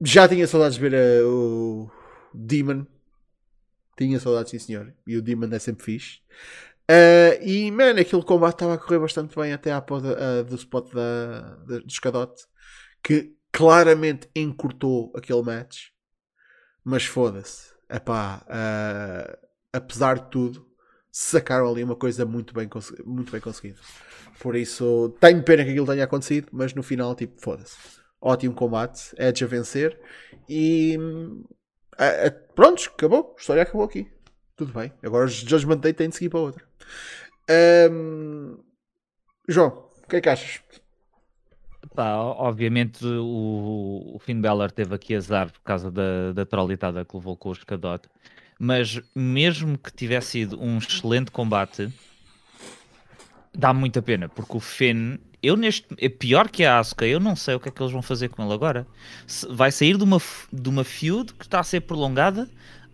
[0.00, 1.90] já tinha saudades de ver uh, o
[2.32, 2.86] Demon.
[3.98, 4.94] Tinha saudades, sim senhor.
[5.06, 6.20] E o Demon é sempre fixe.
[6.90, 10.54] Uh, e, man, aquele combate estava a correr bastante bem até à poda uh, do
[10.56, 12.44] spot da, da- do escadote.
[13.02, 15.88] Que claramente encurtou aquele match.
[16.84, 17.72] Mas foda-se.
[17.90, 19.36] Uh,
[19.72, 20.66] apesar de tudo,
[21.10, 22.68] sacaram ali uma coisa muito bem,
[23.04, 23.78] muito bem conseguida.
[24.40, 27.76] Por isso, tenho pena que aquilo tenha acontecido, mas no final, tipo, foda-se.
[28.20, 30.00] Ótimo combate, Edge a vencer
[30.48, 30.98] e.
[31.98, 33.34] a- prontos, acabou.
[33.36, 34.10] A história acabou aqui.
[34.56, 34.92] Tudo bem.
[35.02, 36.64] Agora os Judgment Day têm de seguir para outra.
[37.90, 38.58] Hum,
[39.48, 40.60] João, o que é que achas?
[41.94, 47.16] Pá, obviamente o, o Finn Balor teve aqui azar por causa da, da trolitada que
[47.16, 48.08] levou com o escadote,
[48.58, 51.92] mas mesmo que tivesse sido um excelente combate,
[53.54, 57.34] dá muita pena, porque o Finn, eu neste, é pior que a Asuka, eu não
[57.34, 58.86] sei o que é que eles vão fazer com ele agora.
[59.50, 60.20] Vai sair de uma,
[60.52, 62.48] de uma feud que está a ser prolongada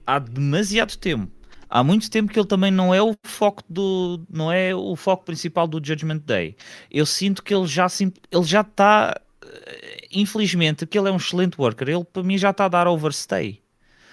[0.07, 1.31] há demasiado tempo.
[1.75, 5.25] Há muito tempo que ele também não é o foco do não é o foco
[5.25, 6.57] principal do Judgment Day.
[6.89, 7.89] Eu sinto que ele já
[8.31, 11.89] ele já está eh, infelizmente que ele é um excelente worker.
[11.89, 13.61] Ele para mim já está a dar overstay.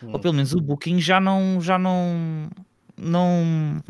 [0.02, 2.50] Ou pelo menos o booking já não já não
[2.98, 3.84] não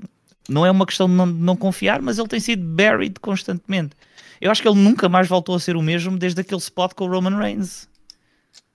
[0.49, 3.95] não é uma questão de não, de não confiar, mas ele tem sido buried constantemente.
[4.41, 7.05] Eu acho que ele nunca mais voltou a ser o mesmo desde aquele spot com
[7.05, 7.87] o Roman Reigns.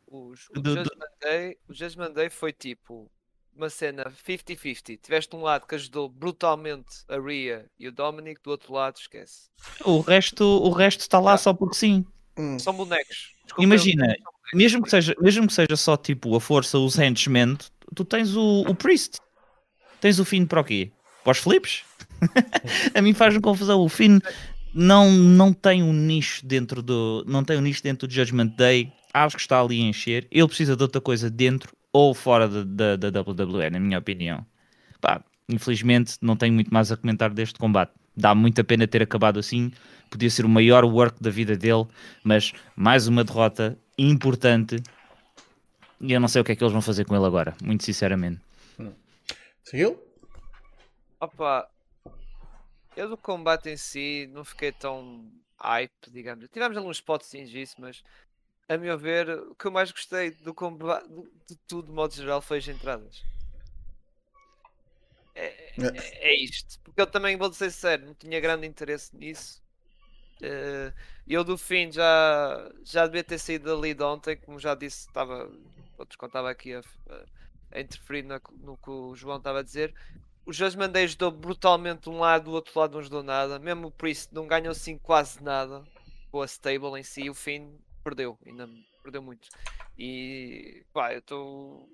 [0.06, 3.10] Os- o, do- Judgment Day, o Judgment Day foi tipo
[3.57, 4.99] uma cena 50-50.
[5.03, 9.49] Tiveste um lado que ajudou brutalmente a Rhea e o Dominic, do outro lado, esquece.
[9.85, 12.05] O resto o resto está lá só porque sim.
[12.59, 13.31] São bonecos.
[13.45, 14.53] Desculpa, Imagina, eu- são bonecos.
[14.55, 18.37] mesmo que seja, mesmo que seja só tipo a força, os henchmen, tu- tu tens
[18.37, 19.19] o, o Priest.
[20.01, 20.93] Tens o Finn para o quê?
[21.24, 21.83] Para os flips?
[22.95, 23.81] a mim faz-me confusão.
[23.81, 24.19] O Finn
[24.74, 27.24] não, não tem um nicho dentro do.
[27.27, 28.93] Não tem um nicho dentro do Judgment Day.
[29.15, 30.27] Acho que está ali a encher.
[30.31, 34.44] Ele precisa de outra coisa dentro ou fora da, WWE, na minha opinião.
[35.00, 37.92] Pá, infelizmente não tenho muito mais a comentar deste combate.
[38.16, 39.70] Dá muita pena ter acabado assim.
[40.10, 41.86] Podia ser o maior work da vida dele,
[42.24, 44.82] mas mais uma derrota importante.
[46.00, 47.84] E eu não sei o que é que eles vão fazer com ele agora, muito
[47.84, 48.40] sinceramente.
[49.64, 50.00] Seguiu?
[51.20, 51.68] Opa,
[52.96, 56.48] eu do combate em si não fiquei tão hype, digamos.
[56.48, 58.02] Tivemos alguns spots disso, mas
[58.68, 61.09] a meu ver, o que eu mais gostei do combate
[61.48, 63.22] de tudo, de modo geral, foi as entradas.
[65.34, 66.80] É, é, é isto.
[66.80, 69.62] Porque eu também vou ser sério, não tinha grande interesse nisso.
[70.40, 70.93] Uh,
[71.26, 75.51] eu do fim já, já devia ter saído dali de ontem, como já disse, estava,
[75.97, 76.82] outros contava aqui a,
[77.72, 79.94] a interferir na, no que o João estava a dizer.
[80.44, 83.59] Os dois mandeiros dão brutalmente de um lado, do outro lado não dão nada.
[83.59, 85.84] Mesmo por isso não ganham assim quase nada
[86.30, 87.28] com a stable em si.
[87.28, 87.76] O fim
[88.07, 88.69] perdeu, ainda
[89.03, 89.49] perdeu muito.
[89.99, 91.89] E pá, eu estou.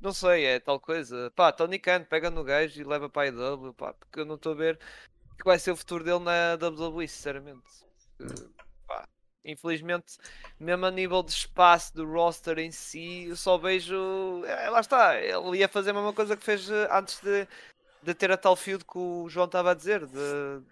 [0.00, 1.32] Não sei, é tal coisa.
[1.34, 4.36] Pá, Tony Khan pega no gajo e leva para a IW, pá, porque eu não
[4.36, 4.78] estou a ver
[5.36, 7.64] que vai ser o futuro dele na WWE, sinceramente.
[8.86, 9.08] Pá,
[9.44, 10.16] infelizmente,
[10.60, 14.44] mesmo a nível de espaço do roster em si, eu só vejo.
[14.44, 17.48] É, lá está, ele ia fazer a mesma coisa que fez eh, antes de,
[18.02, 20.62] de ter a tal feud que o João estava a dizer, de,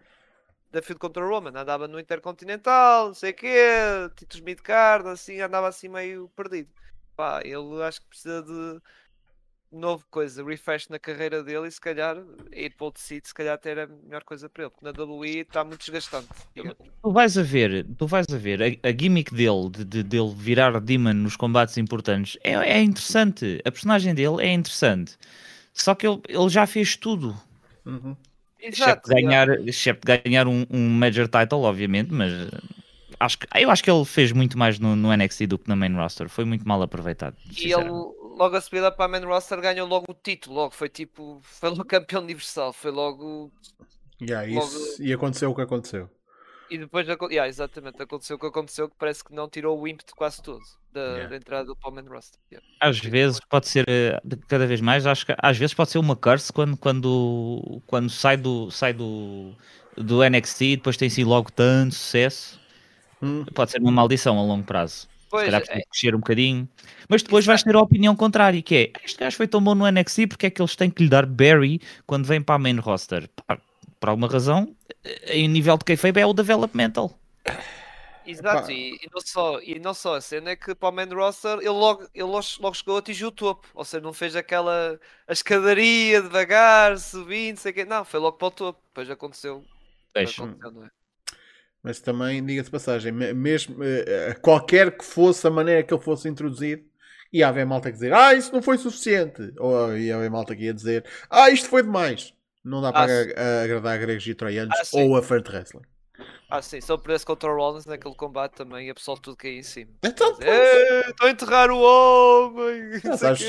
[0.74, 1.58] da feud contra o Roman.
[1.58, 3.68] Andava no Intercontinental, não sei o quê,
[4.16, 6.68] títulos mid-card, assim, andava assim meio perdido.
[7.16, 8.80] Pá, ele acho que precisa de
[9.70, 12.16] novo coisa, refresh na carreira dele e se calhar
[12.52, 15.04] ir para o seat, se calhar até era a melhor coisa para ele, porque na
[15.04, 16.28] WWE está muito desgastante.
[16.54, 20.32] Tu vais a ver, tu vais a ver a, a gimmick dele, de, de, dele
[20.36, 23.60] virar Demon nos combates importantes, é, é interessante.
[23.64, 25.16] A personagem dele é interessante.
[25.72, 27.36] Só que ele, ele já fez tudo.
[27.84, 28.16] Uhum.
[28.64, 32.32] Exato, excepto ganhar, excepto ganhar um, um major title, obviamente, mas
[33.20, 35.76] acho que, eu acho que ele fez muito mais no, no NXT do que na
[35.76, 36.30] main roster.
[36.30, 37.36] Foi muito mal aproveitado.
[37.58, 40.56] E ele, logo a subida para a main roster, ganhou logo o título.
[40.56, 42.72] Logo foi tipo, foi logo campeão universal.
[42.72, 43.52] Foi logo.
[44.22, 44.66] Yeah, logo...
[44.66, 46.08] Isso, e aconteceu o que aconteceu.
[46.70, 50.16] E depois, yeah, exatamente, aconteceu o que aconteceu, que parece que não tirou o ímpeto
[50.16, 50.62] quase todo
[50.94, 51.28] da, yeah.
[51.28, 52.38] da entrada do Palman Roster.
[52.50, 52.66] Yeah.
[52.80, 54.18] Às vezes pode ser, eh,
[54.48, 58.36] cada vez mais, acho que às vezes pode ser uma curse quando, quando, quando sai,
[58.36, 59.52] do, sai do,
[59.96, 62.60] do NXT e depois tem sido logo tanto sucesso.
[63.20, 63.44] Hum.
[63.54, 65.08] Pode ser uma maldição a longo prazo.
[65.28, 65.84] Pois, Se calhar precisa é...
[65.90, 66.68] crescer um bocadinho.
[67.08, 69.90] Mas depois vais ter a opinião contrária, que é este gajo foi tão bom no
[69.90, 72.78] NXT, porque é que eles têm que lhe dar Barry quando vem para a main
[72.78, 73.28] roster?
[73.46, 73.58] Pá,
[73.98, 74.74] por alguma razão,
[75.28, 77.18] em nível de kayfabe é o developmental.
[78.26, 81.08] Exato, e, e, não só, e não só a cena é que para o main
[81.12, 84.34] roster ele logo, ele logo, logo chegou a atingir o topo, ou seja, não fez
[84.34, 89.64] aquela a escadaria devagar, subindo, sei que, não, foi logo para o topo, depois aconteceu.
[90.14, 90.90] aconteceu não é?
[91.82, 96.82] Mas também, diga-se passagem, mesmo uh, qualquer que fosse a maneira que ele fosse introduzido,
[97.30, 100.64] ia haver malta que dizer, ah, isso não foi suficiente, ou ia haver malta que
[100.64, 102.32] ia dizer, ah, isto foi demais.
[102.64, 105.82] Não dá ah, para agradar gregos e troianos ah, ou a Fert Wrestling.
[106.48, 109.58] Ah, sim, se ele pudesse contra o Rollins naquele combate também, a pessoa tudo cair
[109.58, 109.92] em cima.
[110.04, 113.00] Então, estou a enterrar o homem!
[113.00, 113.42] Já sabes,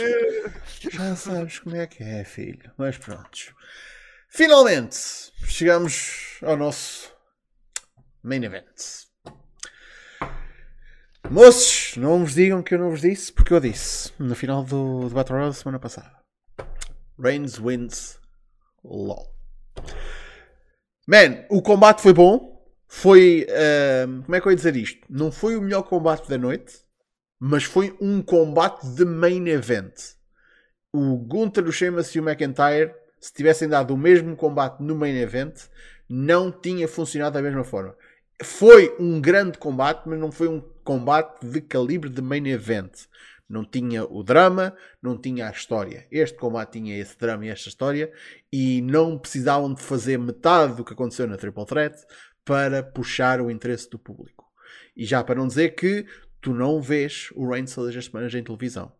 [0.91, 2.71] já sabes como é que é, filho.
[2.77, 3.55] Mas pronto.
[4.29, 4.97] Finalmente,
[5.45, 7.13] chegamos ao nosso
[8.23, 9.05] main event.
[11.29, 15.09] Moços, não vos digam que eu não vos disse, porque eu disse no final do,
[15.09, 16.19] do Battle Royale da semana passada.
[17.19, 18.19] Reigns wins
[18.83, 19.33] LOL.
[21.07, 22.54] Man, o combate foi bom.
[22.87, 23.47] Foi.
[23.49, 25.05] Uh, como é que eu ia dizer isto?
[25.09, 26.79] Não foi o melhor combate da noite,
[27.39, 29.93] mas foi um combate de main event.
[30.93, 35.17] O Gunther, o Sheamus e o McIntyre, se tivessem dado o mesmo combate no main
[35.17, 35.63] event,
[36.07, 37.95] não tinha funcionado da mesma forma.
[38.43, 42.91] Foi um grande combate, mas não foi um combate de calibre de main event.
[43.47, 46.07] Não tinha o drama, não tinha a história.
[46.11, 48.11] Este combate tinha esse drama e esta história
[48.51, 51.95] e não precisavam de fazer metade do que aconteceu na Triple Threat
[52.45, 54.45] para puxar o interesse do público.
[54.95, 56.05] E já para não dizer que
[56.39, 58.91] tu não vês o Reigns todas as semanas em televisão.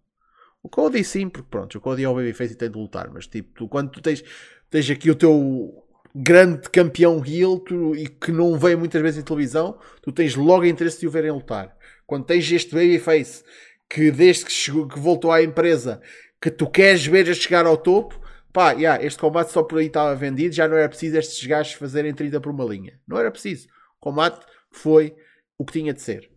[0.63, 3.27] O Cody sim, porque pronto, o Cody é o babyface e tem de lutar, mas
[3.27, 4.23] tipo, tu, quando tu tens,
[4.69, 5.85] tens aqui o teu
[6.15, 10.65] grande campeão heel tu, e que não vem muitas vezes em televisão, tu tens logo
[10.65, 11.77] interesse de o verem lutar.
[12.07, 13.43] Quando tens este babyface
[13.88, 16.01] que desde que, chegou, que voltou à empresa
[16.41, 18.19] que tu queres ver a chegar ao topo,
[18.56, 21.73] pá, yeah, este combate só por aí estava vendido, já não era preciso estes gajos
[21.73, 22.98] fazerem 30 por uma linha.
[23.06, 23.68] Não era preciso.
[23.99, 25.14] O combate foi
[25.57, 26.32] o que tinha de ser.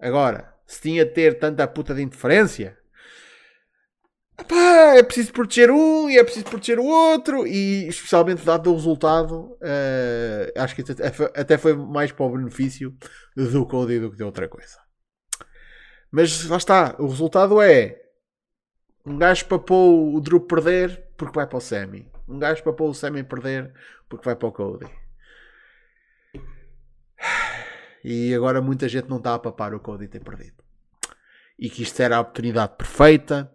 [0.00, 2.78] Agora, se tinha de ter tanta puta de interferência,
[4.48, 8.74] pá, é preciso proteger um e é preciso proteger o outro, e especialmente dado o
[8.74, 10.82] resultado, uh, acho que
[11.34, 12.96] até foi mais para o benefício
[13.36, 14.78] do Cody do que de outra coisa.
[16.10, 18.00] Mas lá está, o resultado é
[19.04, 22.10] um gajo papou o Drew perder porque vai para o Semi.
[22.26, 23.74] Um gajo papou o Semi perder
[24.08, 24.86] porque vai para o Cody.
[28.02, 30.64] E agora muita gente não está a papar o Cody ter perdido.
[31.58, 33.52] E que isto era a oportunidade perfeita.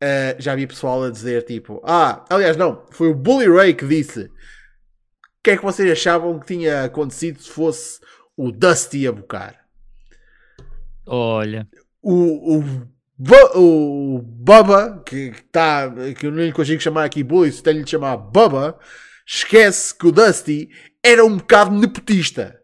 [0.00, 3.84] Uh, já vi pessoal a dizer tipo: Ah, aliás, não, foi o Bully Ray que
[3.84, 4.26] disse.
[4.26, 4.30] O
[5.42, 7.98] que é que vocês achavam que tinha acontecido se fosse
[8.36, 9.66] o Dusty a bocar?
[11.04, 11.68] Olha,
[12.00, 12.88] o, o,
[13.54, 18.16] o Bubba, que, está que eu lhe consigo chamar aqui Bully, se tenho-lhe de chamar
[18.16, 18.78] Bubba,
[19.26, 20.68] esquece que o Dusty
[21.02, 22.58] era um bocado nepotista.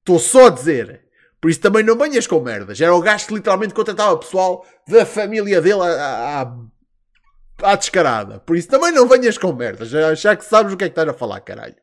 [0.00, 1.02] Estou só a dizer.
[1.40, 2.80] Por isso também não venhas com merdas.
[2.80, 8.40] Era o gajo que literalmente contratava pessoal da família dele à, à, à descarada.
[8.40, 9.90] Por isso também não venhas com merdas.
[9.90, 11.76] Já, já que sabes o que é que estás a falar, caralho.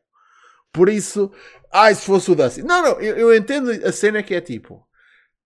[0.72, 1.30] Por isso,
[1.72, 2.62] ai, se fosse o Dusty.
[2.62, 4.84] Não, não, eu, eu entendo a cena que é tipo.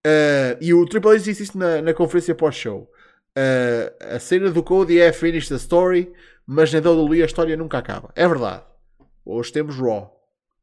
[0.06, 2.88] Uh, e o Triple H disse isso na, na conferência pós-show.
[3.36, 6.12] Uh, a cena do Cody é finish the story,
[6.46, 8.12] mas na WWE a história nunca acaba.
[8.14, 8.62] É verdade.
[9.24, 10.14] Hoje temos Raw.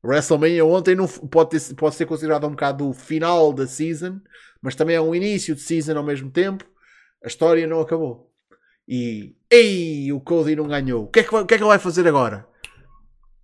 [0.02, 4.22] WrestleMania ontem não, pode, ter- pode ser considerado um bocado o final da season,
[4.62, 6.66] mas também é um início de season ao mesmo tempo.
[7.22, 8.32] A história não acabou.
[8.88, 11.04] E, ei, o Cody não ganhou.
[11.04, 12.48] O que é que, o que, é que ele vai fazer agora?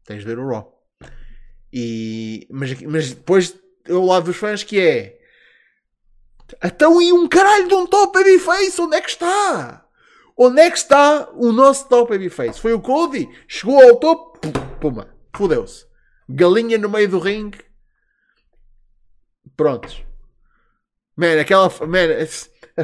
[0.06, 0.82] Tens de ver o Raw.
[1.74, 3.60] E, mas, mas depois
[3.90, 5.19] o lado dos fãs que é
[6.64, 9.86] então e um caralho de um top babyface, onde é que está?
[10.38, 12.60] Onde é que está o nosso top babyface?
[12.60, 13.30] Foi o Cody?
[13.48, 14.40] Chegou ao topo?
[14.40, 15.86] Pum, Puma, fodeu-se.
[16.30, 17.60] Galinha no meio do ringue.
[19.58, 20.04] Prontos.
[21.18, 21.70] Man, aquela...
[21.86, 22.08] Man,
[22.78, 22.82] a,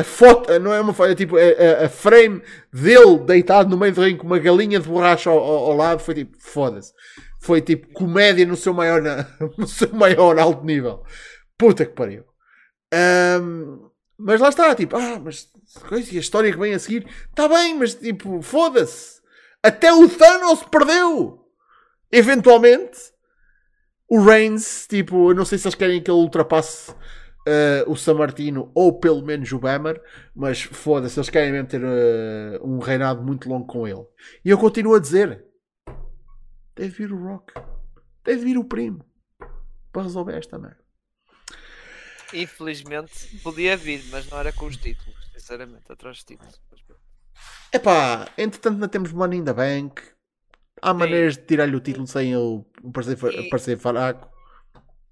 [0.00, 2.42] a- foto, não é uma foto, é tipo a, a- a frame
[2.72, 6.00] dele deitado no meio do ringue com uma galinha de borracha ao, ao- ao lado,
[6.00, 6.92] foi tipo, foda-se.
[7.42, 9.02] Foi tipo comédia no seu maior,
[9.58, 11.02] no seu maior alto nível.
[11.58, 12.24] Puta que pariu.
[12.94, 15.50] Ahm, mas lá está, tipo, ah, mas
[15.88, 19.20] coisa, e a história que vem a seguir está bem, mas tipo, foda-se.
[19.62, 21.40] Até o Thanos perdeu.
[22.12, 22.98] Eventualmente,
[24.08, 26.94] o Reigns, tipo, eu não sei se eles querem que ele ultrapasse
[27.46, 30.00] ah, o San Martino ou pelo menos o Bammer,
[30.34, 34.06] mas foda-se, eles querem mesmo ter ah, um reinado muito longo com ele.
[34.44, 35.44] E eu continuo a dizer:
[36.76, 37.52] deve vir o Rock,
[38.24, 39.04] deve vir o primo
[39.90, 40.83] para resolver esta merda.
[42.34, 46.60] Infelizmente podia vir, mas não era com os títulos, sinceramente, atrás dos títulos.
[47.72, 50.02] Epá, entretanto não temos Money in the Bank.
[50.82, 54.30] Há maneiras de tirar-lhe o título sem ele parecer, E- parecer fraco.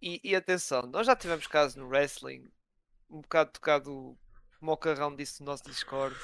[0.01, 2.45] E, e atenção, nós já tivemos casos no wrestling,
[3.09, 4.17] um bocado tocado
[4.59, 6.15] como o Carrão disse no nosso Discord.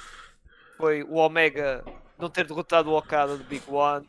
[0.76, 1.84] Foi o Omega
[2.18, 4.08] não ter derrotado o Okada do Big One.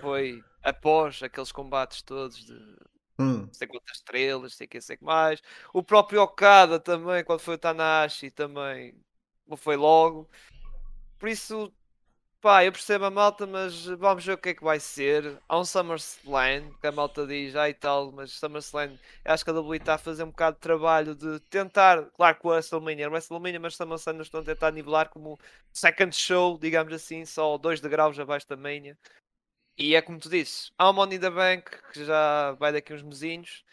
[0.00, 2.76] Foi após aqueles combates todos de
[3.18, 3.46] Hum.
[3.46, 5.40] não sei quantas estrelas, sei que sei que mais.
[5.72, 8.94] O próprio Okada também, quando foi o Tanahashi, também
[9.46, 10.28] não foi logo.
[11.18, 11.72] Por isso,
[12.40, 15.38] pá, eu percebo a malta, mas vamos ver o que é que vai ser.
[15.48, 19.54] Há um SummerSlam, que a malta diz, ah e tal, mas SummerSlam, acho que a
[19.54, 23.08] WWE está a fazer um bocado de trabalho de tentar, claro que o WrestleMania, é
[23.08, 25.38] WrestleMania, mas SummerSlam estão a tentar nivelar como
[25.72, 28.98] second show, digamos assim, só dois degraus abaixo da Mania.
[29.76, 33.02] E é como tu disse, há o Money the Bank que já vai daqui uns
[33.02, 33.64] mesinhos.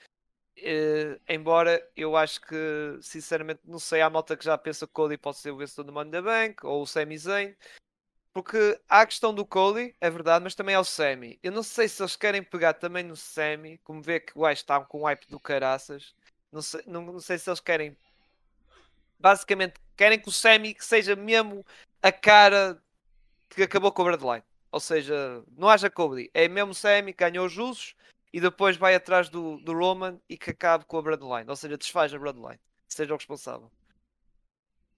[0.57, 2.55] eh, embora eu acho que,
[3.01, 5.83] sinceramente, não sei, há malta que já pensa que o Cody pode ser o vencedor
[5.85, 7.55] do Money the Bank ou o Sami Zayn.
[8.33, 11.39] Porque há a questão do Cody, é verdade, mas também há o Sami.
[11.43, 14.53] Eu não sei se eles querem pegar também no Sami, como vê que o gajo
[14.53, 16.15] está com o hype do caraças.
[16.51, 17.97] Não sei, não, não sei se eles querem.
[19.19, 21.65] Basicamente, querem que o Sami seja mesmo
[22.01, 22.81] a cara
[23.49, 24.43] que acabou com o Bloodline.
[24.71, 26.29] Ou seja, não haja Cody.
[26.33, 27.95] É mesmo o Sami que ganhou os usos
[28.31, 31.49] e depois vai atrás do, do Roman e que acabe com a Bloodline.
[31.49, 32.59] Ou seja, desfaz a Bloodline.
[32.87, 33.71] Seja o responsável.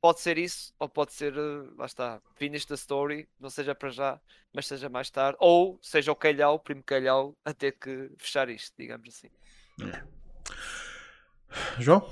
[0.02, 3.89] Pode ser isso, ou pode ser, eh, lá está, finish the story, não seja para
[3.89, 4.19] já,
[4.52, 8.49] mas seja mais tarde, ou seja o calhau, o primo calhau, a ter que fechar
[8.49, 9.30] isto, digamos assim.
[11.77, 12.11] João?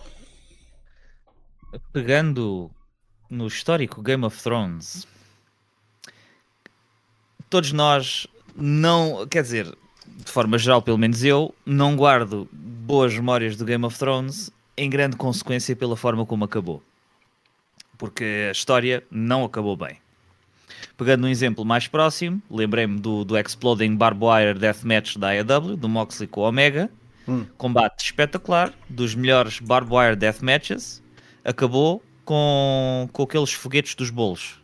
[1.91, 2.72] pegando
[3.30, 5.07] no histórico Game of Thrones,
[7.49, 9.65] todos nós não, quer dizer,
[10.05, 14.89] de forma geral, pelo menos eu, não guardo boas memórias do Game of Thrones em
[14.89, 16.84] grande consequência pela forma como acabou.
[17.97, 19.97] Porque a história não acabou bem.
[20.97, 25.89] Pegando um exemplo mais próximo, lembrei-me do, do Exploding Barbed Wire Deathmatch da AEW, do
[25.89, 26.89] Moxley com o Omega.
[27.27, 27.45] Hum.
[27.57, 31.01] Combate espetacular, dos melhores Barbed Wire Deathmatches.
[31.43, 34.61] Acabou com, com aqueles foguetes dos bolos.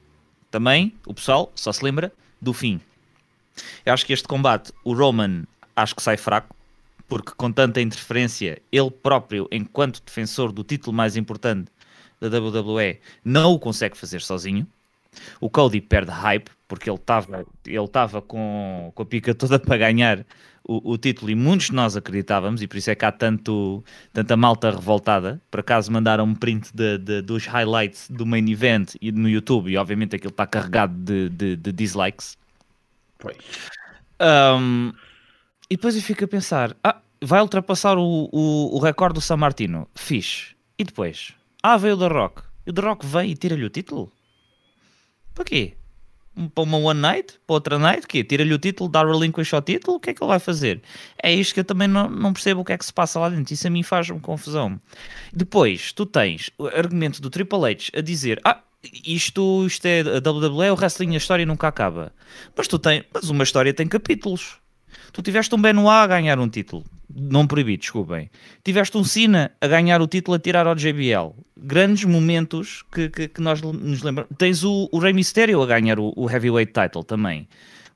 [0.50, 2.12] Também, o pessoal só se lembra
[2.46, 2.80] do fim.
[3.86, 5.44] Eu acho que este combate, o Roman,
[5.76, 6.56] acho que sai fraco,
[7.08, 11.72] porque com tanta interferência, ele próprio, enquanto defensor do título mais importante
[12.22, 14.66] da WWE, não o consegue fazer sozinho.
[15.40, 19.78] O Cody perde hype, porque ele estava ele tava com, com a pica toda para
[19.78, 20.26] ganhar
[20.68, 23.84] o, o título e muitos de nós acreditávamos, e por isso é que há tanto,
[24.12, 25.42] tanta malta revoltada.
[25.50, 29.70] Por acaso mandaram um print de, de- dos highlights do main event e no YouTube,
[29.72, 32.38] e obviamente aquilo está carregado de, de- de dislikes.
[33.18, 33.38] Pois.
[34.20, 34.92] Um,
[35.70, 39.38] e depois eu fico a pensar: ah, vai ultrapassar o, o, o recorde do San
[39.38, 39.88] Martino?
[39.96, 40.56] Fixe.
[40.78, 41.34] E depois?
[41.64, 42.42] Ah, veio o The Rock.
[42.66, 44.12] E o The Rock vem e tira-lhe o título?
[45.34, 45.74] Para quê?
[46.54, 47.40] Para uma one night?
[47.48, 48.06] Para outra night?
[48.08, 48.24] Quê?
[48.24, 49.98] Tira-lhe o título, dá relinquish ao título?
[49.98, 50.82] O que é que ele vai fazer?
[51.22, 53.30] É isto que eu também não, não percebo o que é que se passa lá
[53.30, 53.54] dentro.
[53.54, 54.80] Isso a mim faz-me confusão.
[55.34, 58.62] Depois, tu tens o argumento do Triple H a dizer: Ah,
[59.06, 62.12] isto, isto é a WWE, o wrestling, a história nunca acaba.
[62.56, 64.58] Mas tu tens, mas uma história tem capítulos.
[65.12, 68.30] Tu tiveste um Benoit a ganhar um título, não proibido, desculpem.
[68.64, 71.34] Tiveste um Cena a ganhar o título a tirar ao JBL.
[71.58, 74.32] Grandes momentos que, que, que nós nos lembramos.
[74.38, 77.48] Tens o, o Rey Mysterio a ganhar o, o Heavyweight Title também.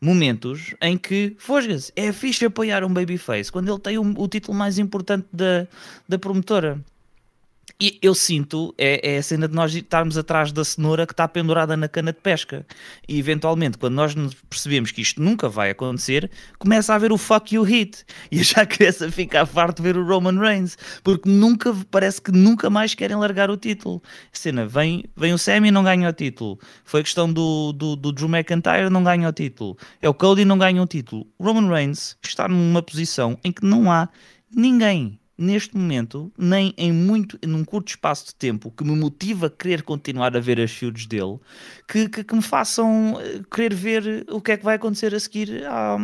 [0.02, 4.80] Momentos em que, fosga-se, é fixe apoiar um babyface quando ele tem o, título mais
[4.80, 5.68] importante da,
[6.08, 6.80] da promotora.
[7.81, 11.26] E eu sinto, é, é a cena de nós estarmos atrás da cenoura que está
[11.30, 12.65] pendurada na cana de pesca.
[13.07, 14.14] E eventualmente, quando nós
[14.49, 18.03] percebemos que isto nunca vai acontecer, começa a haver o fuck you hit.
[18.30, 20.77] E já começo a ficar farto de ver o Roman Reigns.
[21.06, 24.03] Porque nunca, parece que nunca mais querem largar o título.
[24.26, 26.60] A cena, vem, vem o Sammy e não ganha o título.
[26.84, 29.77] Foi a questão do, do, do Drew McIntyre, não ganha o título.
[30.01, 31.26] É o Cody não ganha o título.
[31.38, 34.10] O Roman Reigns está numa posição em que não há
[34.53, 39.49] ninguém neste momento, nem em muito, num curto espaço de tempo, que me motiva a
[39.49, 41.40] querer continuar a ver as feuds dele,
[41.88, 45.20] que, que, que me façam eh, querer ver o que é que vai acontecer a
[45.20, 45.98] seguir à,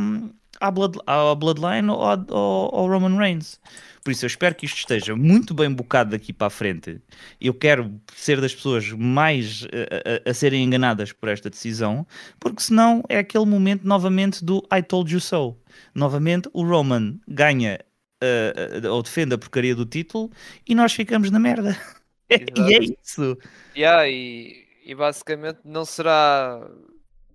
[0.62, 3.60] à, Blood, à Bloodline ou ao, Roman Reigns.
[4.04, 7.02] Por isso eu espero que isto esteja muito bem bocado daqui para a frente.
[7.42, 12.06] Eu quero ser das pessoas mais eh, a, a- a serem enganadas por esta decisão,
[12.40, 15.58] porque senão é aquele momento novamente do I told you so.
[15.94, 17.80] Novamente o Roman ganha
[18.26, 20.32] eh, ou defende a porcaria do título
[20.68, 21.78] e nós ficamos na merda.
[22.30, 23.38] e é isso.
[23.76, 26.68] Yeah, e, e basicamente não será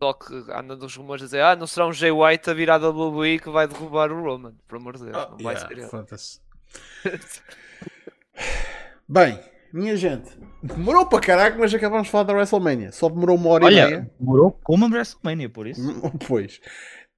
[0.03, 2.79] só que anda dos rumores a dizer ah, não será um Jay White a virar
[2.79, 5.69] da WWE que vai derrubar o Roman, por amor de Deus, Ah, não vai yeah,
[5.69, 5.91] ser ele.
[9.07, 9.39] Bem,
[9.73, 10.31] minha gente,
[10.63, 12.93] demorou para caraca, mas acabamos de falar da WrestleMania.
[12.93, 14.11] Só demorou uma hora e Olha, meia.
[14.19, 15.83] demorou como a WrestleMania, por isso.
[16.27, 16.61] Pois.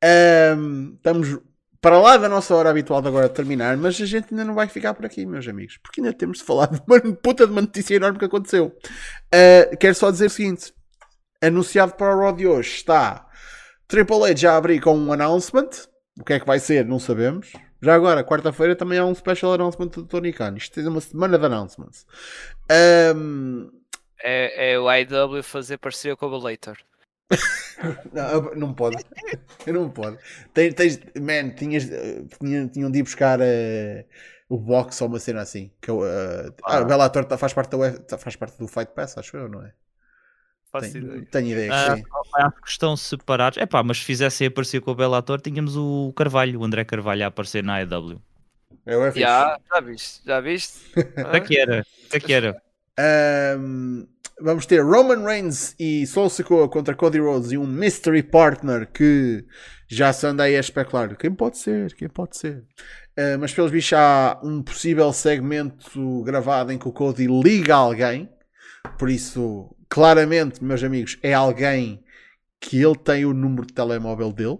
[0.02, 1.38] Ahm, estamos
[1.82, 4.68] para lá da nossa hora habitual de agora terminar, mas a gente ainda não vai
[4.68, 7.60] ficar por aqui, meus amigos, porque ainda temos de falar de uma puta de uma
[7.60, 8.74] notícia enorme que aconteceu.
[9.32, 10.72] Ah, quero só dizer o seguinte:
[11.42, 13.26] anunciado para o Raw de hoje está
[13.88, 15.68] Triple H já abrir com um announcement.
[16.18, 16.84] O que é que vai ser?
[16.86, 17.52] Não sabemos.
[17.82, 20.54] Já agora, quarta-feira, também há um special announcement do Tony Khan.
[20.56, 22.06] Isto é uma semana de announcements.
[22.70, 23.68] Ahm,
[24.22, 26.76] É, é o IW fazer parceria com o Belator.
[28.12, 29.04] Não, não pode.
[29.66, 30.18] não pode.
[30.54, 31.84] Tens, tens, man, tinhas,
[32.40, 34.06] tinham, tinham de ir buscar eh,
[34.48, 35.70] o box ou uma cena assim.
[35.80, 38.68] Que, eu, eh, ah, o Bellator tá- faz parte, da UF tá- faz parte do
[38.68, 39.72] Fight Pass, acho eu, não é?
[40.70, 41.26] Faço Tenho, ideia.
[41.30, 42.02] tenho ideia que Ah, sim.
[42.34, 43.59] acho que estão separados.
[43.59, 47.24] É pá, mas se fizessem aparecer com o Bellator, tínhamos o Carvalho, o André Carvalho
[47.24, 48.20] a aparecer na AEW.
[48.86, 49.10] É o.
[49.12, 50.20] Já, já viste?
[50.24, 50.80] Já viste?
[51.16, 52.62] Até que era, até que era.
[52.98, 54.06] Ahm,
[54.43, 59.44] vamos ter Roman Reigns e Sol Sikoa contra Cody Rhodes e um Mystery Partner que
[59.89, 61.16] já se anda aí a especular.
[61.16, 61.94] Quem pode ser?
[61.94, 62.64] Quem pode ser?
[63.16, 67.78] Ah, mas pelos bichos há um possível segmento gravado em que o Cody liga a
[67.78, 68.28] alguém.
[68.98, 72.02] Por isso, claramente, meus amigos, é alguém
[72.59, 74.59] que ele tem o número de telemóvel dele.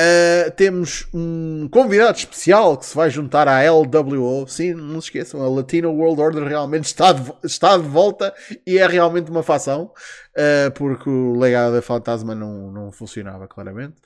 [0.00, 4.48] Uh, temos um convidado especial que se vai juntar à LWO.
[4.48, 8.34] Sim, não se esqueçam, a Latino World Order realmente está de, está de volta
[8.66, 9.92] e é realmente uma fação,
[10.32, 13.96] uh, porque o legado da Fantasma não, não funcionava claramente.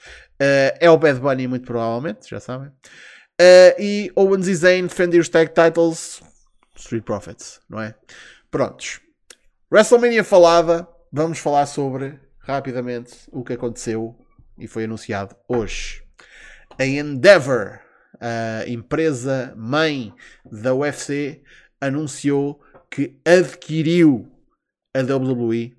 [0.40, 2.72] Uh, é o Bad Bunny, muito provavelmente, já sabem.
[3.78, 6.20] E Owens e Zayn defendem os tag titles
[6.74, 7.94] Street Profits, não é?
[8.50, 9.00] Prontos.
[9.72, 14.16] WrestleMania falada, vamos falar sobre rapidamente o que aconteceu
[14.58, 16.02] e foi anunciado hoje.
[16.78, 17.80] A Endeavor,
[18.20, 20.14] a empresa mãe
[20.44, 21.42] da UFC,
[21.80, 24.30] anunciou que adquiriu
[24.94, 25.76] a WWE.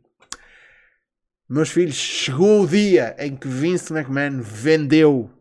[1.48, 5.32] Meus filhos, chegou o dia em que Vince McMahon vendeu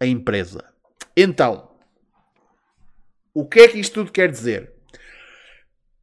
[0.00, 0.64] a empresa.
[1.16, 1.76] Então,
[3.34, 4.72] o que é que isto tudo quer dizer?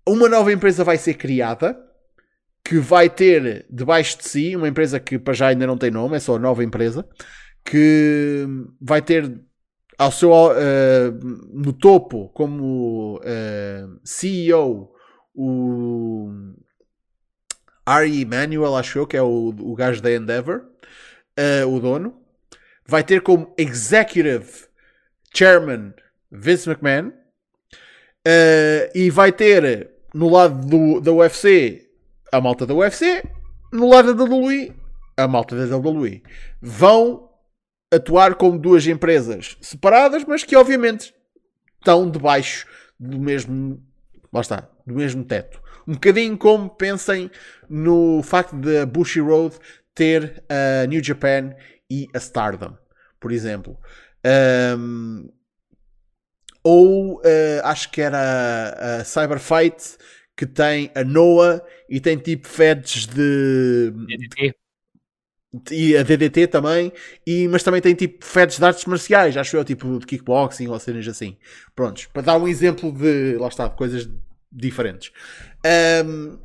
[0.07, 1.84] Uma nova empresa vai ser criada
[2.65, 6.17] que vai ter debaixo de si uma empresa que para já ainda não tem nome,
[6.17, 7.07] é só nova empresa,
[7.63, 8.47] que
[8.81, 9.39] vai ter
[9.99, 11.11] ao seu eh,
[11.53, 14.91] no topo como eh, CEO
[15.35, 16.31] o
[17.85, 20.65] Ari Emanuel, acho eu, que é o, o gajo da Endeavor,
[21.37, 22.19] eh, o dono.
[22.87, 24.65] Vai ter como Executive
[25.33, 25.93] Chairman
[26.31, 27.11] Vince McMahon.
[28.95, 31.84] E vai ter no lado do, da UFC
[32.35, 33.23] a malta da UFC,
[33.71, 34.73] no lado da WWE,
[35.17, 36.23] a malta da WWE.
[36.61, 37.29] Vão
[37.93, 41.13] atuar como duas empresas separadas, mas que obviamente
[41.79, 42.67] estão debaixo
[42.99, 43.81] do mesmo
[44.35, 45.61] Lá está, do mesmo teto.
[45.87, 47.31] Um bocadinho como pensem
[47.69, 49.55] no facto de Bushi Road
[49.93, 51.55] ter a New Japan
[51.89, 52.77] e a Stardom,
[53.17, 53.79] por exemplo.
[54.77, 55.29] Um,
[56.61, 57.21] ou uh,
[57.63, 59.97] acho que era a Cyber Fight
[60.35, 63.91] que tem a Noah e tem tipo feds de.
[63.91, 64.55] DDT.
[65.71, 66.91] E a DDT também,
[67.25, 70.77] e, mas também tem tipo feds de artes marciais, acho eu, tipo de kickboxing ou
[70.77, 71.37] cenas assim.
[71.73, 74.09] Prontos, para dar um exemplo de, lá está, de coisas
[74.51, 75.13] diferentes.
[76.05, 76.37] Um,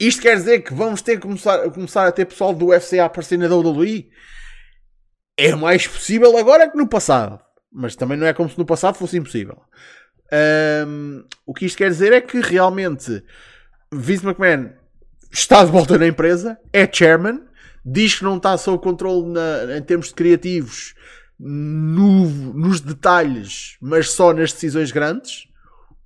[0.00, 3.04] isto quer dizer que vamos ter que começar, começar a ter pessoal do UFC a
[3.04, 4.10] aparecer na WWE?
[5.36, 7.40] É mais possível agora que no passado.
[7.70, 9.62] Mas também não é como se no passado fosse impossível.
[10.86, 13.22] Um, o que isto quer dizer é que realmente
[13.92, 14.70] Vince McMahon
[15.30, 17.42] está de volta na empresa, é chairman,
[17.84, 20.94] diz que não está sob controle na, em termos de criativos
[21.38, 25.48] no, nos detalhes, mas só nas decisões grandes.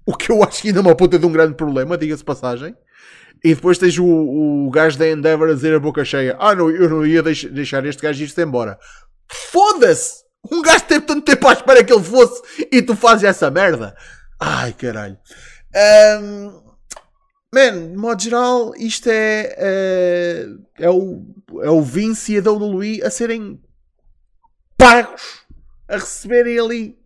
[0.05, 2.75] O que eu acho que ainda é uma puta de um grande problema, diga-se passagem.
[3.45, 6.71] E depois tens o, o gajo da Endeavor a dizer a boca cheia: Ah, não,
[6.71, 8.79] eu não ia deix deixar este gajo ir-se embora.
[9.29, 10.25] Foda-se!
[10.51, 12.41] Um gajo teve tanto tempo à espera que ele fosse
[12.71, 13.97] e tu fazes essa merda.
[14.39, 15.19] Ai caralho.
[16.21, 16.63] Um,
[17.53, 20.47] man, de modo geral, isto é, é,
[20.79, 21.25] é, o,
[21.63, 23.61] é o Vince e a WWE a serem
[24.77, 25.47] pagos
[25.89, 26.99] a receberem ali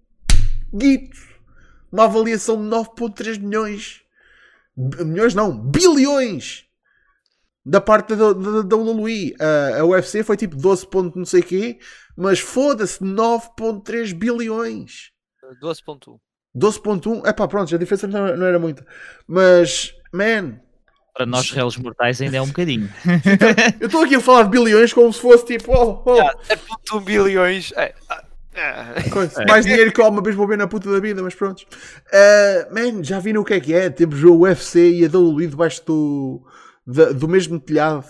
[0.73, 1.31] guito.
[1.93, 4.03] Uma avaliação de 9.3 milhões.
[4.77, 6.67] Milhões não, bilhões
[7.65, 9.33] da parte da, da, da WWE.
[9.33, 11.79] Uh, a UFC foi tipo 12 pontos não sei quê,
[12.17, 15.11] mas foda-se, 9.3 bilhões.
[15.63, 16.19] 12.1.
[16.57, 18.85] 12.1, é pá, pronto, a diferença não, não, era muita.
[19.27, 20.61] Mas, man.
[21.15, 22.89] Para nós, réus mortais, ainda é um bocadinho.
[23.81, 26.15] eu estou aqui a falar de bilhões como se fosse tipo, oh, oh.
[26.15, 26.39] Yeah,
[26.91, 27.73] 0.1 bilhões.
[27.77, 27.95] É,
[28.55, 29.45] é.
[29.47, 31.61] Mais dinheiro que alguma vez vou ver na puta da vida, mas pronto.
[31.61, 33.91] Uh, man, já viram o que é que é?
[33.91, 36.43] Temos o UFC e a WWE debaixo do,
[36.87, 38.07] do, do mesmo telhado.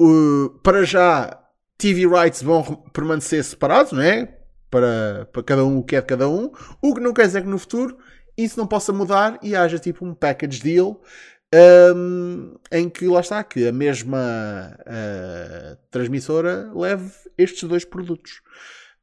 [0.00, 1.38] Uh, para já,
[1.78, 4.39] TV rights vão permanecer separados, não é?
[4.70, 6.52] Para, para cada um o que é de cada um.
[6.80, 7.98] O que não quer dizer que no futuro
[8.36, 11.00] isso não possa mudar e haja tipo um package deal
[11.54, 18.40] um, em que lá está, que a mesma uh, transmissora leve estes dois produtos.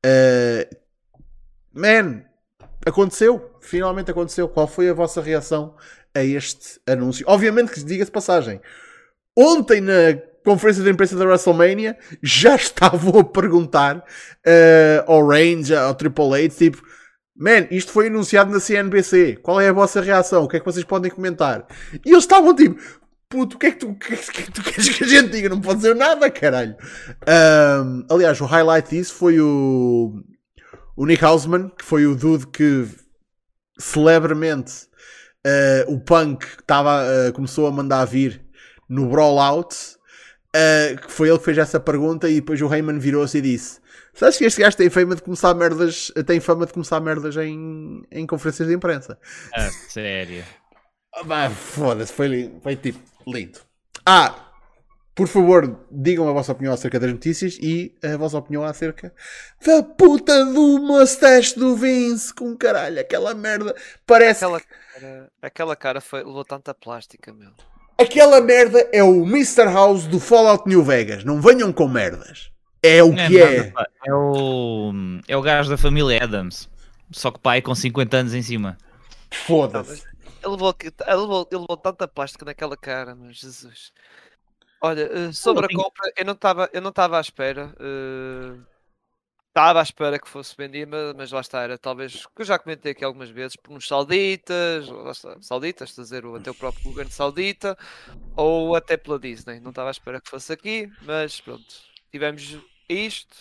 [0.05, 0.75] Uh,
[1.73, 2.23] man,
[2.85, 4.47] aconteceu, finalmente aconteceu.
[4.47, 5.75] Qual foi a vossa reação
[6.15, 7.25] a este anúncio?
[7.27, 8.61] Obviamente que diga-se passagem.
[9.35, 10.13] Ontem na
[10.47, 16.55] conferência de imprensa da WrestleMania já estavam a perguntar uh, ao Range, ao Triple H,
[16.55, 16.81] tipo,
[17.35, 20.43] man, isto foi anunciado na CNBC, qual é a vossa reação?
[20.43, 21.67] O que é que vocês podem comentar?
[22.05, 22.81] E eles estavam tipo,
[23.27, 25.29] puto, o que é que tu, que, é que, que tu queres que a gente
[25.31, 25.49] diga?
[25.49, 26.77] Não pode dizer nada, caralho.
[27.27, 30.23] Um, aliás, o highlight disso foi o,
[30.95, 32.87] o Nick Hausman, que foi o dude que
[33.77, 34.87] celebremente
[35.45, 38.41] uh, o Punk tava, uh, começou a mandar vir
[38.87, 39.96] no Brawl Out
[40.55, 43.79] Uh, que foi ele que fez essa pergunta e depois o Heyman virou-se e disse:
[44.13, 48.03] Sabes que este gajo tem fama de começar merdas, tem fama de começar merdas em,
[48.11, 49.19] em conferências de imprensa.
[49.53, 50.43] Ah, sério.
[51.13, 53.59] Ah, Foda-se, foi, foi tipo lindo.
[54.05, 54.47] Ah,
[55.13, 59.11] por favor, digam a vossa opinião acerca das notícias e a vossa opinião acerca
[59.65, 63.75] da puta do mustache do Vince com caralho, aquela merda.
[64.05, 64.45] Parece.
[64.45, 67.51] Aquela cara, aquela cara foi, levou tanta plástica, meu.
[67.97, 69.65] Aquela merda é o Mr.
[69.65, 71.23] House do Fallout New Vegas.
[71.23, 72.51] Não venham com merdas.
[72.83, 73.73] É o que é.
[74.05, 74.91] É o,
[75.27, 76.69] é o gajo da família Adams.
[77.11, 78.77] Só que pai com 50 anos em cima.
[79.31, 80.03] Foda-se.
[80.43, 83.91] Ele levou, ele, levou, ele levou tanta plástica naquela cara, mas Jesus.
[84.79, 87.73] Olha, uh, sobre a compra, eu não estava eu não estava à espera.
[87.79, 88.61] Uh,
[89.57, 92.91] estava à espera que fosse vendida, mas lá está, era talvez, que eu já comentei
[92.91, 97.75] aqui algumas vezes, por uns sauditas, está, sauditas, a dizer, até o próprio governo saudita,
[98.35, 99.59] ou até pela Disney.
[99.59, 101.65] Não estava à espera que fosse aqui, mas pronto,
[102.11, 103.35] tivemos isto.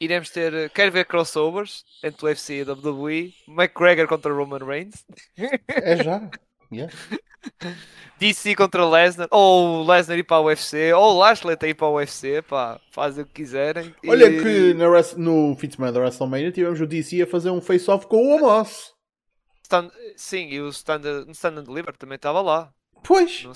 [0.00, 5.04] Iremos ter, quero ver crossovers entre o UFC e a WWE, McGregor contra Roman Reigns.
[5.68, 6.30] É já.
[6.72, 6.92] Yeah.
[8.18, 12.42] DC contra Lesnar, ou Lesnar ir para o UFC, ou Lashley ir para o UFC,
[12.42, 13.94] pá, fazem o que quiserem.
[14.06, 14.42] Olha e...
[14.42, 18.06] que no, no fim de semana da WrestleMania tivemos o DC a fazer um face-off
[18.06, 18.94] com o Omos.
[19.62, 19.90] Stand...
[20.16, 22.72] Sim, e o Stand, Stand and Deliver também estava lá.
[23.02, 23.46] Pois.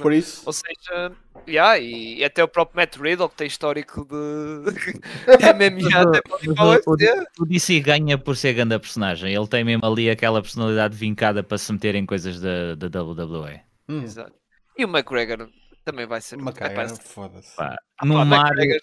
[0.00, 0.42] Por isso.
[0.46, 1.12] Ou seja,
[1.48, 4.72] yeah, e, e até o próprio Matt Riddle que tem histórico de
[5.54, 7.42] MMA até pode o.
[7.42, 9.34] O DC ganha por ser grande personagem.
[9.34, 13.60] Ele tem mesmo ali aquela personalidade vincada para se meter em coisas da, da WWE.
[13.88, 14.02] Hum.
[14.02, 14.32] Exato.
[14.76, 15.48] E o McGregor,
[15.84, 16.36] Também vai ser.
[16.36, 17.54] McGregor, Epá, foda-se.
[17.56, 18.80] Pá, pá, no mar, McGregor,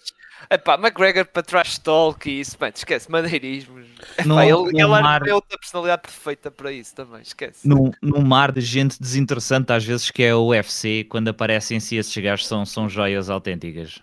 [0.50, 3.86] epá, McGregor para trash talk e isso, mano, esquece, maneirismos.
[4.16, 7.68] Epá, No- ele no ele mar- é outra personalidade perfeita para isso também, esquece.
[7.68, 11.80] num, num mar de gente desinteressante, às vezes, que é o UFC, quando aparecem em
[11.80, 14.00] si esses gajos são, são joias autênticas.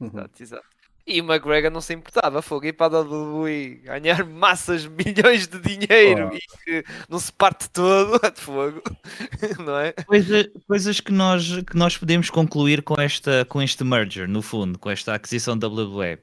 [0.00, 0.75] Exato, exato.
[1.06, 5.58] E o McGregor não se importava, fogo, ir para a WWE, ganhar massas, milhões de
[5.60, 6.36] dinheiro Oh.
[6.36, 8.82] e que não se parte todo de fogo,
[9.64, 9.92] não é?
[9.92, 14.78] Coisa- coisas que nós, que nós podemos concluir com, esta, com este merger, no fundo,
[14.80, 16.18] com esta aquisição da WWE.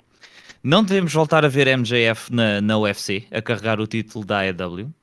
[0.61, 4.93] Não devemos voltar a ver MJF na, na UFC a carregar o título da AEW.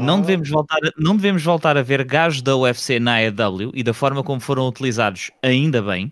[0.00, 3.70] Não, Ah, devemos voltar, a- não devemos voltar a ver gajos da UFC na AEW
[3.74, 6.10] e da forma como foram utilizados, ainda bem.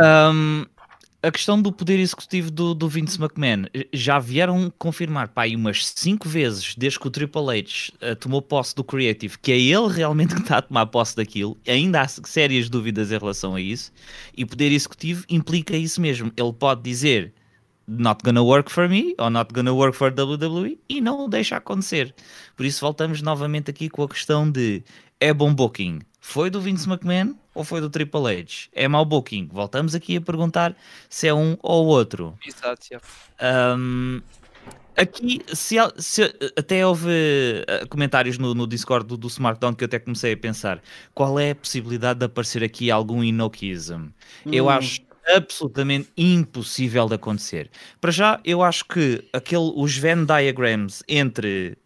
[0.00, 0.64] Um,
[1.20, 6.28] a questão do poder executivo do, do Vince McMahon já vieram confirmar pá, umas 5
[6.28, 10.34] vezes desde que o Triple H eh, tomou posse do Creative que é ele realmente
[10.36, 11.56] que está a tomar posse daquilo.
[11.66, 13.92] Ainda há sérias dúvidas em relação a isso.
[14.36, 16.32] E poder executivo implica isso mesmo.
[16.36, 17.34] Ele pode dizer
[17.88, 21.56] not gonna work for me ou not gonna work for WWE e não o deixa
[21.56, 22.14] acontecer.
[22.56, 24.84] Por isso voltamos novamente aqui com a questão de
[25.18, 26.00] é bom booking?
[26.20, 28.68] Foi do Vince McMahon ou foi do Triple H?
[28.72, 29.48] É mau booking?
[29.52, 30.76] Voltamos aqui a perguntar
[31.10, 32.38] se é um ou outro.
[32.46, 33.00] Exato, já.
[33.76, 34.20] Um,
[34.96, 39.86] aqui, se, se- até houve uh, comentários no, no Discord do, do SmackDown que eu
[39.86, 40.82] até comecei a pensar
[41.14, 44.08] qual é a possibilidade de aparecer aqui algum Inokiism.
[44.50, 44.70] Eu Hum.
[44.70, 45.00] acho
[45.36, 47.70] absolutamente impossível de acontecer.
[48.00, 51.76] Para já, eu acho que aquele, os Venn diagrams entre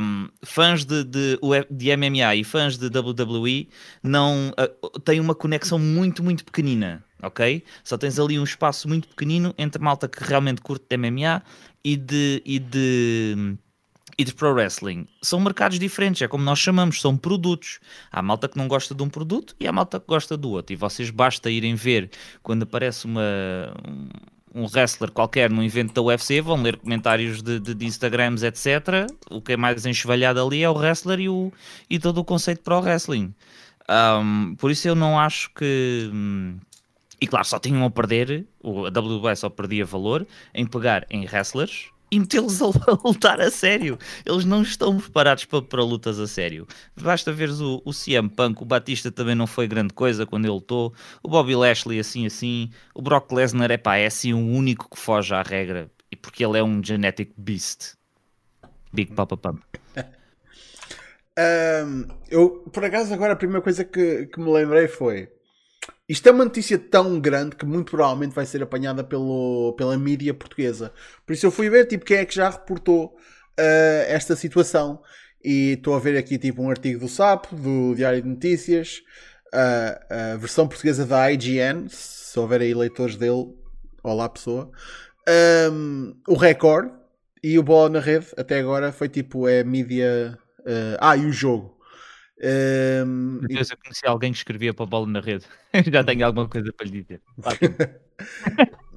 [0.00, 1.38] um, fãs de, de,
[1.70, 3.68] de MMA e fãs de WWE
[4.02, 7.62] não uh, têm uma conexão muito, muito pequenina, ok?
[7.84, 11.42] Só tens ali um espaço muito pequenino entre malta que realmente curte de MMA
[11.84, 13.58] e de, e de
[14.20, 17.78] e de pro wrestling são mercados diferentes, é como nós chamamos, são produtos.
[18.10, 20.72] Há malta que não gosta de um produto e há malta que gosta do outro.
[20.72, 22.10] E vocês basta irem ver
[22.42, 23.22] quando aparece uma,
[23.88, 24.08] um,
[24.58, 29.06] um wrestler qualquer num evento da UFC, vão ler comentários de, de, de Instagrams, etc.
[29.30, 31.52] O que é mais enxovalhado ali é o wrestler e, o,
[31.88, 33.32] e todo o conceito pro wrestling.
[33.90, 36.10] Um, por isso eu não acho que.
[36.12, 36.58] hum,
[37.20, 41.24] E claro, só tinham a perder, o- a WWE só perdia valor em pegar em
[41.26, 42.66] wrestlers e metê-los a,
[43.04, 43.98] lutar a sério.
[44.24, 46.66] Eles não estão preparados para, para lutas a sério.
[47.00, 50.54] Basta veres o, o CM Punk, o Batista também não foi grande coisa quando ele
[50.54, 54.88] lutou, o Bobby Lashley assim assim, o Brock Lesnar é pá, é assim o único
[54.88, 57.94] que foge à regra, e porque ele é um genetic beast.
[58.92, 59.62] Big Papa Pump.
[61.38, 65.28] Ahm, eu, por acaso, agora a primeira coisa que, que me lembrei foi.
[66.08, 70.32] Isto é uma notícia tão grande que muito provavelmente vai ser apanhada pelo, pela mídia
[70.32, 70.92] portuguesa.
[71.26, 73.16] Por isso eu fui ver tipo, quem é que já reportou
[73.58, 75.02] ah, esta situação.
[75.44, 79.02] E estou a ver aqui tipo um artigo do Sapo, do Diário de Notícias,
[79.52, 83.54] ah, a versão portuguesa da IGN, se houver aí leitores dele,
[84.02, 84.70] olá pessoa.
[85.28, 86.90] Ahm, o Record
[87.42, 90.38] e o Bola na Rede, até agora foi tipo é mídia.
[90.66, 91.77] ah, ah, e o jogo.
[92.40, 95.44] Meu Deus, eu conheci alguém que escrevia para a bola na rede.
[95.92, 97.20] Já tenho alguma coisa para lhe dizer.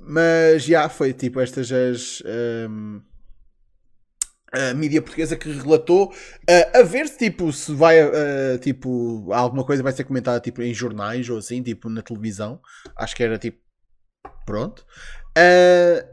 [0.03, 2.21] Mas já foi tipo estas as
[2.69, 3.01] hum,
[4.51, 9.63] a mídia portuguesa que relatou uh, a ver se tipo se vai uh, tipo alguma
[9.63, 12.59] coisa vai ser comentada tipo em jornais ou assim tipo na televisão
[12.97, 13.59] acho que era tipo
[14.45, 14.85] pronto
[15.31, 16.03] Uh,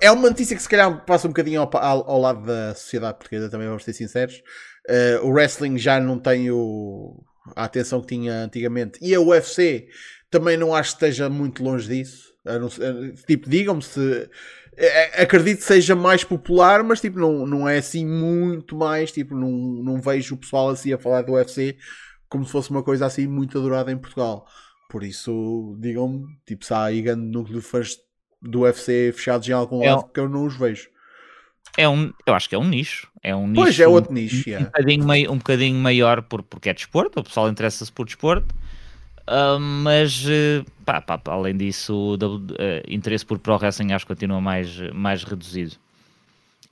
[0.00, 3.18] é uma notícia que se calhar passa um bocadinho ao, ao- ao lado da sociedade
[3.18, 4.42] portuguesa também vamos ser sinceros
[4.88, 7.22] Uh, o wrestling já não tem o,
[7.54, 9.88] a atenção que tinha antigamente e a UFC
[10.30, 12.32] também não acho que esteja muito longe disso.
[12.44, 14.30] Não ser- tipo, digam-me se.
[14.76, 19.12] é- Acredito que seja mais popular, mas tipo, não, não é assim muito mais.
[19.12, 21.76] Tipo, não, não vejo o pessoal assim a falar do UFC
[22.28, 24.46] como se fosse uma coisa assim muito adorada em Portugal.
[24.90, 27.96] Por isso, digam-me, tipo, se há aí grande núcleo de fãs
[28.40, 30.88] do UFC fechados em algum É lado que eu não os vejo.
[31.76, 33.08] É um, eu acho que é um nicho.
[33.22, 34.48] É um nicho Pois é, um- outro nicho.
[34.48, 34.66] um, yeah.
[34.66, 38.54] bocadinho, mai- um bocadinho maior por, porque é desporto, o pessoal interessa-se por desporto.
[39.26, 42.16] Ah, mas eh, pá, pá, pá, além disso, o
[42.58, 45.76] eh, interesse por pro wrestling acho que continua mais, mais reduzido.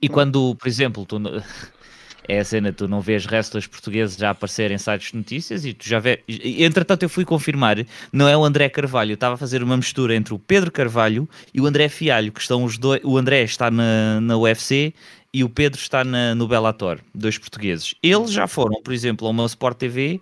[0.01, 1.17] E quando, por exemplo, tu,
[2.27, 5.73] é a cena, tu não vês wrestlers portugueses já aparecer em sites de notícias e
[5.73, 6.19] tu já vês.
[6.27, 7.77] Entretanto, eu fui confirmar,
[8.11, 11.27] não é o André Carvalho, eu estava a fazer uma mistura entre o Pedro Carvalho
[11.53, 13.01] e o André Fialho, que estão os dois.
[13.03, 14.93] O André está na, na UFC
[15.33, 17.95] e o Pedro está na, no Bellator, dois portugueses.
[18.01, 20.21] Eles já foram, por exemplo, ao meu Sport TV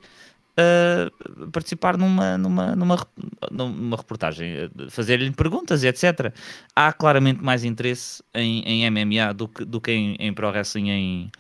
[0.58, 3.08] a participar numa, numa, numa,
[3.52, 6.34] numa reportagem, eh, fazer-lhe perguntas etc.
[6.76, 10.90] Há claramente mais interesse em, em MMA do que, do que em, em Pro Wrestling
[10.90, 11.32] em,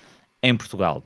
[0.47, 1.03] em Portugal.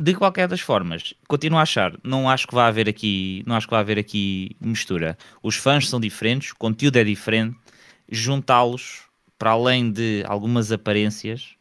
[0.00, 3.66] De qualquer das formas, continuo a achar, não acho que vai haver aqui, não acho
[3.66, 5.18] que vai haver aqui mistura.
[5.42, 7.56] Os fãs são diferentes, o conteúdo é diferente,
[8.10, 9.02] juntá-los
[9.38, 11.54] para além de algumas aparências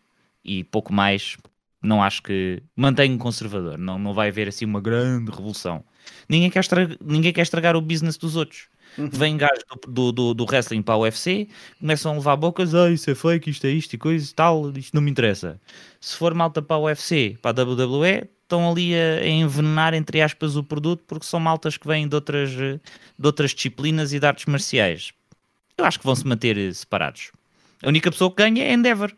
[0.44, 1.38] e pouco mais,
[1.82, 5.84] não acho que mantenho conservador, não, não vai haver assim uma grande revolução.
[6.28, 8.68] Ninguém quer estragar, ninguém quer estragar o business dos outros.
[9.00, 9.10] Uhum.
[9.12, 11.48] Vem gajos do, do, do, do wrestling para o UFC,
[11.80, 14.70] começam a levar bocas, ah, isso é fake, isto é isto e coisa e tal,
[14.72, 15.60] isto não me interessa.
[16.02, 20.22] Se for malta para o UFC, para a WWE, estão ali a, a envenenar, entre
[20.22, 22.80] aspas, o produto, porque são maltas que vêm de outras, de
[23.24, 25.14] outras disciplinas e de artes marciais.
[25.78, 27.32] Eu acho que vão se manter eh, separados.
[27.82, 29.14] A única pessoa que ganha é Endeavor.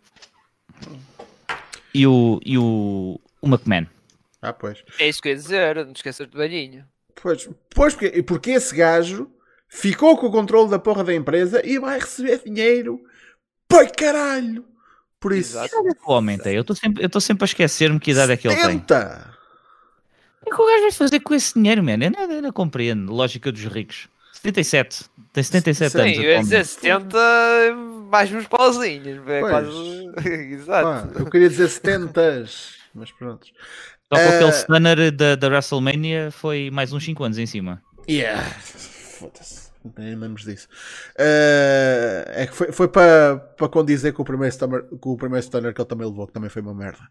[1.94, 3.88] E o, e o, o McMahon.
[4.42, 4.84] Ah, pois.
[5.00, 6.86] É isso que eu ia dizer, não te esqueças do velhinho.
[7.16, 9.32] Pois, pois porque, porque esse gajo
[9.72, 13.00] ficou com o controle da porra da empresa e vai receber dinheiro.
[13.68, 14.66] Pai caralho!
[15.20, 15.58] Por isso.
[15.58, 15.68] É
[16.06, 16.56] o homem tem?
[16.56, 18.64] Eu estou sempre, eu estou sempre a esquecer-me que idade é que ele tem.
[18.80, 19.32] 70!
[20.42, 22.04] O que é que o gajo vai fazer com esse dinheiro, mano?
[22.04, 23.14] Eu não, eu não compreendo.
[23.14, 24.10] Lógica dos ricos.
[24.34, 25.06] 77.
[25.32, 26.16] Tem 77 Sim, anos.
[26.16, 27.18] Sim, eu ia dizer 70
[28.10, 29.28] mais uns pauzinhos.
[29.28, 29.70] É quase...
[30.52, 31.14] Exato.
[31.14, 32.46] Pá, eu queria dizer 70,
[32.96, 33.48] mas pronto.
[34.12, 37.82] Só que aquele Eh, stunner da, da WrestleMania foi mais uns 5 anos em cima.
[38.10, 38.44] Yeah.
[39.22, 39.70] Foda-se.
[39.96, 40.68] Nem lembramos disso.
[41.16, 45.46] Eh, é que foi, foi para, para condizer com o, primeiro stunner, com o primeiro
[45.46, 47.08] stunner que ele também levou, que também foi uma merda.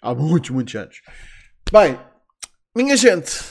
[0.00, 1.00] Há muitos, muitos anos.
[1.72, 1.98] Bem,
[2.76, 3.42] minha gente,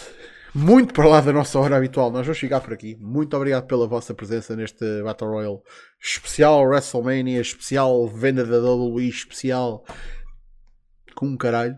[0.56, 2.96] muito para lá da nossa hora habitual, nós vamos ficar por aqui.
[2.96, 5.60] Muito obrigado pela vossa presença neste Battle Royale
[6.02, 9.84] especial WrestleMania, especial venda da WWE, especial
[11.14, 11.78] com um caralho.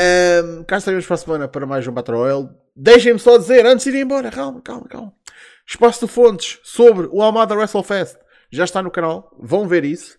[0.00, 2.48] Um, cá estaremos para a semana para mais um Battle Royale.
[2.74, 5.17] Deixem-me só dizer, antes de ir embora, calma, calma, calma.
[5.68, 8.16] Espaço de fontes sobre o Almada WrestleFest
[8.50, 10.16] já está no canal, vão ver isso.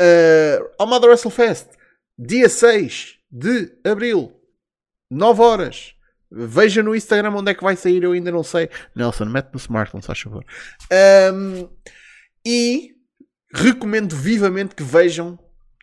[0.00, 1.68] Uh, Almada WrestleFest,
[2.18, 4.38] dia 6 de abril,
[5.10, 5.94] 9 horas.
[6.30, 8.68] Veja no Instagram onde é que vai sair, eu ainda não sei.
[8.94, 10.44] Nelson, mete no smartphone, se faz favor.
[11.32, 11.68] Um,
[12.46, 12.90] e
[13.52, 15.38] recomendo vivamente que vejam,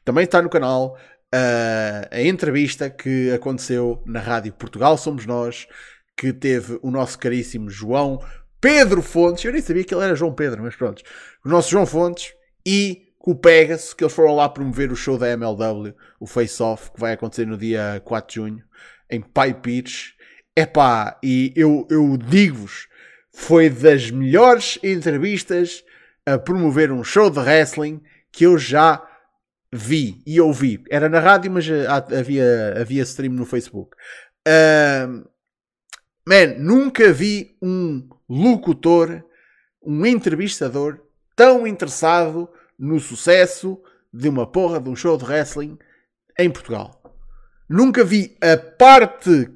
[0.05, 0.95] também está no canal,
[1.33, 5.67] uh, a entrevista que aconteceu na Rádio Portugal Somos Nós,
[6.15, 8.21] que teve o nosso caríssimo João
[8.59, 9.43] Pedro Fontes.
[9.43, 11.01] Eu nem sabia que ele era João Pedro, mas pronto.
[11.45, 12.33] O nosso João Fontes
[12.65, 16.63] e com o Pegasus, que eles foram lá promover o show da MLW, o Face
[16.63, 18.63] Off, que vai acontecer no dia 4 de junho,
[19.09, 20.13] em Pai Pires.
[20.55, 22.87] Epá, e eu, eu digo-vos,
[23.33, 25.83] foi das melhores entrevistas
[26.25, 28.01] a promover um show de wrestling
[28.31, 29.05] que eu já
[29.71, 30.83] vi e ouvi.
[30.89, 31.65] Era na rádio, mas
[32.11, 33.95] havia, havia stream no Facebook.
[34.47, 35.25] Ahm,
[36.25, 39.23] man, nunca vi um locutor,
[39.81, 40.99] um entrevistador
[41.35, 43.81] tão interessado no sucesso
[44.13, 45.77] de uma porra de um show de wrestling
[46.37, 47.01] em Portugal.
[47.69, 49.49] Nunca vi a parte,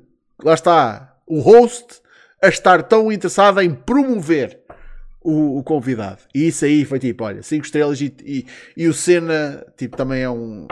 [0.43, 2.01] lá está, o host,
[2.41, 4.61] a estar tão interessado em promover
[5.23, 6.19] o, o convidado.
[6.33, 8.45] E isso aí foi tipo, olha, 5 estrelas e, e,
[8.75, 10.67] e o Senna, tipo, também é um.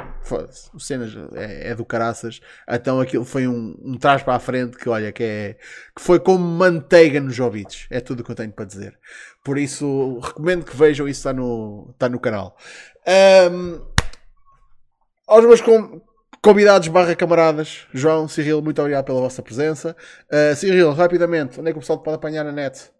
[0.73, 2.41] O Senna é, é do caraças.
[2.67, 5.53] Então aquilo foi um, um trás para a frente que, olha, que, é,
[5.95, 7.88] que foi como manteiga nos ouvidos.
[7.91, 8.97] É tudo o que eu tenho para dizer.
[9.43, 12.57] Por isso, recomendo que vejam, isso está no, está no canal.
[13.07, 13.80] Ahm,
[15.27, 16.01] aos meus com-
[16.41, 19.95] convidados barra camaradas, João, Cyril, muito obrigado pela vossa presença.
[20.31, 22.91] Uh, Cyril, rapidamente, onde é que o pessoal te pode apanhar na net?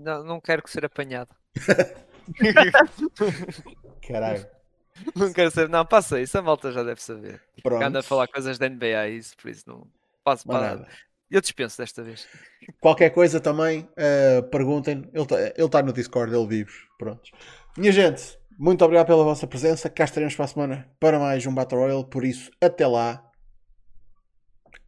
[0.00, 1.30] Não, não quero ser apanhado.
[4.06, 4.46] Caralho.
[5.14, 5.68] Não quero ser.
[5.68, 7.40] Não, passa isso, a malta já deve saber.
[7.62, 7.82] Pronto.
[7.82, 9.86] Anda a falar coisas da NBA isso, por isso não
[10.24, 10.88] passo para nada.
[11.30, 12.26] Eu dispenso desta vez.
[12.80, 15.08] Qualquer coisa também, uh, perguntem.
[15.14, 16.72] Ele está tá no Discord, ele vive.
[16.98, 17.30] Pronto.
[17.78, 19.88] Minha gente, muito obrigado pela vossa presença.
[19.88, 22.10] Cá estaremos para a semana para mais um Battle Royale.
[22.10, 23.24] Por isso, até lá.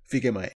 [0.04, 0.50] Fiquem bem.